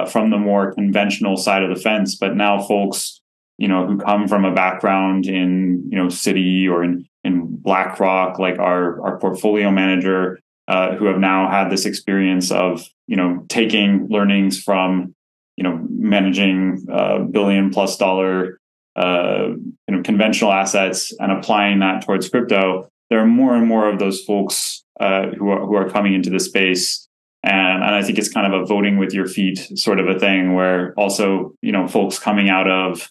from 0.09 0.31
the 0.31 0.37
more 0.37 0.73
conventional 0.73 1.37
side 1.37 1.63
of 1.63 1.69
the 1.69 1.81
fence. 1.81 2.15
But 2.15 2.35
now, 2.35 2.61
folks, 2.61 3.16
you 3.57 3.67
know, 3.67 3.87
who 3.87 3.97
come 3.97 4.27
from 4.27 4.45
a 4.45 4.53
background 4.53 5.27
in 5.27 5.87
you 5.89 5.97
know 5.97 6.07
Citi 6.07 6.69
or 6.69 6.83
in 6.83 7.07
in 7.23 7.57
BlackRock, 7.57 8.39
like 8.39 8.59
our 8.59 9.01
our 9.01 9.19
portfolio 9.19 9.71
manager, 9.71 10.39
uh, 10.67 10.95
who 10.95 11.05
have 11.05 11.19
now 11.19 11.49
had 11.49 11.69
this 11.69 11.85
experience 11.85 12.51
of 12.51 12.83
you 13.07 13.15
know 13.15 13.45
taking 13.49 14.07
learnings 14.09 14.61
from 14.61 15.15
you 15.55 15.63
know 15.63 15.85
managing 15.89 16.85
uh, 16.91 17.19
billion 17.19 17.69
plus 17.69 17.97
dollar 17.97 18.59
uh, 18.95 19.47
you 19.49 19.95
know 19.95 20.01
conventional 20.03 20.51
assets 20.51 21.13
and 21.19 21.31
applying 21.31 21.79
that 21.79 22.05
towards 22.05 22.29
crypto 22.29 22.89
there 23.09 23.19
are 23.19 23.27
more 23.27 23.55
and 23.55 23.67
more 23.67 23.89
of 23.89 23.99
those 23.99 24.23
folks 24.23 24.83
uh, 24.99 25.27
who 25.37 25.49
are 25.49 25.65
who 25.65 25.75
are 25.75 25.89
coming 25.89 26.13
into 26.13 26.29
the 26.29 26.39
space, 26.39 27.07
and 27.43 27.83
and 27.83 27.95
I 27.95 28.03
think 28.03 28.17
it's 28.17 28.31
kind 28.31 28.51
of 28.51 28.61
a 28.61 28.65
voting 28.65 28.97
with 28.97 29.13
your 29.13 29.27
feet 29.27 29.59
sort 29.75 29.99
of 29.99 30.07
a 30.07 30.19
thing, 30.19 30.53
where 30.53 30.93
also 30.97 31.53
you 31.61 31.71
know 31.71 31.87
folks 31.87 32.19
coming 32.19 32.49
out 32.49 32.69
of 32.69 33.09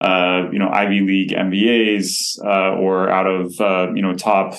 uh, 0.00 0.48
you 0.52 0.58
know 0.58 0.68
Ivy 0.68 1.00
League 1.00 1.30
MBAs 1.30 2.38
uh, 2.44 2.76
or 2.76 3.10
out 3.10 3.26
of 3.26 3.60
uh, 3.60 3.92
you 3.94 4.02
know 4.02 4.14
top 4.14 4.54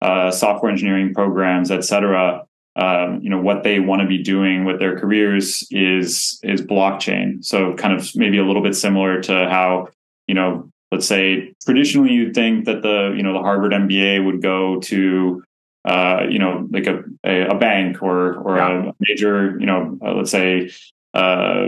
uh, 0.00 0.30
software 0.30 0.70
engineering 0.70 1.14
programs, 1.14 1.70
et 1.70 1.84
cetera. 1.84 2.44
Um, 2.74 3.20
you 3.22 3.30
know 3.30 3.40
what 3.40 3.64
they 3.64 3.80
want 3.80 4.02
to 4.02 4.08
be 4.08 4.22
doing 4.22 4.64
with 4.64 4.78
their 4.80 4.98
careers 4.98 5.66
is 5.70 6.40
is 6.42 6.62
blockchain. 6.62 7.44
So 7.44 7.74
kind 7.74 7.94
of 7.94 8.10
maybe 8.16 8.38
a 8.38 8.44
little 8.44 8.62
bit 8.62 8.74
similar 8.74 9.20
to 9.22 9.48
how 9.48 9.88
you 10.26 10.34
know 10.34 10.70
let's 10.90 11.06
say 11.06 11.54
traditionally 11.64 12.12
you'd 12.12 12.34
think 12.34 12.64
that 12.64 12.82
the 12.82 13.14
you 13.16 13.22
know 13.22 13.32
the 13.32 13.40
Harvard 13.40 13.72
MBA 13.72 14.24
would 14.24 14.42
go 14.42 14.80
to 14.80 15.42
uh, 15.84 16.22
you 16.28 16.38
know 16.38 16.66
like 16.70 16.86
a, 16.86 17.02
a, 17.24 17.48
a 17.48 17.54
bank 17.58 18.02
or 18.02 18.34
or 18.34 18.56
yeah. 18.56 18.88
a 18.88 18.92
major 19.00 19.58
you 19.60 19.66
know 19.66 19.98
uh, 20.04 20.14
let's 20.14 20.30
say 20.30 20.70
uh, 21.14 21.66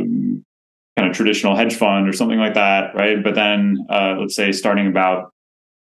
kind 0.96 1.10
of 1.10 1.16
traditional 1.16 1.56
hedge 1.56 1.74
fund 1.74 2.08
or 2.08 2.12
something 2.12 2.38
like 2.38 2.54
that, 2.54 2.94
right? 2.94 3.22
But 3.22 3.34
then 3.34 3.86
uh, 3.90 4.16
let's 4.20 4.34
say 4.34 4.52
starting 4.52 4.86
about 4.86 5.32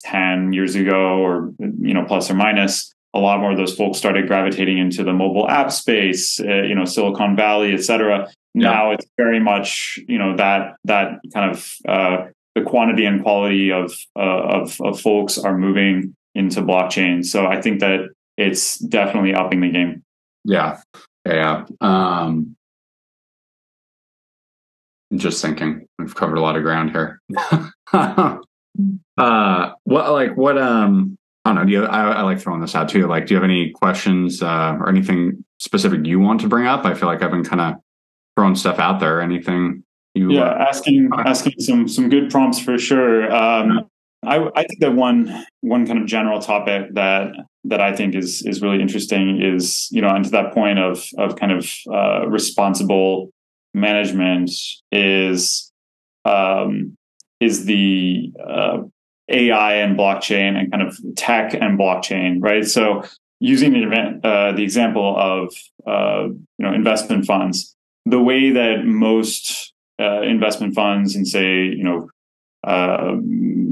ten 0.01 0.53
years 0.53 0.75
ago 0.75 1.19
or 1.19 1.53
you 1.59 1.93
know 1.93 2.05
plus 2.05 2.29
or 2.29 2.35
minus. 2.35 2.93
A 3.13 3.19
lot 3.19 3.41
more 3.41 3.51
of 3.51 3.57
those 3.57 3.75
folks 3.75 3.97
started 3.97 4.27
gravitating 4.27 4.77
into 4.77 5.03
the 5.03 5.11
mobile 5.11 5.49
app 5.49 5.69
space, 5.69 6.39
uh, 6.39 6.61
you 6.61 6.73
know, 6.73 6.85
Silicon 6.85 7.35
Valley, 7.35 7.73
et 7.73 7.83
cetera. 7.83 8.31
Yeah. 8.53 8.69
Now 8.69 8.91
it's 8.91 9.05
very 9.17 9.39
much, 9.41 9.99
you 10.07 10.17
know, 10.17 10.37
that 10.37 10.77
that 10.85 11.19
kind 11.33 11.51
of 11.51 11.75
uh, 11.89 12.27
the 12.55 12.61
quantity 12.61 13.03
and 13.05 13.21
quality 13.21 13.69
of, 13.69 13.93
uh, 14.15 14.61
of, 14.61 14.79
of 14.79 15.01
folks 15.01 15.37
are 15.37 15.57
moving 15.57 16.15
into 16.35 16.61
blockchain. 16.61 17.25
So 17.25 17.45
I 17.47 17.61
think 17.61 17.81
that 17.81 18.11
it's 18.37 18.79
definitely 18.79 19.33
upping 19.33 19.59
the 19.59 19.71
game. 19.71 20.03
Yeah, 20.45 20.79
yeah. 21.25 21.65
Um, 21.81 22.55
just 25.15 25.41
thinking, 25.41 25.85
we've 25.99 26.15
covered 26.15 26.37
a 26.37 26.41
lot 26.41 26.55
of 26.55 26.63
ground 26.63 26.91
here. 26.91 27.21
uh, 29.17 29.71
what 29.83 30.11
like 30.11 30.37
what 30.37 30.57
um 30.57 31.17
I 31.43 31.49
don't 31.49 31.55
know. 31.55 31.65
Do 31.65 31.71
you, 31.71 31.85
I, 31.85 32.11
I, 32.11 32.21
like 32.21 32.39
throwing 32.39 32.61
this 32.61 32.75
out 32.75 32.87
too. 32.87 33.07
Like, 33.07 33.25
do 33.25 33.33
you 33.33 33.35
have 33.35 33.43
any 33.43 33.71
questions 33.71 34.43
uh, 34.43 34.77
or 34.79 34.87
anything 34.89 35.43
specific 35.57 36.05
you 36.05 36.19
want 36.19 36.39
to 36.41 36.47
bring 36.47 36.67
up? 36.67 36.85
I 36.85 36.93
feel 36.93 37.07
like 37.07 37.23
I've 37.23 37.31
been 37.31 37.43
kind 37.43 37.61
of 37.61 37.81
throwing 38.37 38.53
stuff 38.53 38.77
out 38.77 38.99
there. 38.99 39.21
Anything 39.21 39.83
you 40.13 40.31
yeah 40.31 40.43
uh, 40.43 40.65
asking 40.69 41.09
asking 41.25 41.53
some 41.59 41.87
some 41.87 42.09
good 42.09 42.29
prompts 42.29 42.59
for 42.59 42.77
sure 42.77 43.31
um, 43.31 43.87
I, 44.23 44.49
I 44.55 44.63
think 44.63 44.79
that 44.79 44.93
one 44.93 45.45
one 45.61 45.87
kind 45.87 45.99
of 45.99 46.05
general 46.05 46.39
topic 46.39 46.93
that 46.93 47.31
that 47.63 47.81
I 47.81 47.95
think 47.95 48.15
is 48.15 48.41
is 48.45 48.61
really 48.61 48.81
interesting 48.81 49.41
is 49.41 49.87
you 49.91 50.01
know 50.01 50.09
and 50.09 50.25
to 50.25 50.31
that 50.31 50.53
point 50.53 50.79
of 50.79 51.05
of 51.17 51.35
kind 51.37 51.51
of 51.51 51.69
uh, 51.91 52.27
responsible 52.27 53.31
management 53.73 54.51
is 54.91 55.71
um, 56.25 56.95
is 57.39 57.65
the 57.65 58.31
uh, 58.39 58.79
AI 59.29 59.73
and 59.75 59.97
blockchain 59.97 60.57
and 60.57 60.71
kind 60.71 60.83
of 60.83 60.97
tech 61.15 61.53
and 61.53 61.79
blockchain, 61.79 62.37
right? 62.41 62.65
So 62.65 63.03
using 63.39 63.73
the 63.73 63.83
event, 63.83 64.23
uh, 64.23 64.51
the 64.51 64.63
example 64.63 65.15
of 65.17 65.53
uh, 65.87 66.27
you 66.27 66.65
know 66.65 66.73
investment 66.73 67.25
funds, 67.25 67.75
the 68.05 68.21
way 68.21 68.51
that 68.51 68.85
most 68.85 69.73
uh, 69.99 70.21
investment 70.21 70.75
funds 70.75 71.15
and 71.15 71.27
say 71.27 71.63
you 71.65 71.83
know 71.83 72.09
uh, 72.63 73.15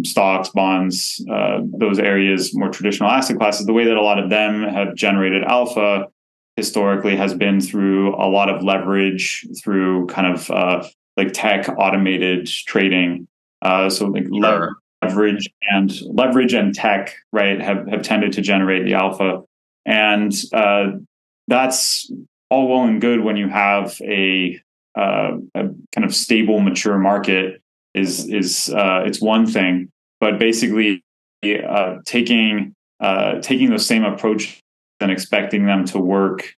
stocks, 0.03 0.49
bonds, 0.49 1.23
uh, 1.31 1.59
those 1.77 1.99
areas, 1.99 2.55
more 2.55 2.69
traditional 2.69 3.09
asset 3.09 3.37
classes, 3.37 3.65
the 3.65 3.73
way 3.73 3.85
that 3.85 3.95
a 3.95 4.01
lot 4.01 4.17
of 4.17 4.29
them 4.29 4.63
have 4.63 4.95
generated 4.95 5.43
alpha 5.43 6.07
historically 6.59 7.15
has 7.15 7.33
been 7.33 7.61
through 7.61 8.13
a 8.15 8.27
lot 8.27 8.49
of 8.49 8.61
leverage, 8.63 9.47
through 9.61 10.07
kind 10.07 10.27
of 10.27 10.51
uh, 10.51 10.85
like 11.15 11.31
tech 11.31 11.69
automated 11.77 12.45
trading. 12.47 13.27
so 13.63 14.07
like 14.07 14.27
sure. 14.27 14.75
leverage 15.01 15.49
and 15.71 16.01
leverage 16.01 16.53
and 16.53 16.75
tech, 16.75 17.15
right, 17.31 17.61
have 17.61 17.87
have 17.87 18.03
tended 18.03 18.33
to 18.33 18.41
generate 18.41 18.83
the 18.83 18.93
alpha. 18.93 19.43
And 19.85 20.33
uh, 20.53 20.91
that's 21.47 22.11
all 22.49 22.67
well 22.67 22.83
and 22.83 22.99
good 22.99 23.23
when 23.23 23.37
you 23.37 23.47
have 23.47 23.99
a, 24.01 24.59
uh, 24.95 25.37
a 25.55 25.69
kind 25.93 26.05
of 26.05 26.13
stable, 26.13 26.59
mature 26.59 26.97
market. 26.97 27.61
Is 27.95 28.29
is 28.29 28.69
uh, 28.69 29.03
it's 29.05 29.19
one 29.19 29.47
thing, 29.47 29.89
but 30.19 30.37
basically 30.37 31.03
uh, 31.43 31.95
taking 32.05 32.75
uh, 32.99 33.39
taking 33.41 33.71
those 33.71 33.85
same 33.85 34.03
approach 34.03 34.59
and 34.99 35.11
expecting 35.11 35.65
them 35.65 35.85
to 35.85 35.99
work 35.99 36.55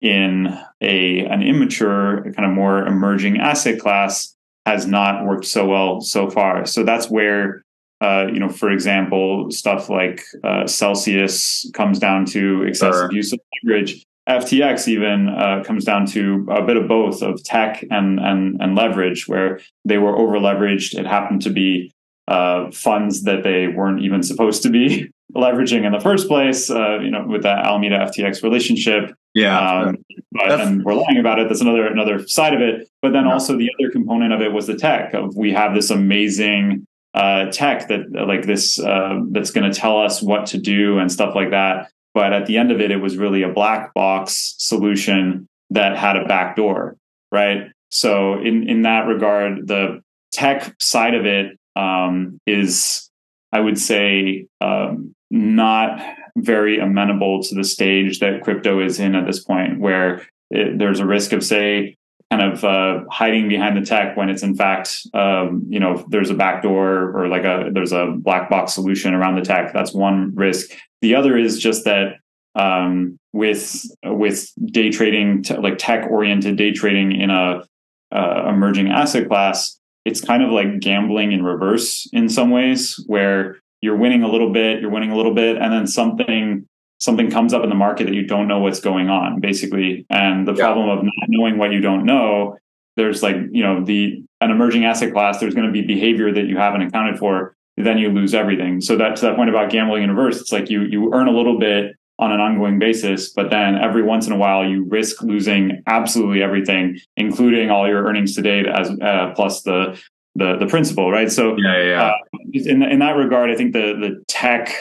in 0.00 0.58
a 0.80 1.24
an 1.26 1.42
immature, 1.42 2.22
kind 2.32 2.48
of 2.48 2.52
more 2.52 2.86
emerging 2.86 3.38
asset 3.38 3.80
class 3.80 4.34
has 4.66 4.86
not 4.86 5.24
worked 5.26 5.44
so 5.44 5.66
well 5.66 6.00
so 6.00 6.30
far. 6.30 6.66
So 6.66 6.84
that's 6.84 7.10
where 7.10 7.64
uh, 8.00 8.26
you 8.32 8.38
know, 8.38 8.48
for 8.48 8.70
example, 8.70 9.50
stuff 9.50 9.88
like 9.88 10.22
uh, 10.42 10.66
Celsius 10.66 11.70
comes 11.72 11.98
down 11.98 12.26
to 12.26 12.62
excessive 12.64 12.94
sure. 12.94 13.12
use 13.12 13.32
of 13.32 13.40
leverage. 13.62 14.04
FTX 14.28 14.88
even 14.88 15.28
uh, 15.28 15.62
comes 15.64 15.84
down 15.84 16.06
to 16.06 16.46
a 16.50 16.64
bit 16.64 16.76
of 16.76 16.88
both 16.88 17.22
of 17.22 17.42
tech 17.44 17.84
and 17.90 18.18
and 18.18 18.60
and 18.60 18.74
leverage, 18.74 19.28
where 19.28 19.60
they 19.84 19.98
were 19.98 20.16
over 20.16 20.38
leveraged. 20.38 20.98
It 20.98 21.06
happened 21.06 21.42
to 21.42 21.50
be 21.50 21.92
uh, 22.26 22.70
funds 22.72 23.22
that 23.22 23.42
they 23.42 23.68
weren't 23.68 24.02
even 24.02 24.22
supposed 24.22 24.62
to 24.64 24.70
be 24.70 25.10
leveraging 25.34 25.84
in 25.84 25.92
the 25.92 26.00
first 26.00 26.28
place. 26.28 26.70
Uh, 26.70 26.98
you 27.00 27.10
know, 27.10 27.24
with 27.26 27.42
that 27.42 27.64
Alameda 27.64 27.98
FTX 27.98 28.42
relationship. 28.42 29.14
Yeah, 29.34 29.58
um, 29.58 29.96
but, 30.32 30.60
and 30.60 30.84
we're 30.84 30.94
lying 30.94 31.18
about 31.18 31.38
it. 31.38 31.48
That's 31.48 31.60
another 31.60 31.86
another 31.86 32.26
side 32.26 32.54
of 32.54 32.60
it. 32.60 32.88
But 33.02 33.12
then 33.12 33.26
yeah. 33.26 33.32
also 33.32 33.56
the 33.56 33.70
other 33.78 33.90
component 33.90 34.32
of 34.32 34.40
it 34.40 34.52
was 34.52 34.66
the 34.66 34.76
tech. 34.76 35.14
Of 35.14 35.36
we 35.36 35.52
have 35.52 35.74
this 35.74 35.90
amazing 35.90 36.86
uh, 37.14 37.46
tech 37.46 37.88
that 37.88 38.12
like 38.12 38.46
this 38.46 38.78
uh, 38.78 39.20
that's 39.30 39.50
going 39.50 39.70
to 39.70 39.78
tell 39.78 40.00
us 40.00 40.22
what 40.22 40.46
to 40.46 40.58
do 40.58 40.98
and 40.98 41.10
stuff 41.10 41.34
like 41.34 41.50
that. 41.50 41.90
But 42.12 42.32
at 42.32 42.46
the 42.46 42.58
end 42.58 42.70
of 42.70 42.80
it, 42.80 42.90
it 42.90 42.98
was 42.98 43.16
really 43.16 43.42
a 43.42 43.48
black 43.48 43.92
box 43.92 44.54
solution 44.58 45.48
that 45.70 45.96
had 45.96 46.16
a 46.16 46.24
back 46.26 46.54
door, 46.56 46.96
right? 47.32 47.72
So 47.90 48.40
in 48.40 48.68
in 48.68 48.82
that 48.82 49.06
regard, 49.06 49.66
the 49.66 50.00
tech 50.32 50.74
side 50.80 51.14
of 51.14 51.26
it 51.26 51.58
um, 51.76 52.40
is, 52.46 53.10
I 53.52 53.60
would 53.60 53.78
say, 53.78 54.46
um, 54.60 55.14
not 55.34 56.00
very 56.36 56.78
amenable 56.78 57.42
to 57.42 57.54
the 57.54 57.64
stage 57.64 58.20
that 58.20 58.42
crypto 58.42 58.80
is 58.80 59.00
in 59.00 59.14
at 59.14 59.26
this 59.26 59.42
point, 59.42 59.80
where 59.80 60.26
it, 60.50 60.78
there's 60.78 61.00
a 61.00 61.06
risk 61.06 61.32
of, 61.32 61.44
say, 61.44 61.96
kind 62.30 62.52
of 62.52 62.64
uh, 62.64 63.04
hiding 63.10 63.48
behind 63.48 63.76
the 63.76 63.84
tech 63.84 64.16
when 64.16 64.28
it's 64.28 64.42
in 64.42 64.54
fact 64.54 65.06
um, 65.12 65.64
you 65.68 65.78
know 65.78 66.04
there's 66.08 66.30
a 66.30 66.34
backdoor 66.34 67.16
or 67.16 67.28
like 67.28 67.44
a 67.44 67.70
there's 67.72 67.92
a 67.92 68.14
black 68.16 68.48
box 68.48 68.72
solution 68.72 69.12
around 69.12 69.34
the 69.36 69.42
tech. 69.42 69.72
That's 69.72 69.92
one 69.92 70.34
risk. 70.34 70.70
The 71.02 71.14
other 71.14 71.36
is 71.36 71.58
just 71.58 71.84
that 71.84 72.14
um, 72.54 73.18
with 73.32 73.84
with 74.04 74.50
day 74.64 74.90
trading 74.90 75.42
t- 75.42 75.56
like 75.56 75.78
tech 75.78 76.10
oriented 76.10 76.56
day 76.56 76.72
trading 76.72 77.12
in 77.12 77.30
a 77.30 77.62
uh, 78.10 78.48
emerging 78.48 78.88
asset 78.88 79.28
class 79.28 79.78
it's 80.04 80.20
kind 80.20 80.42
of 80.42 80.50
like 80.50 80.80
gambling 80.80 81.32
in 81.32 81.42
reverse 81.42 82.08
in 82.12 82.28
some 82.28 82.50
ways 82.50 83.02
where 83.06 83.58
you're 83.84 83.96
winning 83.96 84.22
a 84.22 84.28
little 84.28 84.50
bit 84.50 84.80
you're 84.80 84.90
winning 84.90 85.10
a 85.10 85.16
little 85.16 85.34
bit 85.34 85.58
and 85.58 85.72
then 85.72 85.86
something 85.86 86.66
something 86.98 87.30
comes 87.30 87.52
up 87.52 87.62
in 87.62 87.68
the 87.68 87.74
market 87.74 88.04
that 88.04 88.14
you 88.14 88.26
don't 88.26 88.48
know 88.48 88.58
what's 88.58 88.80
going 88.80 89.10
on 89.10 89.38
basically 89.38 90.06
and 90.08 90.48
the 90.48 90.54
yeah. 90.54 90.64
problem 90.64 90.88
of 90.88 91.04
not 91.04 91.12
knowing 91.28 91.58
what 91.58 91.70
you 91.70 91.80
don't 91.80 92.06
know 92.06 92.56
there's 92.96 93.22
like 93.22 93.36
you 93.52 93.62
know 93.62 93.84
the 93.84 94.24
an 94.40 94.50
emerging 94.50 94.86
asset 94.86 95.12
class 95.12 95.38
there's 95.38 95.54
going 95.54 95.66
to 95.66 95.72
be 95.72 95.82
behavior 95.82 96.32
that 96.32 96.46
you 96.46 96.56
haven't 96.56 96.80
accounted 96.80 97.18
for 97.18 97.54
then 97.76 97.98
you 97.98 98.08
lose 98.08 98.34
everything 98.34 98.80
so 98.80 98.96
that 98.96 99.16
to 99.16 99.22
that 99.26 99.36
point 99.36 99.50
about 99.50 99.70
gambling 99.70 100.02
in 100.02 100.10
reverse 100.10 100.40
it's 100.40 100.52
like 100.52 100.70
you 100.70 100.82
you 100.82 101.12
earn 101.12 101.28
a 101.28 101.32
little 101.32 101.58
bit 101.58 101.92
on 102.18 102.32
an 102.32 102.40
ongoing 102.40 102.78
basis 102.78 103.30
but 103.32 103.50
then 103.50 103.76
every 103.76 104.02
once 104.02 104.26
in 104.26 104.32
a 104.32 104.36
while 104.36 104.64
you 104.64 104.84
risk 104.88 105.20
losing 105.22 105.82
absolutely 105.86 106.42
everything 106.42 106.98
including 107.16 107.70
all 107.70 107.86
your 107.86 108.04
earnings 108.04 108.34
to 108.34 108.40
date 108.40 108.66
as 108.66 108.88
uh, 109.02 109.32
plus 109.36 109.62
the 109.62 110.00
the 110.34 110.56
the 110.56 110.66
principal 110.66 111.10
right 111.10 111.30
so 111.30 111.56
yeah, 111.56 111.76
yeah, 111.76 111.84
yeah. 111.84 112.02
Uh, 112.02 112.16
in 112.52 112.82
in 112.82 112.98
that 112.98 113.12
regard 113.12 113.50
i 113.50 113.54
think 113.54 113.72
the 113.72 113.94
the 114.00 114.22
tech 114.28 114.74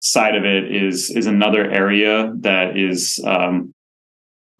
side 0.00 0.34
of 0.34 0.44
it 0.44 0.74
is 0.74 1.10
is 1.10 1.26
another 1.26 1.70
area 1.70 2.32
that 2.38 2.76
is 2.76 3.22
um, 3.26 3.72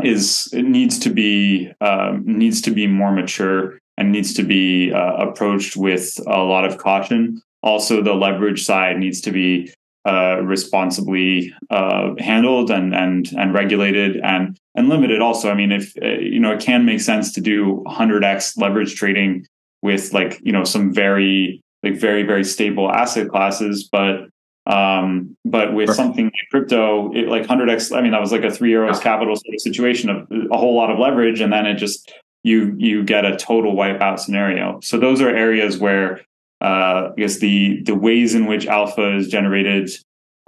is 0.02 0.48
it 0.52 0.62
needs 0.64 0.98
to 0.98 1.10
be 1.10 1.70
um, 1.80 2.22
needs 2.26 2.60
to 2.62 2.70
be 2.70 2.86
more 2.86 3.12
mature 3.12 3.78
and 3.96 4.12
needs 4.12 4.32
to 4.34 4.42
be 4.42 4.92
uh, 4.92 5.14
approached 5.14 5.76
with 5.76 6.18
a 6.26 6.38
lot 6.38 6.64
of 6.64 6.78
caution. 6.78 7.42
Also, 7.62 8.02
the 8.02 8.14
leverage 8.14 8.64
side 8.64 8.98
needs 8.98 9.20
to 9.20 9.30
be 9.30 9.72
uh, 10.06 10.40
responsibly 10.42 11.52
uh, 11.70 12.14
handled 12.18 12.70
and 12.70 12.94
and 12.94 13.30
and 13.36 13.52
regulated 13.54 14.16
and 14.18 14.58
and 14.74 14.88
limited. 14.88 15.20
Also, 15.20 15.50
I 15.50 15.54
mean, 15.54 15.72
if 15.72 15.94
uh, 16.02 16.06
you 16.06 16.40
know, 16.40 16.52
it 16.52 16.60
can 16.60 16.84
make 16.84 17.00
sense 17.00 17.32
to 17.32 17.40
do 17.40 17.82
100x 17.86 18.58
leverage 18.58 18.94
trading 18.94 19.46
with 19.82 20.12
like 20.12 20.40
you 20.42 20.52
know 20.52 20.64
some 20.64 20.92
very 20.92 21.62
like 21.82 21.96
very 21.96 22.22
very 22.22 22.44
stable 22.44 22.90
asset 22.90 23.28
classes, 23.28 23.88
but 23.90 24.28
um, 24.66 25.36
but 25.44 25.74
with 25.74 25.92
something 25.94 26.26
like 26.26 26.50
crypto, 26.50 27.12
it, 27.12 27.28
like 27.28 27.44
100x, 27.44 27.96
I 27.96 28.00
mean, 28.02 28.12
that 28.12 28.20
was 28.20 28.30
like 28.30 28.44
a 28.44 28.50
Three 28.50 28.74
Arrows 28.74 29.00
Capital 29.00 29.34
sort 29.34 29.54
of 29.54 29.60
situation 29.60 30.10
of 30.10 30.28
a 30.52 30.56
whole 30.56 30.76
lot 30.76 30.90
of 30.90 30.98
leverage. 30.98 31.40
And 31.40 31.52
then 31.52 31.66
it 31.66 31.74
just, 31.74 32.12
you, 32.44 32.74
you 32.78 33.02
get 33.02 33.24
a 33.24 33.36
total 33.36 33.74
wipeout 33.74 34.20
scenario. 34.20 34.78
So 34.80 34.98
those 34.98 35.20
are 35.20 35.28
areas 35.28 35.78
where, 35.78 36.20
uh, 36.60 37.10
I 37.10 37.12
guess 37.16 37.38
the, 37.38 37.82
the 37.82 37.94
ways 37.94 38.34
in 38.34 38.46
which 38.46 38.66
alpha 38.66 39.16
is 39.16 39.28
generated, 39.28 39.90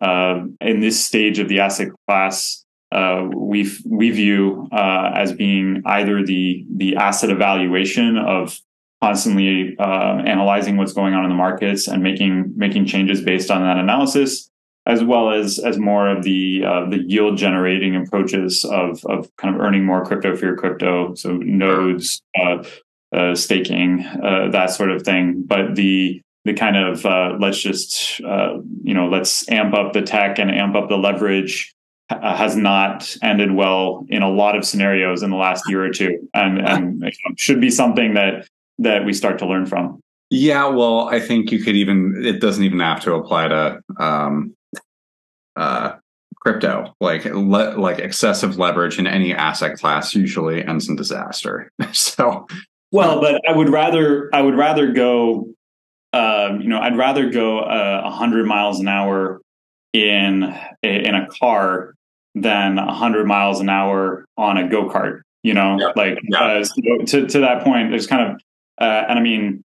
uh, 0.00 0.44
in 0.60 0.80
this 0.80 1.02
stage 1.02 1.38
of 1.38 1.48
the 1.48 1.60
asset 1.60 1.88
class, 2.06 2.64
uh, 2.92 3.26
we 3.34 3.70
we 3.88 4.10
view 4.10 4.68
uh, 4.70 5.12
as 5.14 5.32
being 5.32 5.80
either 5.86 6.22
the 6.22 6.66
the 6.76 6.96
asset 6.96 7.30
evaluation 7.30 8.18
of 8.18 8.58
constantly 9.02 9.76
uh, 9.80 10.22
analyzing 10.24 10.76
what's 10.76 10.92
going 10.92 11.12
on 11.12 11.24
in 11.24 11.28
the 11.28 11.34
markets 11.34 11.88
and 11.88 12.02
making 12.02 12.52
making 12.56 12.86
changes 12.86 13.20
based 13.20 13.50
on 13.50 13.60
that 13.62 13.76
analysis, 13.76 14.48
as 14.86 15.02
well 15.02 15.32
as 15.32 15.58
as 15.58 15.76
more 15.76 16.08
of 16.08 16.22
the 16.22 16.62
uh, 16.64 16.88
the 16.88 17.02
yield 17.08 17.36
generating 17.36 17.96
approaches 17.96 18.64
of 18.64 19.04
of 19.06 19.28
kind 19.36 19.54
of 19.54 19.60
earning 19.60 19.84
more 19.84 20.04
crypto 20.04 20.36
for 20.36 20.46
your 20.46 20.56
crypto, 20.56 21.14
so 21.14 21.32
nodes, 21.38 22.22
uh, 22.40 22.62
uh 23.12 23.34
staking, 23.34 24.06
uh, 24.22 24.48
that 24.52 24.70
sort 24.70 24.92
of 24.92 25.02
thing. 25.02 25.42
But 25.44 25.74
the 25.74 26.22
the 26.44 26.54
kind 26.54 26.76
of 26.76 27.04
uh, 27.04 27.36
let's 27.40 27.60
just 27.60 28.20
you 28.20 28.94
know 28.94 29.08
let's 29.08 29.50
amp 29.50 29.74
up 29.74 29.94
the 29.94 30.02
tech 30.02 30.38
and 30.38 30.48
amp 30.48 30.76
up 30.76 30.88
the 30.88 30.96
leverage 30.96 31.74
has 32.08 32.56
not 32.56 33.16
ended 33.22 33.52
well 33.52 34.04
in 34.10 34.22
a 34.22 34.30
lot 34.30 34.54
of 34.54 34.66
scenarios 34.66 35.22
in 35.22 35.30
the 35.30 35.36
last 35.36 35.64
year 35.66 35.82
or 35.82 35.90
two, 35.90 36.28
and, 36.34 36.58
and 36.58 37.12
should 37.36 37.58
be 37.58 37.70
something 37.70 38.12
that 38.14 38.46
that 38.78 39.04
we 39.04 39.12
start 39.12 39.38
to 39.38 39.46
learn 39.46 39.66
from. 39.66 40.00
Yeah, 40.30 40.66
well, 40.66 41.08
I 41.08 41.20
think 41.20 41.52
you 41.52 41.62
could 41.62 41.76
even 41.76 42.22
it 42.24 42.40
doesn't 42.40 42.64
even 42.64 42.80
have 42.80 43.00
to 43.02 43.14
apply 43.14 43.48
to 43.48 43.80
um, 43.98 44.54
uh, 45.56 45.96
crypto. 46.40 46.94
Like 47.00 47.26
le- 47.26 47.76
like 47.78 47.98
excessive 47.98 48.58
leverage 48.58 48.98
in 48.98 49.06
any 49.06 49.34
asset 49.34 49.78
class 49.78 50.14
usually 50.14 50.64
ends 50.64 50.88
in 50.88 50.96
disaster. 50.96 51.70
so, 51.92 52.46
well, 52.92 53.20
but 53.20 53.40
I 53.48 53.54
would 53.54 53.68
rather 53.68 54.30
I 54.34 54.42
would 54.42 54.56
rather 54.56 54.92
go. 54.92 55.48
Um, 56.14 56.60
you 56.60 56.68
know, 56.68 56.78
I'd 56.78 56.96
rather 56.98 57.30
go 57.30 57.60
uh, 57.60 58.02
100 58.04 58.46
miles 58.46 58.80
an 58.80 58.88
hour 58.88 59.40
in 59.92 60.58
in 60.82 61.14
a 61.14 61.26
car 61.40 61.94
than 62.34 62.78
a 62.78 62.86
100 62.86 63.26
miles 63.26 63.60
an 63.60 63.68
hour 63.68 64.24
on 64.36 64.56
a 64.56 64.68
go 64.68 64.88
kart. 64.88 65.22
You 65.42 65.54
know, 65.54 65.78
yeah. 65.78 65.92
like 65.96 66.18
yeah. 66.22 66.40
Uh, 66.40 67.04
to 67.06 67.26
to 67.26 67.40
that 67.40 67.64
point, 67.64 67.90
there's 67.90 68.06
kind 68.06 68.30
of 68.30 68.40
uh, 68.80 69.04
and 69.08 69.18
I 69.18 69.22
mean, 69.22 69.64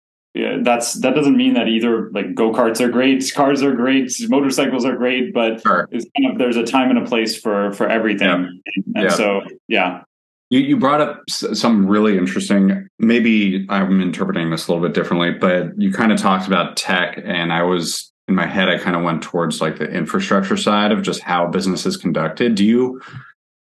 that's 0.62 0.94
that 1.00 1.14
doesn't 1.14 1.36
mean 1.36 1.54
that 1.54 1.68
either 1.68 2.10
like 2.10 2.34
go 2.34 2.52
karts 2.52 2.80
are 2.80 2.88
great, 2.88 3.28
cars 3.34 3.62
are 3.62 3.74
great, 3.74 4.12
motorcycles 4.28 4.84
are 4.84 4.96
great, 4.96 5.34
but 5.34 5.60
sure. 5.62 5.88
kind 5.88 6.32
of, 6.32 6.38
there's 6.38 6.56
a 6.56 6.64
time 6.64 6.90
and 6.90 6.98
a 6.98 7.04
place 7.04 7.40
for 7.40 7.72
for 7.72 7.88
everything. 7.88 8.28
Yeah. 8.28 8.82
And 8.94 9.04
yeah. 9.04 9.08
so, 9.08 9.40
yeah. 9.66 10.02
You, 10.50 10.60
you 10.60 10.76
brought 10.76 11.00
up 11.00 11.28
some 11.28 11.86
really 11.86 12.16
interesting. 12.16 12.88
Maybe 12.98 13.66
I'm 13.68 14.00
interpreting 14.00 14.50
this 14.50 14.66
a 14.66 14.72
little 14.72 14.86
bit 14.86 14.94
differently, 14.94 15.32
but 15.32 15.78
you 15.78 15.92
kind 15.92 16.12
of 16.12 16.18
talked 16.18 16.46
about 16.46 16.76
tech, 16.76 17.20
and 17.24 17.52
I 17.52 17.62
was 17.62 18.12
in 18.28 18.34
my 18.34 18.46
head, 18.46 18.68
I 18.68 18.78
kind 18.78 18.94
of 18.94 19.02
went 19.02 19.22
towards 19.22 19.60
like 19.60 19.78
the 19.78 19.90
infrastructure 19.90 20.56
side 20.56 20.92
of 20.92 21.02
just 21.02 21.22
how 21.22 21.46
business 21.46 21.86
is 21.86 21.96
conducted. 21.96 22.54
Do 22.54 22.64
you 22.64 23.00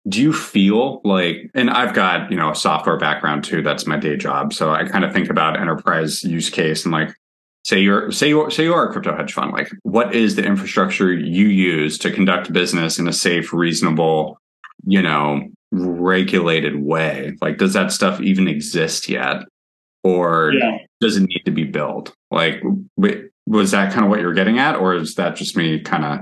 do 0.09 0.21
you 0.21 0.33
feel 0.33 1.01
like 1.05 1.51
and 1.55 1.71
I've 1.71 1.95
got, 1.95 2.31
you 2.31 2.37
know, 2.37 2.51
a 2.51 2.55
software 2.55 2.99
background 2.99 3.45
too, 3.45 3.63
that's 3.63 3.87
my 3.87 3.97
day 3.97 4.17
job. 4.17 4.53
So 4.53 4.71
I 4.71 4.85
kind 4.85 5.05
of 5.05 5.13
think 5.13 5.31
about 5.31 5.59
enterprise 5.59 6.23
use 6.23 6.51
case 6.51 6.85
and 6.85 6.93
like 6.93 7.15
say 7.65 7.81
you're 7.81 8.13
say 8.13 8.29
you 8.29 8.51
say 8.51 8.65
you 8.65 8.75
are 8.75 8.89
a 8.89 8.93
crypto 8.93 9.17
hedge 9.17 9.33
fund, 9.33 9.53
like 9.53 9.71
what 9.83 10.15
is 10.15 10.37
the 10.37 10.45
infrastructure 10.45 11.13
you 11.13 11.47
use 11.47 11.97
to 11.99 12.11
conduct 12.11 12.53
business 12.53 12.99
in 12.99 13.09
a 13.09 13.13
safe, 13.13 13.53
reasonable, 13.53 14.39
you 14.85 15.01
know, 15.01 15.49
regulated 15.73 16.83
way? 16.83 17.37
Like 17.41 17.57
does 17.57 17.73
that 17.73 17.91
stuff 17.91 18.21
even 18.21 18.47
exist 18.47 19.09
yet? 19.09 19.45
Or 20.03 20.53
yeah. 20.53 20.79
does 21.01 21.17
it 21.17 21.23
need 21.23 21.43
to 21.47 21.51
be 21.51 21.65
built? 21.65 22.15
Like 22.31 22.63
was 23.47 23.71
that 23.71 23.93
kind 23.93 24.05
of 24.05 24.11
what 24.11 24.21
you're 24.21 24.35
getting 24.35 24.59
at, 24.59 24.77
or 24.77 24.95
is 24.95 25.15
that 25.15 25.37
just 25.37 25.57
me 25.57 25.81
kind 25.81 26.05
of 26.05 26.21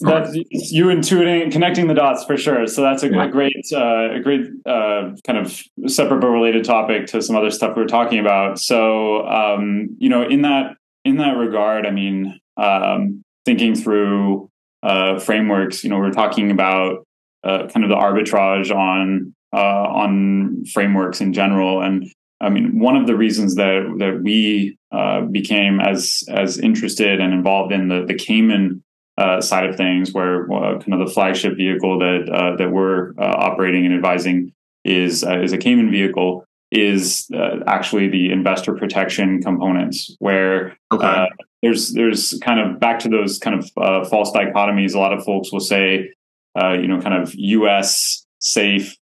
that's 0.00 0.34
you 0.34 0.86
intuiting 0.86 1.50
connecting 1.50 1.86
the 1.86 1.94
dots 1.94 2.24
for 2.24 2.36
sure. 2.36 2.66
So 2.66 2.82
that's 2.82 3.02
a, 3.02 3.10
yeah. 3.10 3.26
great 3.28 3.66
uh, 3.72 4.14
a 4.14 4.20
great 4.20 4.46
uh, 4.66 5.12
kind 5.26 5.38
of 5.38 5.62
separate 5.86 6.20
but 6.20 6.28
related 6.28 6.64
topic 6.64 7.06
to 7.08 7.22
some 7.22 7.36
other 7.36 7.50
stuff 7.50 7.76
we 7.76 7.82
were 7.82 7.88
talking 7.88 8.18
about. 8.18 8.58
So 8.58 9.26
um, 9.26 9.96
you 9.98 10.08
know 10.08 10.22
in 10.22 10.42
that 10.42 10.76
in 11.04 11.18
that 11.18 11.36
regard 11.36 11.86
i 11.86 11.90
mean 11.90 12.40
um, 12.56 13.22
thinking 13.44 13.76
through 13.76 14.50
uh, 14.82 15.20
frameworks 15.20 15.84
you 15.84 15.90
know 15.90 15.98
we're 15.98 16.10
talking 16.10 16.50
about 16.50 17.06
uh, 17.44 17.68
kind 17.68 17.84
of 17.84 17.88
the 17.90 17.94
arbitrage 17.94 18.74
on 18.74 19.32
uh, 19.52 19.88
on 19.88 20.64
frameworks 20.72 21.20
in 21.20 21.32
general. 21.32 21.80
And 21.80 22.10
I 22.40 22.50
mean, 22.50 22.78
one 22.78 22.96
of 22.96 23.06
the 23.06 23.16
reasons 23.16 23.54
that 23.54 23.94
that 23.98 24.20
we 24.22 24.76
uh, 24.92 25.22
became 25.22 25.80
as 25.80 26.24
as 26.28 26.58
interested 26.58 27.20
and 27.20 27.32
involved 27.32 27.72
in 27.72 27.88
the 27.88 28.04
the 28.04 28.14
Cayman 28.14 28.82
uh, 29.18 29.40
side 29.40 29.68
of 29.68 29.76
things, 29.76 30.12
where 30.12 30.50
uh, 30.52 30.78
kind 30.78 30.92
of 30.92 31.06
the 31.06 31.12
flagship 31.12 31.56
vehicle 31.56 31.98
that 31.98 32.28
uh, 32.30 32.56
that 32.56 32.70
we're 32.70 33.10
uh, 33.18 33.34
operating 33.36 33.86
and 33.86 33.94
advising 33.94 34.52
is 34.84 35.24
uh, 35.24 35.40
is 35.40 35.52
a 35.52 35.58
Cayman 35.58 35.90
vehicle, 35.90 36.44
is 36.70 37.30
actually 37.66 38.08
the 38.08 38.30
investor 38.30 38.74
protection 38.74 39.42
components, 39.42 40.14
where 40.18 40.76
okay. 40.92 41.26
there's 41.62 41.92
there's 41.92 42.38
kind 42.42 42.60
of 42.60 42.78
back 42.78 42.98
to 43.00 43.08
those 43.08 43.38
kind 43.38 43.58
of 43.58 44.08
false 44.08 44.30
dichotomies. 44.32 44.94
A 44.94 44.98
lot 44.98 45.12
of 45.12 45.24
folks 45.24 45.52
will 45.52 45.60
say, 45.60 46.10
you 46.56 46.86
know, 46.86 47.00
kind 47.00 47.14
of 47.14 47.34
U.S. 47.34 48.26
safe 48.38 48.96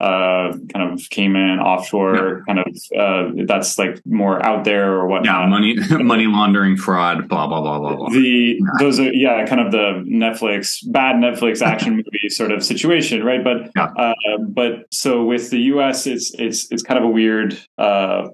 uh, 0.00 0.52
kind 0.72 0.92
of 0.92 1.00
Cayman 1.10 1.60
offshore, 1.60 2.42
yeah. 2.48 2.54
kind 2.54 2.58
of 2.58 2.98
uh, 2.98 3.44
that's 3.46 3.78
like 3.78 4.00
more 4.04 4.44
out 4.44 4.64
there 4.64 4.92
or 4.92 5.06
what? 5.06 5.24
Yeah, 5.24 5.46
money 5.46 5.76
money 5.90 6.26
laundering, 6.26 6.76
fraud, 6.76 7.28
blah 7.28 7.46
blah 7.46 7.60
blah 7.60 7.78
blah 7.78 7.96
blah. 7.96 8.08
The 8.10 8.60
those 8.80 8.98
are 8.98 9.12
yeah, 9.12 9.46
kind 9.46 9.60
of 9.60 9.72
the 9.72 10.04
Netflix 10.06 10.80
bad 10.90 11.16
Netflix 11.16 11.62
action 11.62 11.96
movie 11.96 12.28
sort 12.28 12.50
of 12.50 12.64
situation, 12.64 13.22
right? 13.22 13.42
But 13.42 13.70
yeah. 13.76 13.92
uh, 13.96 14.14
but 14.48 14.86
so 14.92 15.24
with 15.24 15.50
the 15.50 15.60
U.S., 15.60 16.06
it's 16.06 16.34
it's 16.34 16.70
it's 16.70 16.82
kind 16.82 16.98
of 16.98 17.04
a 17.04 17.10
weird. 17.10 17.58
Uh, 17.78 18.28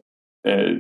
uh, 0.49 0.77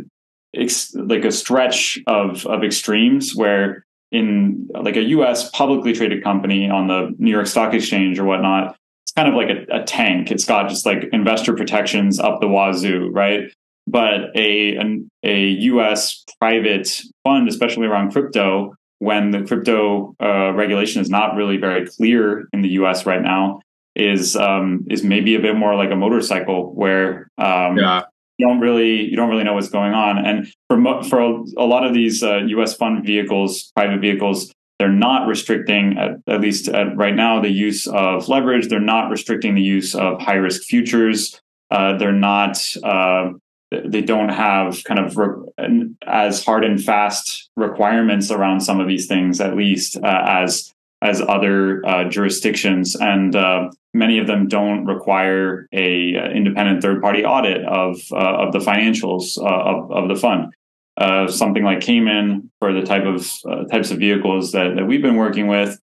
ex- 0.55 0.95
like 0.95 1.25
a 1.25 1.33
stretch 1.33 1.99
of 2.07 2.47
of 2.47 2.65
extremes 2.65 3.37
where 3.37 3.85
in 4.13 4.69
like 4.75 4.97
a 4.97 5.03
U.S. 5.03 5.51
publicly 5.51 5.93
traded 5.93 6.25
company 6.25 6.69
on 6.69 6.89
the 6.89 7.15
New 7.19 7.31
York 7.31 7.47
Stock 7.47 7.75
Exchange 7.75 8.19
or 8.19 8.25
whatnot, 8.25 8.77
kind 9.21 9.29
of 9.29 9.35
like 9.35 9.51
a, 9.51 9.83
a 9.83 9.85
tank. 9.85 10.31
It's 10.31 10.45
got 10.45 10.69
just 10.69 10.87
like 10.87 11.05
investor 11.13 11.55
protections 11.55 12.19
up 12.19 12.41
the 12.41 12.49
wazoo, 12.49 13.11
right? 13.13 13.53
But 13.87 14.35
a, 14.35 14.79
a, 14.79 15.01
a 15.25 15.49
US 15.73 16.25
private 16.41 17.03
fund, 17.25 17.49
especially 17.49 17.87
around 17.87 18.13
crypto, 18.13 18.75
when 18.99 19.31
the 19.31 19.43
crypto 19.43 20.15
uh, 20.23 20.53
regulation 20.53 21.03
is 21.03 21.11
not 21.11 21.35
really 21.35 21.59
very 21.59 21.87
clear 21.87 22.47
in 22.53 22.63
the 22.63 22.69
U.S. 22.81 23.05
right 23.05 23.23
now, 23.23 23.61
is 23.95 24.37
um, 24.37 24.87
is 24.91 25.03
maybe 25.03 25.35
a 25.35 25.41
bit 25.41 25.57
more 25.57 25.75
like 25.75 25.91
a 25.91 25.97
motorcycle 25.97 26.75
where 26.75 27.31
um, 27.39 27.77
yeah. 27.77 28.03
you 28.39 28.47
don't 28.47 28.61
really 28.61 29.03
you 29.03 29.17
don't 29.17 29.29
really 29.29 29.45
know 29.45 29.55
what's 29.55 29.71
going 29.71 29.93
on. 29.93 30.25
And 30.25 30.47
for 30.69 30.77
mo- 30.77 31.03
for 31.03 31.21
a, 31.21 31.45
a, 31.59 31.67
lot 31.67 31.85
of 31.85 31.93
these 31.93 32.23
uh, 32.23 32.39
U.S. 32.57 32.75
fund 32.75 33.05
vehicles, 33.05 33.73
private 33.75 34.01
vehicles, 34.01 34.53
they're 34.81 34.89
not 34.89 35.29
restricting, 35.29 35.99
at, 35.99 36.13
at 36.27 36.41
least 36.41 36.67
at 36.69 36.97
right 36.97 37.15
now, 37.15 37.39
the 37.39 37.51
use 37.51 37.87
of 37.87 38.31
leverage. 38.31 38.69
They're 38.69 38.81
not 38.81 39.11
restricting 39.11 39.55
the 39.55 39.61
use 39.61 39.95
of 39.95 40.23
high 40.23 40.37
risk 40.37 40.63
futures. 40.63 41.39
Uh, 41.71 41.99
they're 41.99 42.13
not. 42.13 42.57
Uh, 42.83 43.33
they 43.71 44.01
don't 44.01 44.31
have 44.31 44.83
kind 44.85 44.99
of 44.99 45.19
re- 45.19 45.95
as 46.07 46.43
hard 46.43 46.65
and 46.65 46.83
fast 46.83 47.51
requirements 47.57 48.31
around 48.31 48.63
some 48.63 48.81
of 48.81 48.89
these 48.89 49.07
things, 49.07 49.39
at 49.39 49.55
least 49.55 49.99
uh, 49.99 50.25
as 50.27 50.73
as 51.03 51.21
other 51.21 51.87
uh, 51.87 52.09
jurisdictions, 52.09 52.97
and 52.97 53.37
uh, 53.37 53.69
many 53.93 54.19
of 54.19 54.27
them 54.27 54.49
don't 54.49 54.87
require 54.87 55.69
a 55.75 56.17
uh, 56.17 56.31
independent 56.31 56.81
third 56.81 57.03
party 57.03 57.23
audit 57.23 57.67
of 57.67 58.01
of 58.13 58.53
the 58.55 58.61
financials 58.61 59.37
of, 59.37 59.93
of 59.93 60.09
the 60.09 60.17
fund 60.17 60.55
uh, 61.01 61.27
something 61.27 61.65
like 61.65 61.81
Cayman 61.81 62.51
for 62.61 62.73
the 62.75 62.83
type 62.83 63.05
of 63.05 63.27
uh, 63.49 63.65
types 63.65 63.91
of 63.91 63.99
vehicles 63.99 64.53
that, 64.53 64.77
that 64.77 64.85
we've 64.85 65.01
been 65.01 65.17
working 65.17 65.49
with, 65.49 65.81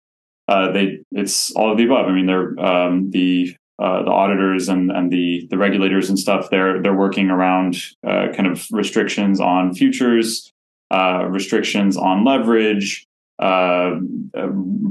uh, 0.48 0.72
they 0.72 1.00
it's 1.12 1.52
all 1.56 1.72
of 1.72 1.78
the 1.78 1.86
above. 1.86 2.06
I 2.06 2.14
mean, 2.14 2.28
they're 2.28 2.58
um, 2.60 3.10
the 3.10 3.56
uh, 3.80 4.04
the 4.04 4.12
auditors 4.12 4.70
and, 4.70 4.92
and 4.92 5.12
the 5.12 5.48
the 5.50 5.58
regulators 5.58 6.10
and 6.10 6.20
stuff. 6.20 6.52
They're 6.52 6.84
they're 6.84 6.96
working 6.96 7.32
around 7.32 7.78
uh, 8.06 8.28
kind 8.36 8.46
of 8.46 8.68
restrictions 8.72 9.40
on 9.40 9.74
futures, 9.74 10.54
uh, 10.92 11.26
restrictions 11.28 11.98
on 11.98 12.24
leverage, 12.24 13.08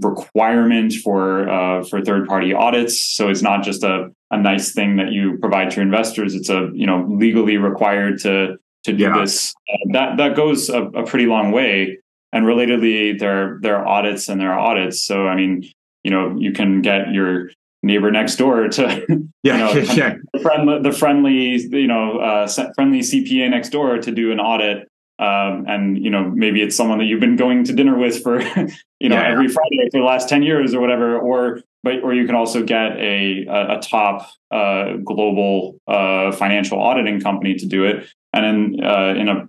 requirement 0.03 0.93
for 0.93 1.85
for 1.89 2.03
third 2.03 2.27
party 2.27 2.53
audits. 2.53 3.01
So 3.01 3.29
it's 3.29 3.43
not 3.43 3.63
just 3.63 3.85
a 3.85 4.11
a 4.33 4.37
nice 4.37 4.73
thing 4.73 4.97
that 4.97 5.13
you 5.13 5.39
provide 5.39 5.71
to 5.71 5.81
investors. 5.81 6.35
It's 6.35 6.49
a 6.51 6.69
you 6.75 6.87
know 6.87 7.07
legally 7.09 7.59
required 7.59 8.21
to 8.23 8.59
to 8.87 8.93
do 8.93 9.05
yeah. 9.05 9.21
this. 9.21 9.55
Uh, 9.69 9.93
that 9.93 10.17
that 10.17 10.37
goes 10.37 10.69
a, 10.71 10.85
a, 10.85 11.05
pretty 11.05 11.27
long 11.27 11.53
way. 11.53 11.99
And 12.33 12.47
relatedly, 12.47 13.19
there 13.19 13.59
there 13.63 13.77
are 13.77 13.87
audits 13.87 14.29
and 14.29 14.41
there 14.41 14.53
are 14.53 14.59
audits. 14.59 15.03
So 15.03 15.27
I 15.27 15.37
mean, 15.37 15.69
you 16.03 16.11
know, 16.11 16.37
you 16.39 16.53
can 16.53 16.83
get 16.83 17.13
your 17.13 17.51
neighbor 17.83 18.11
next 18.11 18.37
door 18.37 18.69
to 18.69 18.83
yeah, 19.43 19.53
you 19.53 19.59
know, 19.59 19.73
yeah. 19.95 20.15
The, 20.33 20.41
friendly, 20.41 20.83
the 20.83 20.93
friendly 20.93 21.57
you 21.57 21.87
know 21.87 22.19
uh, 22.19 22.49
friendly 22.75 23.01
CPA 23.01 23.51
next 23.51 23.71
door 23.71 23.99
to 23.99 24.11
do 24.11 24.33
an 24.33 24.41
audit. 24.41 24.89
Um, 25.19 25.65
and 25.67 25.97
you 25.97 26.11
know 26.11 26.25
maybe 26.29 26.61
it's 26.61 26.77
someone 26.77 26.99
that 26.99 27.07
you've 27.07 27.21
been 27.21 27.37
going 27.37 27.65
to 27.65 27.73
dinner 27.73 27.97
with 27.97 28.23
for 28.23 28.39
you 29.01 29.09
know 29.09 29.17
yeah, 29.17 29.29
every 29.29 29.49
Friday 29.49 29.89
for 29.91 30.01
the 30.01 30.05
last 30.05 30.29
ten 30.29 30.43
years 30.43 30.75
or 30.75 30.81
whatever, 30.81 31.19
or 31.19 31.63
but 31.83 32.03
or 32.03 32.13
you 32.13 32.27
can 32.27 32.35
also 32.35 32.63
get 32.63 32.99
a 32.99 33.47
a, 33.47 33.79
a 33.79 33.81
top 33.81 34.29
uh, 34.51 34.97
global 35.05 35.79
uh, 35.89 36.33
financial 36.33 36.79
auditing 36.83 37.19
company 37.21 37.55
to 37.55 37.65
do 37.65 37.85
it. 37.85 38.07
And 38.37 38.45
in, 38.75 38.85
uh, 38.85 39.15
in 39.17 39.29
a 39.29 39.49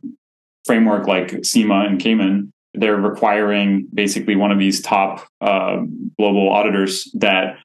framework 0.66 1.08
like 1.08 1.44
CIMA 1.44 1.86
and 1.88 2.00
Cayman, 2.00 2.54
they're 2.74 2.96
requiring 2.96 3.88
basically 3.94 4.36
one 4.36 4.52
of 4.52 4.60
these 4.60 4.82
top 4.82 5.28
uh, 5.42 5.78
global 6.18 6.50
auditors 6.50 7.12
that 7.16 7.58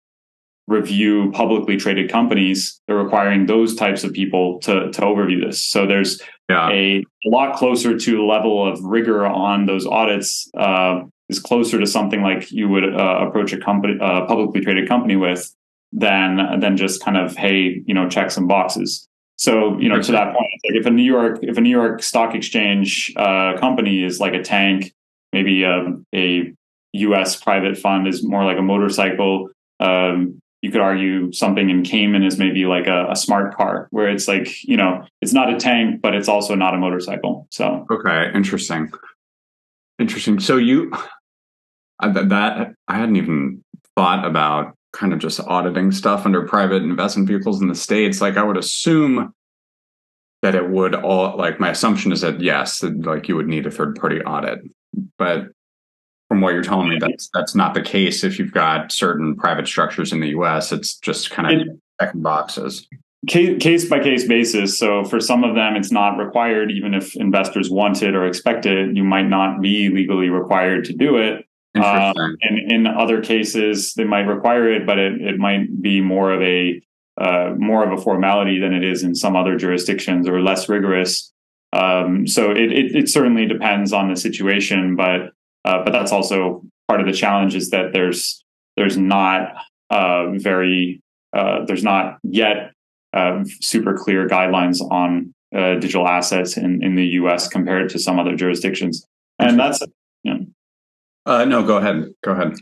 review 0.66 1.31
publicly 1.33 1.77
traded 1.77 2.11
companies. 2.11 2.81
They're 2.87 2.97
requiring 2.97 3.47
those 3.47 3.75
types 3.75 4.05
of 4.05 4.12
people 4.12 4.59
to, 4.61 4.91
to 4.91 5.01
overview 5.01 5.45
this. 5.45 5.62
So 5.62 5.87
there's 5.87 6.20
yeah. 6.49 6.70
a, 6.70 7.05
a, 7.27 7.29
lot 7.29 7.57
closer 7.57 7.97
to 7.97 8.27
level 8.27 8.66
of 8.66 8.83
rigor 8.83 9.27
on 9.27 9.66
those 9.66 9.87
audits 9.87 10.51
uh, 10.59 11.03
is 11.29 11.39
closer 11.39 11.79
to 11.79 11.87
something 11.87 12.23
like 12.23 12.51
you 12.51 12.68
would 12.68 12.85
uh, 12.85 13.27
approach 13.27 13.53
a 13.53 13.59
company, 13.59 13.99
uh, 14.01 14.27
publicly 14.27 14.61
traded 14.61 14.89
company 14.89 15.16
with 15.16 15.55
than 15.93 16.61
than 16.61 16.77
just 16.77 17.05
kind 17.05 17.16
of 17.16 17.37
hey, 17.37 17.83
you 17.87 17.95
know, 17.95 18.09
check 18.09 18.31
some 18.31 18.47
boxes. 18.47 19.07
So 19.37 19.78
you 19.78 19.89
know, 19.89 20.01
to 20.01 20.12
that 20.12 20.35
point, 20.35 20.51
like 20.64 20.76
if 20.80 20.87
a 20.87 20.91
New 20.91 21.03
York 21.03 21.41
if 21.43 21.57
a 21.57 21.61
New 21.61 21.70
York 21.70 22.03
Stock 22.03 22.35
Exchange 22.35 23.12
uh, 23.16 23.57
company 23.59 24.05
is 24.05 24.20
like 24.20 24.35
a 24.35 24.43
tank, 24.43 24.93
maybe 25.33 25.64
um, 25.64 26.07
a 26.14 26.53
U.S. 26.95 27.41
private 27.41 27.76
fund 27.76 28.07
is 28.07 28.22
more 28.22 28.45
like 28.45 28.59
a 28.59 28.62
motorcycle. 28.62 29.49
Um, 29.80 30.39
you 30.61 30.70
could 30.70 30.80
argue 30.80 31.33
something 31.33 31.70
in 31.70 31.83
Cayman 31.83 32.22
is 32.22 32.39
maybe 32.39 32.66
like 32.66 32.87
a, 32.87 33.11
a, 33.11 33.16
smart 33.16 33.53
car, 33.53 33.89
where 33.91 34.09
it's 34.09 34.28
like 34.28 34.62
you 34.62 34.76
know 34.76 35.05
it's 35.20 35.33
not 35.33 35.53
a 35.53 35.59
tank, 35.59 36.01
but 36.01 36.14
it's 36.14 36.28
also 36.28 36.55
not 36.55 36.74
a 36.74 36.78
motorcycle. 36.78 37.49
So 37.51 37.85
okay, 37.91 38.30
interesting, 38.35 38.93
interesting. 39.99 40.39
So 40.39 40.57
you 40.57 40.93
that 42.01 42.74
I 42.87 42.95
hadn't 42.97 43.16
even 43.16 43.64
thought 43.97 44.24
about 44.24 44.76
kind 44.93 45.12
of 45.12 45.18
just 45.18 45.40
auditing 45.40 45.90
stuff 45.90 46.26
under 46.26 46.47
private 46.47 46.82
investment 46.82 47.28
vehicles 47.28 47.61
in 47.61 47.68
the 47.68 47.74
states 47.74 48.20
like 48.20 48.36
i 48.36 48.43
would 48.43 48.57
assume 48.57 49.34
that 50.43 50.55
it 50.55 50.70
would 50.70 50.95
all 50.95 51.36
like 51.36 51.61
my 51.61 51.70
assumption 51.70 52.12
is 52.12 52.20
that 52.20 52.40
yes 52.40 52.80
that, 52.80 53.05
like 53.05 53.28
you 53.28 53.36
would 53.36 53.49
need 53.49 53.66
a 53.66 53.70
third 53.70 53.97
party 53.97 54.20
audit 54.22 54.61
but 55.18 55.49
from 56.28 56.40
what 56.40 56.53
you're 56.53 56.62
telling 56.62 56.88
me 56.88 56.99
that's 57.01 57.30
that's 57.32 57.55
not 57.55 57.74
the 57.74 57.82
case 57.82 58.24
if 58.24 58.38
you've 58.38 58.53
got 58.53 58.93
certain 58.93 59.36
private 59.36 59.66
structures 59.66 60.12
in 60.12 60.20
the 60.20 60.28
us 60.28 60.72
it's 60.72 60.97
just 60.99 61.30
kind 61.30 61.62
of 61.62 61.68
checking 62.01 62.22
boxes 62.22 62.86
case 63.28 63.84
by 63.88 64.01
case 64.01 64.26
basis. 64.26 64.78
So 64.78 65.05
for 65.05 65.20
some 65.20 65.45
of 65.45 65.55
them, 65.55 65.76
it's 65.76 65.93
not 65.93 66.16
required, 66.16 66.70
even 66.70 66.95
if 66.95 67.14
investors 67.16 67.70
want 67.70 68.03
it 68.03 68.14
or 68.14 68.26
expect 68.26 68.66
it. 68.66 68.97
You 68.97 69.05
might 69.05 69.28
not 69.28 69.61
be 69.61 69.88
legally 69.90 70.28
required 70.28 70.84
to 70.86 70.93
do 70.93 71.16
it. 71.16 71.47
Um, 71.75 72.37
and 72.43 72.70
in 72.70 72.87
other 72.87 73.23
cases, 73.23 73.95
they 73.95 74.05
might 74.05 74.27
require 74.27 74.70
it, 74.70 74.87
but 74.87 74.99
it, 74.99 75.20
it 75.23 75.39
might 75.39 75.81
be 75.81 76.01
more 76.01 76.33
of 76.33 76.43
a 76.43 76.81
uh, 77.18 77.55
more 77.59 77.85
of 77.85 77.99
a 77.99 78.03
formality 78.03 78.59
than 78.59 78.73
it 78.73 78.83
is 78.83 79.03
in 79.03 79.14
some 79.14 79.37
other 79.37 79.57
jurisdictions 79.57 80.27
or 80.27 80.41
less 80.41 80.68
rigorous. 80.68 81.33
Um, 81.73 82.27
so 82.27 82.51
it, 82.51 82.73
it, 82.73 82.97
it 82.97 83.09
certainly 83.09 83.47
depends 83.47 83.93
on 83.93 84.09
the 84.09 84.16
situation, 84.16 84.97
but 84.97 85.33
uh, 85.64 85.83
but 85.85 85.93
that's 85.93 86.12
also 86.12 86.62
part 86.89 87.01
of 87.01 87.07
the 87.07 87.12
challenge 87.12 87.55
is 87.55 87.70
that 87.70 87.93
there's 87.93 88.45
there's 88.77 88.99
not 88.99 89.55
uh, 89.91 90.31
very 90.33 91.03
uh, 91.33 91.64
there's 91.64 91.85
not 91.85 92.18
yet 92.23 92.73
uh, 93.14 93.45
super 93.61 93.95
clear 93.95 94.27
guidelines 94.27 94.81
on 94.91 95.33
uh, 95.55 95.75
digital 95.75 96.09
assets 96.09 96.57
in, 96.57 96.83
in 96.83 96.95
the 96.95 97.07
U.S. 97.09 97.49
compared 97.49 97.91
to 97.91 97.99
some 97.99 98.18
other 98.18 98.35
jurisdictions, 98.35 99.07
and 99.39 99.59
that's 99.59 99.83
you 100.23 100.35
know, 100.35 100.47
uh, 101.27 101.45
no, 101.45 101.62
go 101.62 101.79
ahead. 101.79 102.12
Go 102.23 102.33
ahead. 102.33 102.55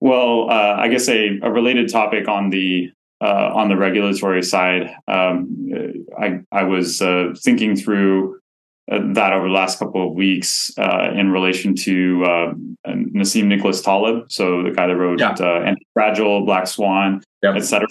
Well, 0.00 0.50
uh, 0.50 0.76
I 0.78 0.88
guess 0.88 1.08
a, 1.08 1.38
a, 1.42 1.50
related 1.50 1.90
topic 1.90 2.28
on 2.28 2.50
the 2.50 2.90
uh, 3.20 3.50
on 3.52 3.68
the 3.68 3.76
regulatory 3.76 4.42
side, 4.42 4.94
um, 5.08 5.72
I 6.18 6.40
I 6.52 6.62
was 6.62 7.02
uh, 7.02 7.34
thinking 7.42 7.74
through 7.74 8.38
uh, 8.90 9.00
that 9.14 9.32
over 9.32 9.48
the 9.48 9.52
last 9.52 9.80
couple 9.80 10.06
of 10.06 10.14
weeks 10.14 10.70
uh, 10.78 11.10
in 11.14 11.32
relation 11.32 11.74
to 11.74 12.54
Nassim 12.86 13.46
Nicholas 13.46 13.82
Taleb, 13.82 14.30
so 14.30 14.62
the 14.62 14.70
guy 14.70 14.86
that 14.86 14.96
wrote 14.96 15.18
yeah. 15.18 15.30
Anti-Fragile, 15.30 16.44
Black 16.44 16.68
Swan, 16.68 17.22
etc. 17.42 17.88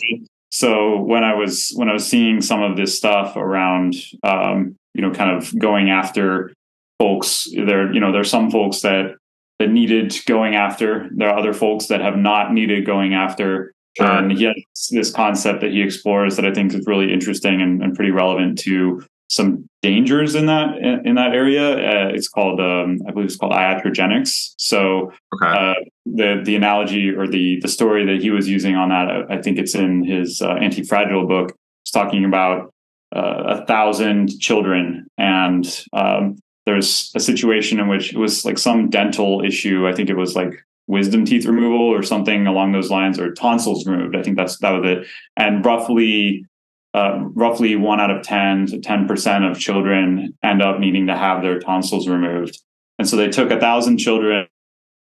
So 0.50 0.98
when 1.02 1.24
I 1.24 1.34
was 1.34 1.74
when 1.76 1.90
I 1.90 1.94
was 1.94 2.08
seeing 2.08 2.42
some 2.42 2.64
of 2.64 2.78
this 2.78 2.98
stuff 2.98 3.36
around, 3.36 3.96
um, 4.24 4.76
you 4.94 5.02
know, 5.02 5.12
kind 5.12 5.32
of 5.32 5.58
going 5.60 5.90
after 5.90 6.54
folks, 7.00 7.48
there, 7.54 7.92
you 7.94 8.00
know, 8.00 8.12
there's 8.12 8.30
some 8.30 8.50
folks 8.50 8.82
that 8.82 9.18
that 9.60 9.70
needed 9.70 10.16
going 10.26 10.56
after. 10.56 11.10
There 11.12 11.30
are 11.30 11.38
other 11.38 11.54
folks 11.54 11.88
that 11.88 12.02
have 12.02 12.18
not 12.18 12.54
needed 12.54 12.86
going 12.86 13.14
after. 13.14 13.74
Sure. 13.98 14.06
And 14.06 14.32
he 14.32 14.44
has 14.44 14.56
this 14.92 15.12
concept 15.12 15.62
that 15.62 15.72
he 15.72 15.82
explores 15.82 16.36
that 16.36 16.46
I 16.46 16.54
think 16.54 16.74
is 16.74 16.86
really 16.86 17.12
interesting 17.12 17.62
and, 17.62 17.82
and 17.82 17.96
pretty 17.96 18.12
relevant 18.12 18.60
to 18.60 19.04
some 19.30 19.68
dangers 19.82 20.36
in 20.36 20.46
that 20.46 20.78
in, 20.78 21.16
that 21.16 21.34
area. 21.34 21.72
Uh, 21.72 22.10
it's 22.10 22.28
called, 22.28 22.60
um, 22.60 23.00
I 23.08 23.12
believe, 23.12 23.26
it's 23.26 23.36
called 23.36 23.54
iatrogenics. 23.54 24.54
So 24.58 25.12
okay. 25.34 25.48
uh, 25.48 25.74
the 26.06 26.42
the 26.46 26.56
analogy 26.56 27.10
or 27.10 27.28
the 27.28 27.60
the 27.62 27.68
story 27.68 28.06
that 28.06 28.22
he 28.22 28.30
was 28.30 28.48
using 28.48 28.76
on 28.76 28.90
that, 28.90 29.26
I 29.30 29.42
think 29.42 29.58
it's 29.58 29.76
in 29.76 30.04
his 30.04 30.42
uh, 30.42 30.54
anti 30.54 30.84
fragile 30.84 31.28
book. 31.28 31.56
It's 31.84 31.92
talking 31.92 32.24
about 32.24 32.74
uh, 33.16 33.44
a 33.62 33.66
thousand 33.66 34.40
children 34.40 35.08
and 35.18 35.66
um, 35.94 36.38
there's 36.68 37.14
a 37.16 37.20
situation 37.22 37.80
in 37.80 37.88
which 37.88 38.14
it 38.14 38.18
was 38.18 38.44
like 38.44 38.58
some 38.58 38.90
dental 38.90 39.42
issue. 39.42 39.88
I 39.88 39.94
think 39.94 40.10
it 40.10 40.18
was 40.18 40.36
like 40.36 40.54
wisdom 40.86 41.24
teeth 41.24 41.46
removal 41.46 41.80
or 41.80 42.04
something 42.04 42.46
along 42.46 42.74
those 42.74 42.92
lines, 42.92 43.18
or 43.18 43.34
tonsils 43.34 43.88
removed. 43.88 44.18
I 44.18 44.22
think 44.22 44.36
that's 44.36 44.58
that 44.58 44.72
was 44.72 44.84
it. 44.84 45.08
And 45.38 45.66
roughly, 45.66 46.46
uh, 46.94 47.20
roughly 47.34 47.78
one 47.78 48.02
out 48.02 48.12
of 48.12 48.22
ten 48.22 48.66
to 48.68 48.80
ten 48.80 49.08
percent 49.08 49.46
of 49.46 49.58
children 49.58 50.38
end 50.44 50.62
up 50.62 50.82
needing 50.82 51.08
to 51.08 51.16
have 51.16 51.42
their 51.42 51.58
tonsils 51.58 52.06
removed. 52.10 52.60
And 53.00 53.08
so 53.08 53.16
they 53.16 53.30
took 53.30 53.50
a 53.50 53.60
thousand 53.62 53.98
children 54.00 54.48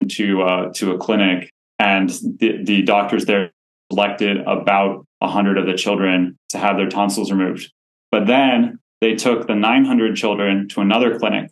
to 0.09 0.43
uh, 0.43 0.71
to 0.73 0.91
a 0.91 0.97
clinic, 0.99 1.51
and 1.79 2.09
the, 2.09 2.63
the 2.63 2.83
doctors 2.83 3.25
there 3.25 3.49
selected 3.91 4.37
about 4.45 5.07
a 5.21 5.27
hundred 5.27 5.57
of 5.57 5.65
the 5.65 5.73
children 5.73 6.37
to 6.49 6.59
have 6.59 6.77
their 6.77 6.89
tonsils 6.89 7.31
removed. 7.31 7.71
But 8.11 8.27
then 8.27 8.77
they 9.01 9.15
took 9.15 9.47
the 9.47 9.55
900 9.55 10.15
children 10.15 10.67
to 10.69 10.81
another 10.81 11.17
clinic, 11.19 11.51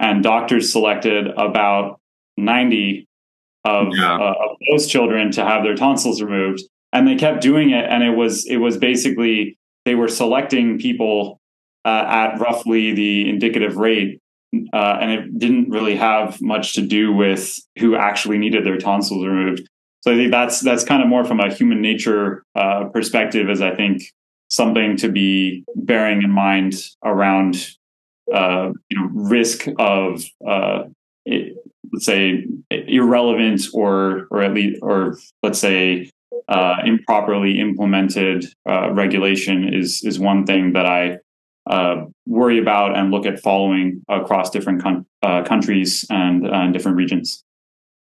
and 0.00 0.22
doctors 0.22 0.72
selected 0.72 1.28
about 1.36 2.00
90 2.36 3.06
of, 3.64 3.88
yeah. 3.94 4.14
uh, 4.14 4.34
of 4.34 4.56
those 4.70 4.86
children 4.86 5.30
to 5.32 5.44
have 5.44 5.62
their 5.62 5.74
tonsils 5.74 6.22
removed. 6.22 6.62
And 6.92 7.06
they 7.06 7.16
kept 7.16 7.42
doing 7.42 7.70
it, 7.70 7.84
and 7.84 8.02
it 8.02 8.16
was 8.16 8.46
it 8.46 8.56
was 8.56 8.78
basically 8.78 9.58
they 9.84 9.94
were 9.94 10.08
selecting 10.08 10.78
people 10.78 11.38
uh, 11.84 12.04
at 12.06 12.40
roughly 12.40 12.94
the 12.94 13.28
indicative 13.28 13.76
rate, 13.76 14.20
uh, 14.72 14.98
and 15.00 15.10
it 15.10 15.38
didn't 15.38 15.68
really 15.68 15.96
have 15.96 16.40
much 16.40 16.72
to 16.74 16.82
do 16.82 17.12
with 17.12 17.58
who 17.78 17.94
actually 17.94 18.38
needed 18.38 18.64
their 18.64 18.78
tonsils 18.78 19.26
removed. 19.26 19.68
So 20.00 20.12
I 20.12 20.16
think 20.16 20.30
that's 20.30 20.60
that's 20.60 20.84
kind 20.84 21.02
of 21.02 21.08
more 21.08 21.24
from 21.24 21.40
a 21.40 21.52
human 21.52 21.82
nature 21.82 22.42
uh, 22.54 22.84
perspective, 22.84 23.50
as 23.50 23.60
I 23.60 23.74
think 23.74 24.02
something 24.48 24.96
to 24.96 25.08
be 25.08 25.64
bearing 25.76 26.22
in 26.22 26.30
mind 26.30 26.74
around 27.04 27.74
uh, 28.34 28.70
you 28.90 28.98
know 28.98 29.08
risk 29.12 29.66
of 29.78 30.24
uh, 30.46 30.84
it, 31.24 31.56
let's 31.92 32.04
say 32.04 32.46
irrelevant 32.70 33.62
or 33.72 34.26
or 34.30 34.42
at 34.42 34.52
least 34.54 34.78
or 34.82 35.18
let's 35.42 35.58
say 35.58 36.10
uh, 36.48 36.76
improperly 36.84 37.60
implemented 37.60 38.44
uh, 38.68 38.90
regulation 38.92 39.72
is 39.72 40.02
is 40.04 40.18
one 40.18 40.44
thing 40.46 40.72
that 40.72 40.86
I 40.86 41.18
uh, 41.70 42.06
worry 42.26 42.58
about 42.58 42.96
and 42.96 43.10
look 43.10 43.26
at 43.26 43.40
following 43.40 44.02
across 44.08 44.48
different 44.50 44.82
con- 44.82 45.04
uh, 45.22 45.42
countries 45.42 46.06
and, 46.08 46.46
and 46.46 46.72
different 46.72 46.96
regions. 46.96 47.44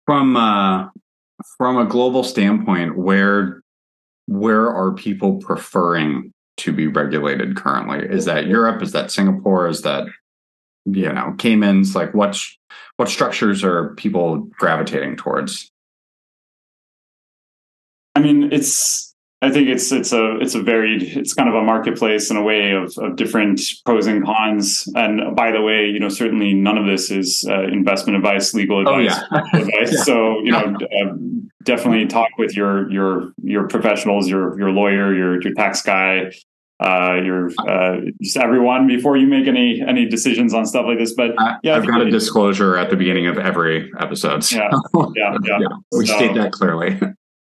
From 0.04 0.36
from 1.56 1.78
a 1.78 1.86
global 1.86 2.24
standpoint, 2.24 2.98
where 2.98 3.62
where 4.28 4.68
are 4.68 4.92
people 4.92 5.36
preferring 5.38 6.32
to 6.58 6.70
be 6.70 6.86
regulated 6.86 7.56
currently? 7.56 8.06
Is 8.06 8.26
that 8.26 8.46
Europe? 8.46 8.82
Is 8.82 8.92
that 8.92 9.10
Singapore? 9.10 9.66
Is 9.66 9.82
that 9.82 10.06
you 10.84 11.10
know 11.12 11.34
Caymans? 11.38 11.96
Like 11.96 12.12
what 12.12 12.38
what 12.98 13.08
structures 13.08 13.64
are 13.64 13.94
people 13.94 14.40
gravitating 14.58 15.16
towards? 15.16 15.70
I 18.14 18.20
mean, 18.20 18.52
it's 18.52 19.07
I 19.40 19.50
think 19.50 19.68
it's 19.68 19.92
it's 19.92 20.12
a 20.12 20.36
it's 20.40 20.56
a 20.56 20.62
varied 20.62 21.02
it's 21.02 21.32
kind 21.32 21.48
of 21.48 21.54
a 21.54 21.62
marketplace 21.62 22.28
in 22.28 22.36
a 22.36 22.42
way 22.42 22.72
of, 22.72 22.92
of 22.98 23.14
different 23.14 23.60
pros 23.86 24.08
and 24.08 24.24
cons. 24.24 24.88
And 24.96 25.36
by 25.36 25.52
the 25.52 25.62
way, 25.62 25.86
you 25.86 26.00
know 26.00 26.08
certainly 26.08 26.54
none 26.54 26.76
of 26.76 26.86
this 26.86 27.10
is 27.10 27.46
uh, 27.48 27.62
investment 27.64 28.16
advice, 28.16 28.52
legal 28.52 28.80
advice, 28.80 29.16
oh, 29.16 29.38
yeah. 29.54 29.60
advice. 29.60 29.92
yeah. 29.92 30.02
So 30.02 30.40
you 30.40 30.50
know 30.50 30.74
uh, 30.74 31.14
definitely 31.62 32.06
talk 32.08 32.30
with 32.36 32.56
your 32.56 32.90
your 32.90 33.32
your 33.42 33.68
professionals, 33.68 34.28
your 34.28 34.58
your 34.58 34.70
lawyer, 34.70 35.14
your 35.14 35.40
your 35.40 35.54
tax 35.54 35.82
guy, 35.82 36.32
uh, 36.80 37.14
your 37.22 37.50
uh, 37.66 38.00
just 38.20 38.36
everyone 38.36 38.88
before 38.88 39.16
you 39.16 39.28
make 39.28 39.46
any 39.46 39.80
any 39.86 40.04
decisions 40.06 40.52
on 40.52 40.66
stuff 40.66 40.86
like 40.86 40.98
this. 40.98 41.14
But 41.14 41.36
yeah, 41.62 41.76
I've 41.76 41.86
got 41.86 42.00
a 42.00 42.10
disclosure 42.10 42.76
at 42.76 42.90
the 42.90 42.96
beginning 42.96 43.28
of 43.28 43.38
every 43.38 43.88
episode. 44.00 44.42
So. 44.42 44.56
Yeah, 44.56 44.70
yeah, 45.14 45.36
yeah. 45.44 45.58
yeah. 45.60 45.68
We 45.92 46.06
so, 46.06 46.16
state 46.16 46.34
that 46.34 46.50
clearly. 46.50 46.98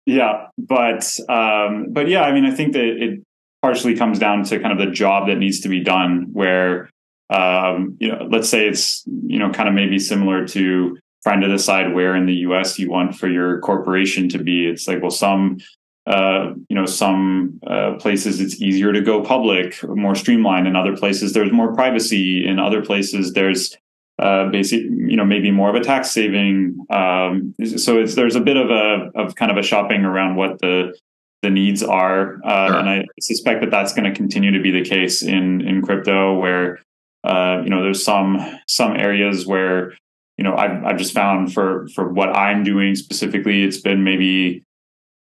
Yeah, 0.07 0.47
but 0.57 1.05
um, 1.27 1.87
but 1.89 2.07
yeah, 2.07 2.21
I 2.21 2.31
mean, 2.31 2.45
I 2.45 2.51
think 2.51 2.71
that 2.73 2.85
it 2.85 3.19
partially 3.61 3.93
comes 3.93 4.17
down 4.17 4.45
to 4.45 4.57
kind 4.57 4.71
of 4.71 4.79
the 4.79 4.91
job 4.91 5.27
that 5.27 5.35
needs 5.35 5.59
to 5.61 5.69
be 5.69 5.83
done. 5.83 6.29
Where 6.31 6.89
um, 7.29 7.97
you 7.99 8.07
know, 8.07 8.25
let's 8.31 8.47
say 8.47 8.69
it's 8.69 9.03
you 9.05 9.37
know, 9.37 9.51
kind 9.51 9.67
of 9.67 9.75
maybe 9.75 9.99
similar 9.99 10.47
to 10.47 10.97
trying 11.23 11.41
to 11.41 11.49
decide 11.49 11.93
where 11.93 12.15
in 12.15 12.25
the 12.25 12.35
U.S. 12.35 12.79
you 12.79 12.89
want 12.89 13.15
for 13.15 13.27
your 13.27 13.59
corporation 13.59 14.29
to 14.29 14.37
be. 14.41 14.65
It's 14.65 14.87
like, 14.87 15.01
well, 15.01 15.11
some 15.11 15.57
uh, 16.05 16.53
you 16.69 16.75
know, 16.77 16.85
some 16.85 17.59
uh, 17.67 17.95
places 17.99 18.39
it's 18.39 18.61
easier 18.61 18.93
to 18.93 19.01
go 19.01 19.21
public, 19.21 19.83
more 19.89 20.15
streamlined. 20.15 20.69
In 20.69 20.77
other 20.77 20.95
places, 20.95 21.33
there's 21.33 21.51
more 21.51 21.75
privacy. 21.75 22.47
In 22.47 22.59
other 22.59 22.81
places, 22.81 23.33
there's 23.33 23.75
uh, 24.19 24.49
basic, 24.49 24.81
you 24.81 25.15
know, 25.15 25.25
maybe 25.25 25.51
more 25.51 25.69
of 25.69 25.75
a 25.75 25.83
tax 25.83 26.09
saving. 26.09 26.85
Um, 26.89 27.53
so 27.77 27.99
it's 27.99 28.15
there's 28.15 28.35
a 28.35 28.41
bit 28.41 28.57
of 28.57 28.69
a 28.69 29.11
of 29.15 29.35
kind 29.35 29.51
of 29.51 29.57
a 29.57 29.63
shopping 29.63 30.05
around 30.05 30.35
what 30.35 30.59
the 30.59 30.97
the 31.43 31.51
needs 31.51 31.83
are, 31.83 32.39
uh, 32.43 32.67
sure. 32.67 32.79
and 32.79 32.89
I 32.89 33.05
suspect 33.19 33.61
that 33.61 33.69
that's 33.69 33.93
going 33.93 34.11
to 34.11 34.15
continue 34.15 34.51
to 34.51 34.59
be 34.59 34.71
the 34.71 34.83
case 34.83 35.21
in 35.21 35.61
in 35.61 35.83
crypto, 35.83 36.39
where 36.39 36.79
uh, 37.23 37.61
you 37.63 37.69
know 37.69 37.83
there's 37.83 38.03
some 38.03 38.39
some 38.67 38.95
areas 38.95 39.45
where 39.45 39.91
you 40.37 40.43
know 40.43 40.55
I've 40.55 40.83
I've 40.83 40.97
just 40.97 41.13
found 41.13 41.53
for 41.53 41.87
for 41.93 42.11
what 42.11 42.35
I'm 42.35 42.63
doing 42.63 42.95
specifically, 42.95 43.63
it's 43.63 43.79
been 43.79 44.03
maybe 44.03 44.63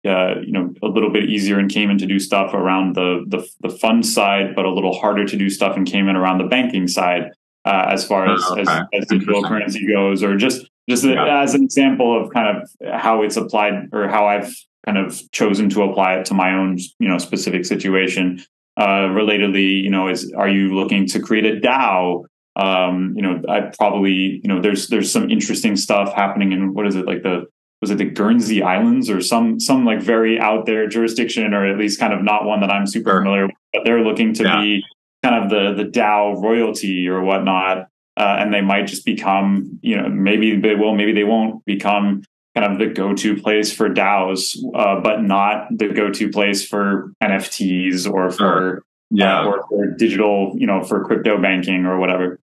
uh, 0.05 0.36
you 0.39 0.53
know 0.53 0.73
a 0.82 0.88
little 0.88 1.11
bit 1.11 1.30
easier 1.30 1.59
in 1.59 1.67
Cayman 1.67 1.97
to 1.97 2.05
do 2.05 2.17
stuff 2.17 2.53
around 2.53 2.95
the, 2.95 3.25
the 3.27 3.45
the 3.59 3.75
fund 3.75 4.05
side, 4.05 4.55
but 4.55 4.63
a 4.63 4.71
little 4.71 4.97
harder 4.97 5.25
to 5.25 5.36
do 5.36 5.49
stuff 5.49 5.75
in 5.75 5.84
Cayman 5.84 6.15
around 6.15 6.38
the 6.38 6.45
banking 6.47 6.88
side 6.88 7.32
uh, 7.70 7.86
as 7.91 8.05
far 8.05 8.34
as, 8.34 8.41
oh, 8.47 8.53
okay. 8.53 8.61
as, 8.61 8.82
as 8.93 9.05
digital 9.05 9.43
currency 9.43 9.88
goes, 9.88 10.24
or 10.24 10.36
just 10.36 10.67
just 10.89 11.03
yeah. 11.03 11.43
as 11.43 11.53
an 11.53 11.63
example 11.63 12.20
of 12.20 12.34
kind 12.34 12.57
of 12.57 12.70
how 12.99 13.22
it's 13.22 13.38
applied 13.38 13.89
or 13.93 14.07
how 14.07 14.26
I've 14.26 14.51
kind 14.86 14.97
of 14.97 15.22
chosen 15.32 15.70
to 15.70 15.84
apply 15.84 16.15
it 16.15 16.26
to 16.26 16.34
my 16.34 16.53
own 16.53 16.80
you 16.99 17.07
know 17.07 17.20
specific 17.20 17.65
situation. 17.65 18.43
Uh, 18.76 19.09
relatedly, 19.09 19.84
you 19.84 19.91
know, 19.91 20.07
is 20.07 20.34
are 20.36 20.49
you 20.49 20.74
looking 20.74 21.05
to 21.07 21.20
create 21.20 21.45
a 21.45 21.59
DAO? 21.59 22.24
Um, 22.55 23.13
you 23.15 23.22
know, 23.22 23.41
I 23.47 23.72
probably 23.78 24.41
you 24.43 24.47
know 24.47 24.59
there's 24.61 24.88
there's 24.88 25.11
some 25.11 25.30
interesting 25.30 25.76
stuff 25.76 26.13
happening 26.15 26.53
in 26.53 26.74
what 26.74 26.88
is 26.88 26.95
it 26.95 27.05
like 27.05 27.22
the 27.22 27.45
was 27.82 27.91
it 27.91 27.99
the 27.99 28.05
Guernsey 28.05 28.63
Islands 28.63 29.11
or 29.11 29.22
some 29.22 29.59
some 29.59 29.86
like 29.86 30.01
very 30.01 30.39
out 30.39 30.65
there 30.65 30.88
jurisdiction, 30.88 31.53
or 31.53 31.67
at 31.67 31.78
least 31.78 31.99
kind 31.99 32.13
of 32.13 32.24
not 32.24 32.45
one 32.45 32.61
that 32.61 32.72
I'm 32.72 32.88
super 32.88 33.20
familiar 33.20 33.45
with 33.45 33.55
but 33.74 33.84
they're 33.86 34.03
looking 34.03 34.34
to 34.34 34.43
Yeah. 34.43 34.61
be 34.61 34.84
kind 35.24 35.43
of 35.43 35.49
the 35.49 35.84
the 35.84 35.89
DAO 35.89 36.41
royalty 36.41 37.07
or 37.07 37.22
whatnot, 37.22 37.88
uh, 38.17 38.36
and 38.39 38.53
they 38.53 38.61
might 38.61 38.88
just 38.88 39.05
become, 39.05 39.80
you 39.82 39.95
know, 39.95 40.09
maybe 40.09 40.59
they 40.59 40.76
will, 40.76 40.95
maybe 40.95 41.13
they 41.13 41.24
won't 41.24 41.63
become 41.65 42.24
kind 42.55 42.72
of 42.74 42.80
the 42.80 42.88
go-to 42.88 43.36
place 43.39 43.72
for 43.72 43.89
DAOs, 43.89 44.57
uh, 44.76 44.99
but 45.01 45.22
not 45.22 45.67
the 45.72 45.88
go-to 45.89 46.30
place 46.30 46.65
for 46.67 47.11
NFTs 47.24 48.11
or 48.11 48.32
for 48.32 48.84
Yeah. 49.11 49.41
uh, 49.41 49.45
or 49.45 49.65
for 49.70 49.86
digital, 49.97 50.53
you 50.57 50.65
know, 50.67 50.84
for 50.84 51.05
crypto 51.05 51.41
banking 51.41 51.86
or 51.86 51.99
whatever. 51.99 52.39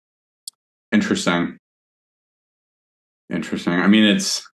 Interesting. 0.93 1.59
Interesting. 3.31 3.73
I 3.75 3.87
mean, 3.87 4.05
it's. 4.05 4.49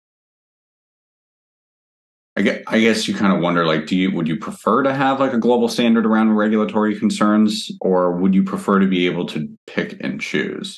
I 2.40 2.42
guess, 2.42 2.64
I 2.68 2.80
guess 2.80 3.06
you 3.06 3.14
kind 3.14 3.34
of 3.34 3.42
wonder, 3.42 3.66
like, 3.66 3.86
do 3.86 3.98
you 3.98 4.12
would 4.12 4.26
you 4.26 4.38
prefer 4.38 4.82
to 4.84 4.94
have 4.94 5.20
like 5.20 5.34
a 5.34 5.38
global 5.38 5.68
standard 5.68 6.06
around 6.06 6.38
regulatory 6.38 6.98
concerns, 6.98 7.70
or 7.82 8.14
would 8.16 8.34
you 8.34 8.44
prefer 8.44 8.80
to 8.80 8.88
be 8.88 9.08
able 9.08 9.26
to 9.28 9.50
pick 9.68 9.98
and 10.00 10.22
choose? 10.22 10.78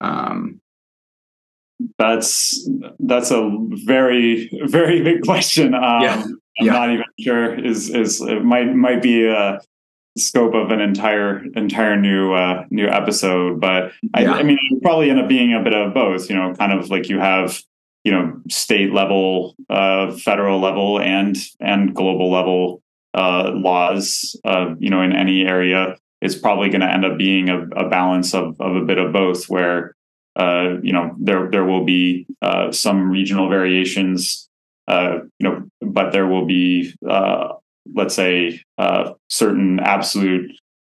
Um, 0.00 0.60
That's 1.98 2.70
that's 3.00 3.32
a 3.32 3.50
very 3.84 4.48
very 4.66 5.02
big 5.02 5.22
question. 5.22 5.74
Um, 5.74 6.02
Yeah. 6.02 6.22
I'm 6.60 6.66
Yeah. 6.66 6.72
not 6.72 6.90
even 6.90 7.04
sure 7.18 7.58
is 7.58 7.90
is 7.90 8.20
it 8.20 8.44
might 8.44 8.72
might 8.76 9.02
be 9.02 9.26
a 9.26 9.58
scope 10.16 10.54
of 10.54 10.70
an 10.70 10.80
entire 10.80 11.44
entire 11.56 11.96
new 12.00 12.32
uh, 12.34 12.66
new 12.70 12.86
episode. 12.86 13.60
But 13.60 13.90
I, 14.14 14.22
Yeah. 14.22 14.34
I 14.34 14.44
mean, 14.44 14.58
it 14.70 14.80
probably 14.80 15.10
end 15.10 15.18
up 15.18 15.28
being 15.28 15.54
a 15.54 15.60
bit 15.60 15.74
of 15.74 15.92
both. 15.92 16.30
You 16.30 16.36
know, 16.36 16.54
kind 16.54 16.72
of 16.72 16.88
like 16.88 17.08
you 17.08 17.18
have 17.18 17.60
you 18.04 18.12
know 18.12 18.40
state 18.48 18.92
level, 18.92 19.54
uh, 19.70 20.12
federal 20.12 20.60
level, 20.60 21.00
and 21.00 21.36
and 21.60 21.94
global 21.94 22.30
level 22.30 22.82
uh, 23.14 23.50
laws. 23.54 24.36
Uh, 24.44 24.74
you 24.78 24.90
know, 24.90 25.02
in 25.02 25.12
any 25.12 25.42
area, 25.46 25.96
it's 26.20 26.34
probably 26.36 26.68
going 26.68 26.80
to 26.82 26.90
end 26.92 27.04
up 27.04 27.18
being 27.18 27.48
a, 27.48 27.62
a 27.76 27.88
balance 27.88 28.34
of 28.34 28.60
of 28.60 28.76
a 28.76 28.82
bit 28.84 28.98
of 28.98 29.12
both, 29.12 29.48
where 29.48 29.94
uh, 30.36 30.74
you 30.82 30.92
know 30.92 31.14
there 31.18 31.50
there 31.50 31.64
will 31.64 31.84
be 31.84 32.26
uh, 32.42 32.70
some 32.70 33.10
regional 33.10 33.48
variations, 33.48 34.48
uh, 34.88 35.18
you 35.38 35.48
know, 35.48 35.64
but 35.80 36.12
there 36.12 36.26
will 36.26 36.44
be 36.46 36.92
uh, 37.08 37.48
let's 37.94 38.14
say 38.14 38.60
uh, 38.78 39.12
certain 39.28 39.80
absolute 39.80 40.50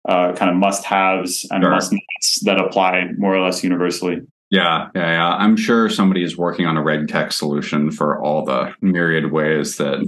uh, 0.09 0.33
kind 0.35 0.51
of 0.51 0.57
must 0.57 0.85
haves 0.85 1.47
and 1.51 1.63
Sure. 1.63 1.71
must 1.71 1.93
nots 1.93 2.41
that 2.45 2.59
apply 2.59 3.05
more 3.19 3.35
or 3.35 3.41
less 3.41 3.63
universally. 3.63 4.21
Yeah, 4.53 4.91
yeah, 4.95 5.13
yeah. 5.13 5.29
I'm 5.37 5.57
sure 5.57 5.89
somebody 5.89 6.23
is 6.23 6.37
working 6.37 6.67
on 6.67 6.77
a 6.77 6.83
reg 6.83 7.09
tech 7.09 7.33
solution 7.33 7.91
for 7.91 8.23
all 8.23 8.45
the 8.45 8.75
myriad 8.83 9.33
ways 9.33 9.79
that 9.79 10.07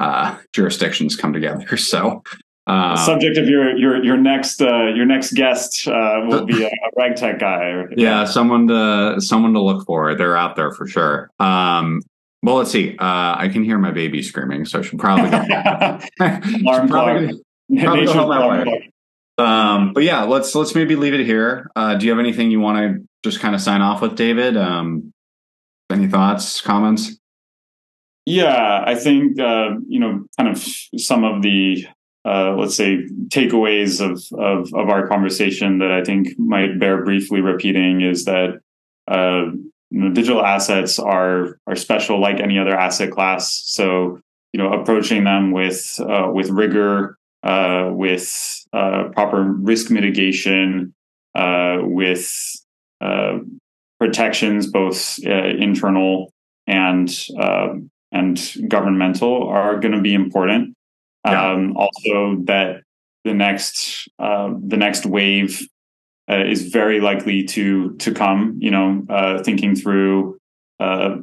uh, 0.00 0.36
jurisdictions 0.52 1.14
come 1.16 1.32
together. 1.32 1.64
So, 1.76 2.24
uh, 2.66 2.96
Subject 2.96 3.38
of 3.38 3.48
your 3.48 3.76
your 3.76 4.04
your 4.04 4.16
next 4.16 4.60
uh, 4.60 4.86
your 4.86 5.06
next 5.06 5.34
guest 5.34 5.86
uh, 5.86 6.22
will 6.26 6.44
be 6.44 6.64
a, 6.64 6.66
a 6.66 6.98
regtech 6.98 7.38
guy. 7.38 7.84
yeah, 7.96 8.24
someone 8.24 8.66
to 8.66 9.20
someone 9.20 9.54
to 9.54 9.62
look 9.62 9.86
for. 9.86 10.16
They're 10.16 10.36
out 10.36 10.56
there 10.56 10.72
for 10.72 10.88
sure. 10.88 11.30
Um, 11.38 12.02
well, 12.42 12.56
let's 12.56 12.72
see. 12.72 12.96
Uh, 12.98 13.36
I 13.38 13.48
can 13.52 13.62
hear 13.62 13.78
my 13.78 13.92
baby 13.92 14.20
screaming, 14.20 14.64
so 14.64 14.80
I 14.80 14.82
should 14.82 14.98
probably 14.98 15.30
go. 15.30 15.38
Should 16.40 16.88
probably 16.88 17.40
Probably 17.82 18.06
go 18.06 18.28
that 18.30 18.66
way. 18.66 18.92
Um, 19.38 19.92
but 19.92 20.02
yeah, 20.02 20.24
let's 20.24 20.54
let's 20.54 20.74
maybe 20.74 20.96
leave 20.96 21.14
it 21.14 21.24
here. 21.24 21.70
Uh, 21.76 21.94
do 21.94 22.06
you 22.06 22.10
have 22.10 22.18
anything 22.18 22.50
you 22.50 22.60
want 22.60 22.78
to 22.78 23.08
just 23.26 23.40
kind 23.40 23.54
of 23.54 23.60
sign 23.60 23.82
off 23.82 24.00
with, 24.00 24.16
David? 24.16 24.56
Um, 24.56 25.12
any 25.90 26.08
thoughts, 26.08 26.60
comments? 26.60 27.18
Yeah, 28.24 28.82
I 28.84 28.94
think 28.96 29.38
uh, 29.38 29.76
you 29.88 30.00
know, 30.00 30.26
kind 30.36 30.48
of 30.48 30.58
some 30.98 31.24
of 31.24 31.42
the 31.42 31.86
uh, 32.24 32.56
let's 32.56 32.74
say 32.74 33.06
takeaways 33.28 34.00
of, 34.00 34.20
of 34.38 34.74
of 34.74 34.88
our 34.88 35.06
conversation 35.06 35.78
that 35.78 35.92
I 35.92 36.02
think 36.02 36.36
might 36.38 36.78
bear 36.80 37.04
briefly 37.04 37.40
repeating 37.40 38.00
is 38.00 38.24
that 38.24 38.60
uh, 39.06 39.52
you 39.90 40.00
know, 40.00 40.10
digital 40.10 40.44
assets 40.44 40.98
are 40.98 41.60
are 41.68 41.76
special 41.76 42.20
like 42.20 42.40
any 42.40 42.58
other 42.58 42.76
asset 42.76 43.12
class. 43.12 43.62
So 43.66 44.20
you 44.52 44.58
know, 44.58 44.72
approaching 44.72 45.22
them 45.22 45.52
with 45.52 46.00
uh, 46.00 46.28
with 46.32 46.50
rigor, 46.50 47.16
uh, 47.44 47.90
with 47.92 48.66
uh, 48.72 49.10
proper 49.12 49.44
risk 49.44 49.90
mitigation, 49.90 50.94
with 51.32 52.65
protections 53.98 54.70
both 54.70 55.18
uh, 55.26 55.30
internal 55.30 56.30
and 56.66 57.08
um, 57.38 57.90
and 58.12 58.56
governmental 58.68 59.48
are 59.48 59.78
going 59.78 59.92
to 59.92 60.00
be 60.00 60.14
important. 60.14 60.74
Yeah. 61.24 61.52
Um, 61.52 61.76
also, 61.76 62.36
that 62.44 62.82
the 63.24 63.34
next 63.34 64.08
uh, 64.18 64.54
the 64.64 64.76
next 64.76 65.06
wave 65.06 65.66
uh, 66.30 66.44
is 66.44 66.68
very 66.68 67.00
likely 67.00 67.44
to 67.44 67.94
to 67.96 68.12
come. 68.12 68.58
You 68.60 68.70
know, 68.70 69.04
uh, 69.08 69.42
thinking 69.42 69.74
through, 69.74 70.38
uh, 70.78 71.16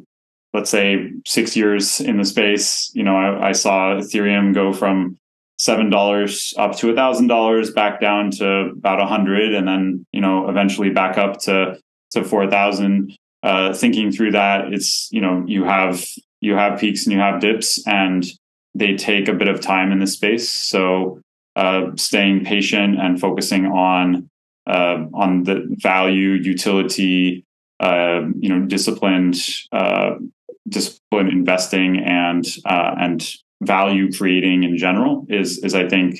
let's 0.54 0.70
say 0.70 1.12
six 1.26 1.56
years 1.56 2.02
in 2.02 2.18
the 2.18 2.26
space. 2.26 2.92
You 2.94 3.04
know, 3.04 3.16
I, 3.16 3.50
I 3.50 3.52
saw 3.54 3.96
Ethereum 3.96 4.54
go 4.54 4.74
from 4.74 5.18
seven 5.64 5.90
dollars 5.90 6.54
up 6.58 6.76
to 6.76 6.90
a 6.90 6.96
thousand 6.96 7.28
dollars, 7.28 7.72
back 7.72 8.02
down 8.02 8.32
to 8.32 8.72
about 8.78 9.00
a 9.00 9.06
hundred, 9.06 9.54
and 9.54 9.66
then 9.66 10.06
you 10.12 10.20
know 10.20 10.50
eventually 10.50 10.90
back 10.90 11.18
up 11.18 11.40
to 11.40 11.80
to 12.12 12.24
four 12.24 12.50
thousand. 12.50 13.18
Uh, 13.44 13.74
thinking 13.74 14.12
through 14.12 14.32
that, 14.32 14.74
it's 14.74 15.10
you 15.12 15.22
know 15.22 15.44
you 15.48 15.64
have 15.64 16.06
you 16.42 16.54
have 16.56 16.80
peaks 16.80 17.06
and 17.06 17.14
you 17.14 17.20
have 17.20 17.40
dips, 17.40 17.82
and 17.88 18.26
they 18.76 18.96
take 18.96 19.28
a 19.30 19.34
bit 19.34 19.48
of 19.48 19.62
time 19.62 19.92
in 19.94 20.00
the 20.00 20.08
space. 20.08 20.50
So 20.50 21.22
uh, 21.56 21.92
staying 21.96 22.44
patient 22.44 23.00
and 23.00 23.20
focusing 23.20 23.66
on 23.66 24.30
uh, 24.68 25.06
on 25.14 25.44
the 25.44 25.66
value, 25.82 26.32
utility, 26.32 27.46
uh, 27.80 28.22
you 28.40 28.50
know, 28.50 28.66
disciplined, 28.66 29.38
uh, 29.72 30.16
disciplined 30.68 31.30
investing, 31.30 32.00
and 32.00 32.46
uh, 32.66 32.96
and 32.98 33.36
value 33.66 34.12
creating 34.12 34.64
in 34.64 34.78
general 34.78 35.26
is 35.30 35.64
is 35.64 35.74
I 35.76 35.88
think 35.88 36.20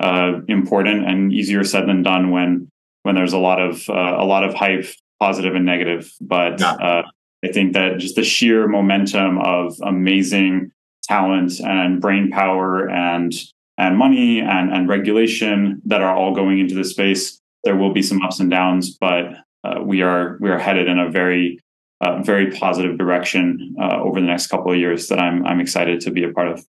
uh, 0.00 0.40
important 0.48 1.06
and 1.08 1.32
easier 1.32 1.64
said 1.64 1.86
than 1.88 2.02
done 2.02 2.30
when 2.30 2.70
when 3.02 3.14
there's 3.14 3.32
a 3.32 3.38
lot 3.38 3.60
of 3.60 3.88
uh, 3.88 4.16
a 4.18 4.24
lot 4.24 4.44
of 4.44 4.54
hype, 4.54 4.86
positive 5.20 5.54
and 5.54 5.64
negative. 5.64 6.12
But 6.20 6.60
Yeah. 6.60 6.72
uh, 6.72 7.02
I 7.44 7.48
think 7.52 7.72
that 7.74 7.98
just 7.98 8.16
the 8.16 8.24
sheer 8.24 8.66
momentum 8.66 9.38
of 9.38 9.76
amazing 9.82 10.72
talent 11.04 11.60
and 11.60 12.00
brain 12.00 12.30
power 12.30 12.88
and 12.90 13.32
and 13.76 13.96
money 13.96 14.40
and 14.40 14.72
and 14.72 14.88
regulation 14.88 15.80
that 15.86 16.02
are 16.02 16.14
all 16.14 16.34
going 16.34 16.58
into 16.58 16.74
the 16.74 16.84
space. 16.84 17.40
There 17.64 17.76
will 17.76 17.92
be 17.92 18.02
some 18.02 18.22
ups 18.22 18.40
and 18.40 18.50
downs, 18.50 18.96
but 19.00 19.24
uh, 19.64 19.80
we 19.82 20.02
are 20.02 20.36
we 20.40 20.50
are 20.50 20.58
headed 20.58 20.88
in 20.88 20.98
a 20.98 21.10
very 21.10 21.58
uh, 22.00 22.22
very 22.22 22.50
positive 22.52 22.96
direction 22.98 23.74
uh, 23.80 23.98
over 24.00 24.20
the 24.20 24.26
next 24.26 24.46
couple 24.48 24.70
of 24.72 24.78
years 24.78 25.08
that 25.08 25.18
I'm 25.18 25.46
I'm 25.46 25.60
excited 25.60 26.00
to 26.02 26.10
be 26.10 26.24
a 26.24 26.32
part 26.32 26.48
of. 26.48 26.64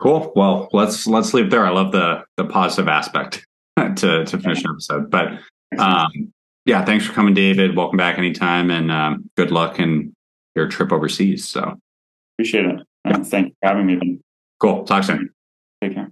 Cool. 0.00 0.32
Well, 0.36 0.68
let's 0.72 1.06
let's 1.06 1.32
leave 1.34 1.46
it 1.46 1.50
there. 1.50 1.66
I 1.66 1.70
love 1.70 1.92
the 1.92 2.24
the 2.36 2.44
positive 2.44 2.88
aspect 2.88 3.46
to 3.78 4.24
to 4.24 4.38
finish 4.38 4.62
an 4.64 4.70
episode. 4.70 5.10
But 5.10 5.38
um, 5.78 6.32
yeah, 6.66 6.84
thanks 6.84 7.06
for 7.06 7.12
coming, 7.12 7.34
David. 7.34 7.76
Welcome 7.76 7.96
back 7.96 8.18
anytime, 8.18 8.70
and 8.70 8.90
um, 8.90 9.30
good 9.36 9.50
luck 9.50 9.78
in 9.78 10.14
your 10.54 10.68
trip 10.68 10.92
overseas. 10.92 11.46
So 11.48 11.78
Appreciate 12.36 12.66
it. 12.66 12.80
And 13.04 13.26
thank 13.26 13.48
you 13.48 13.54
for 13.62 13.68
having 13.68 13.86
me. 13.86 14.18
cool. 14.60 14.84
Talk 14.84 15.04
soon. 15.04 15.30
Take 15.82 15.94
care. 15.94 16.10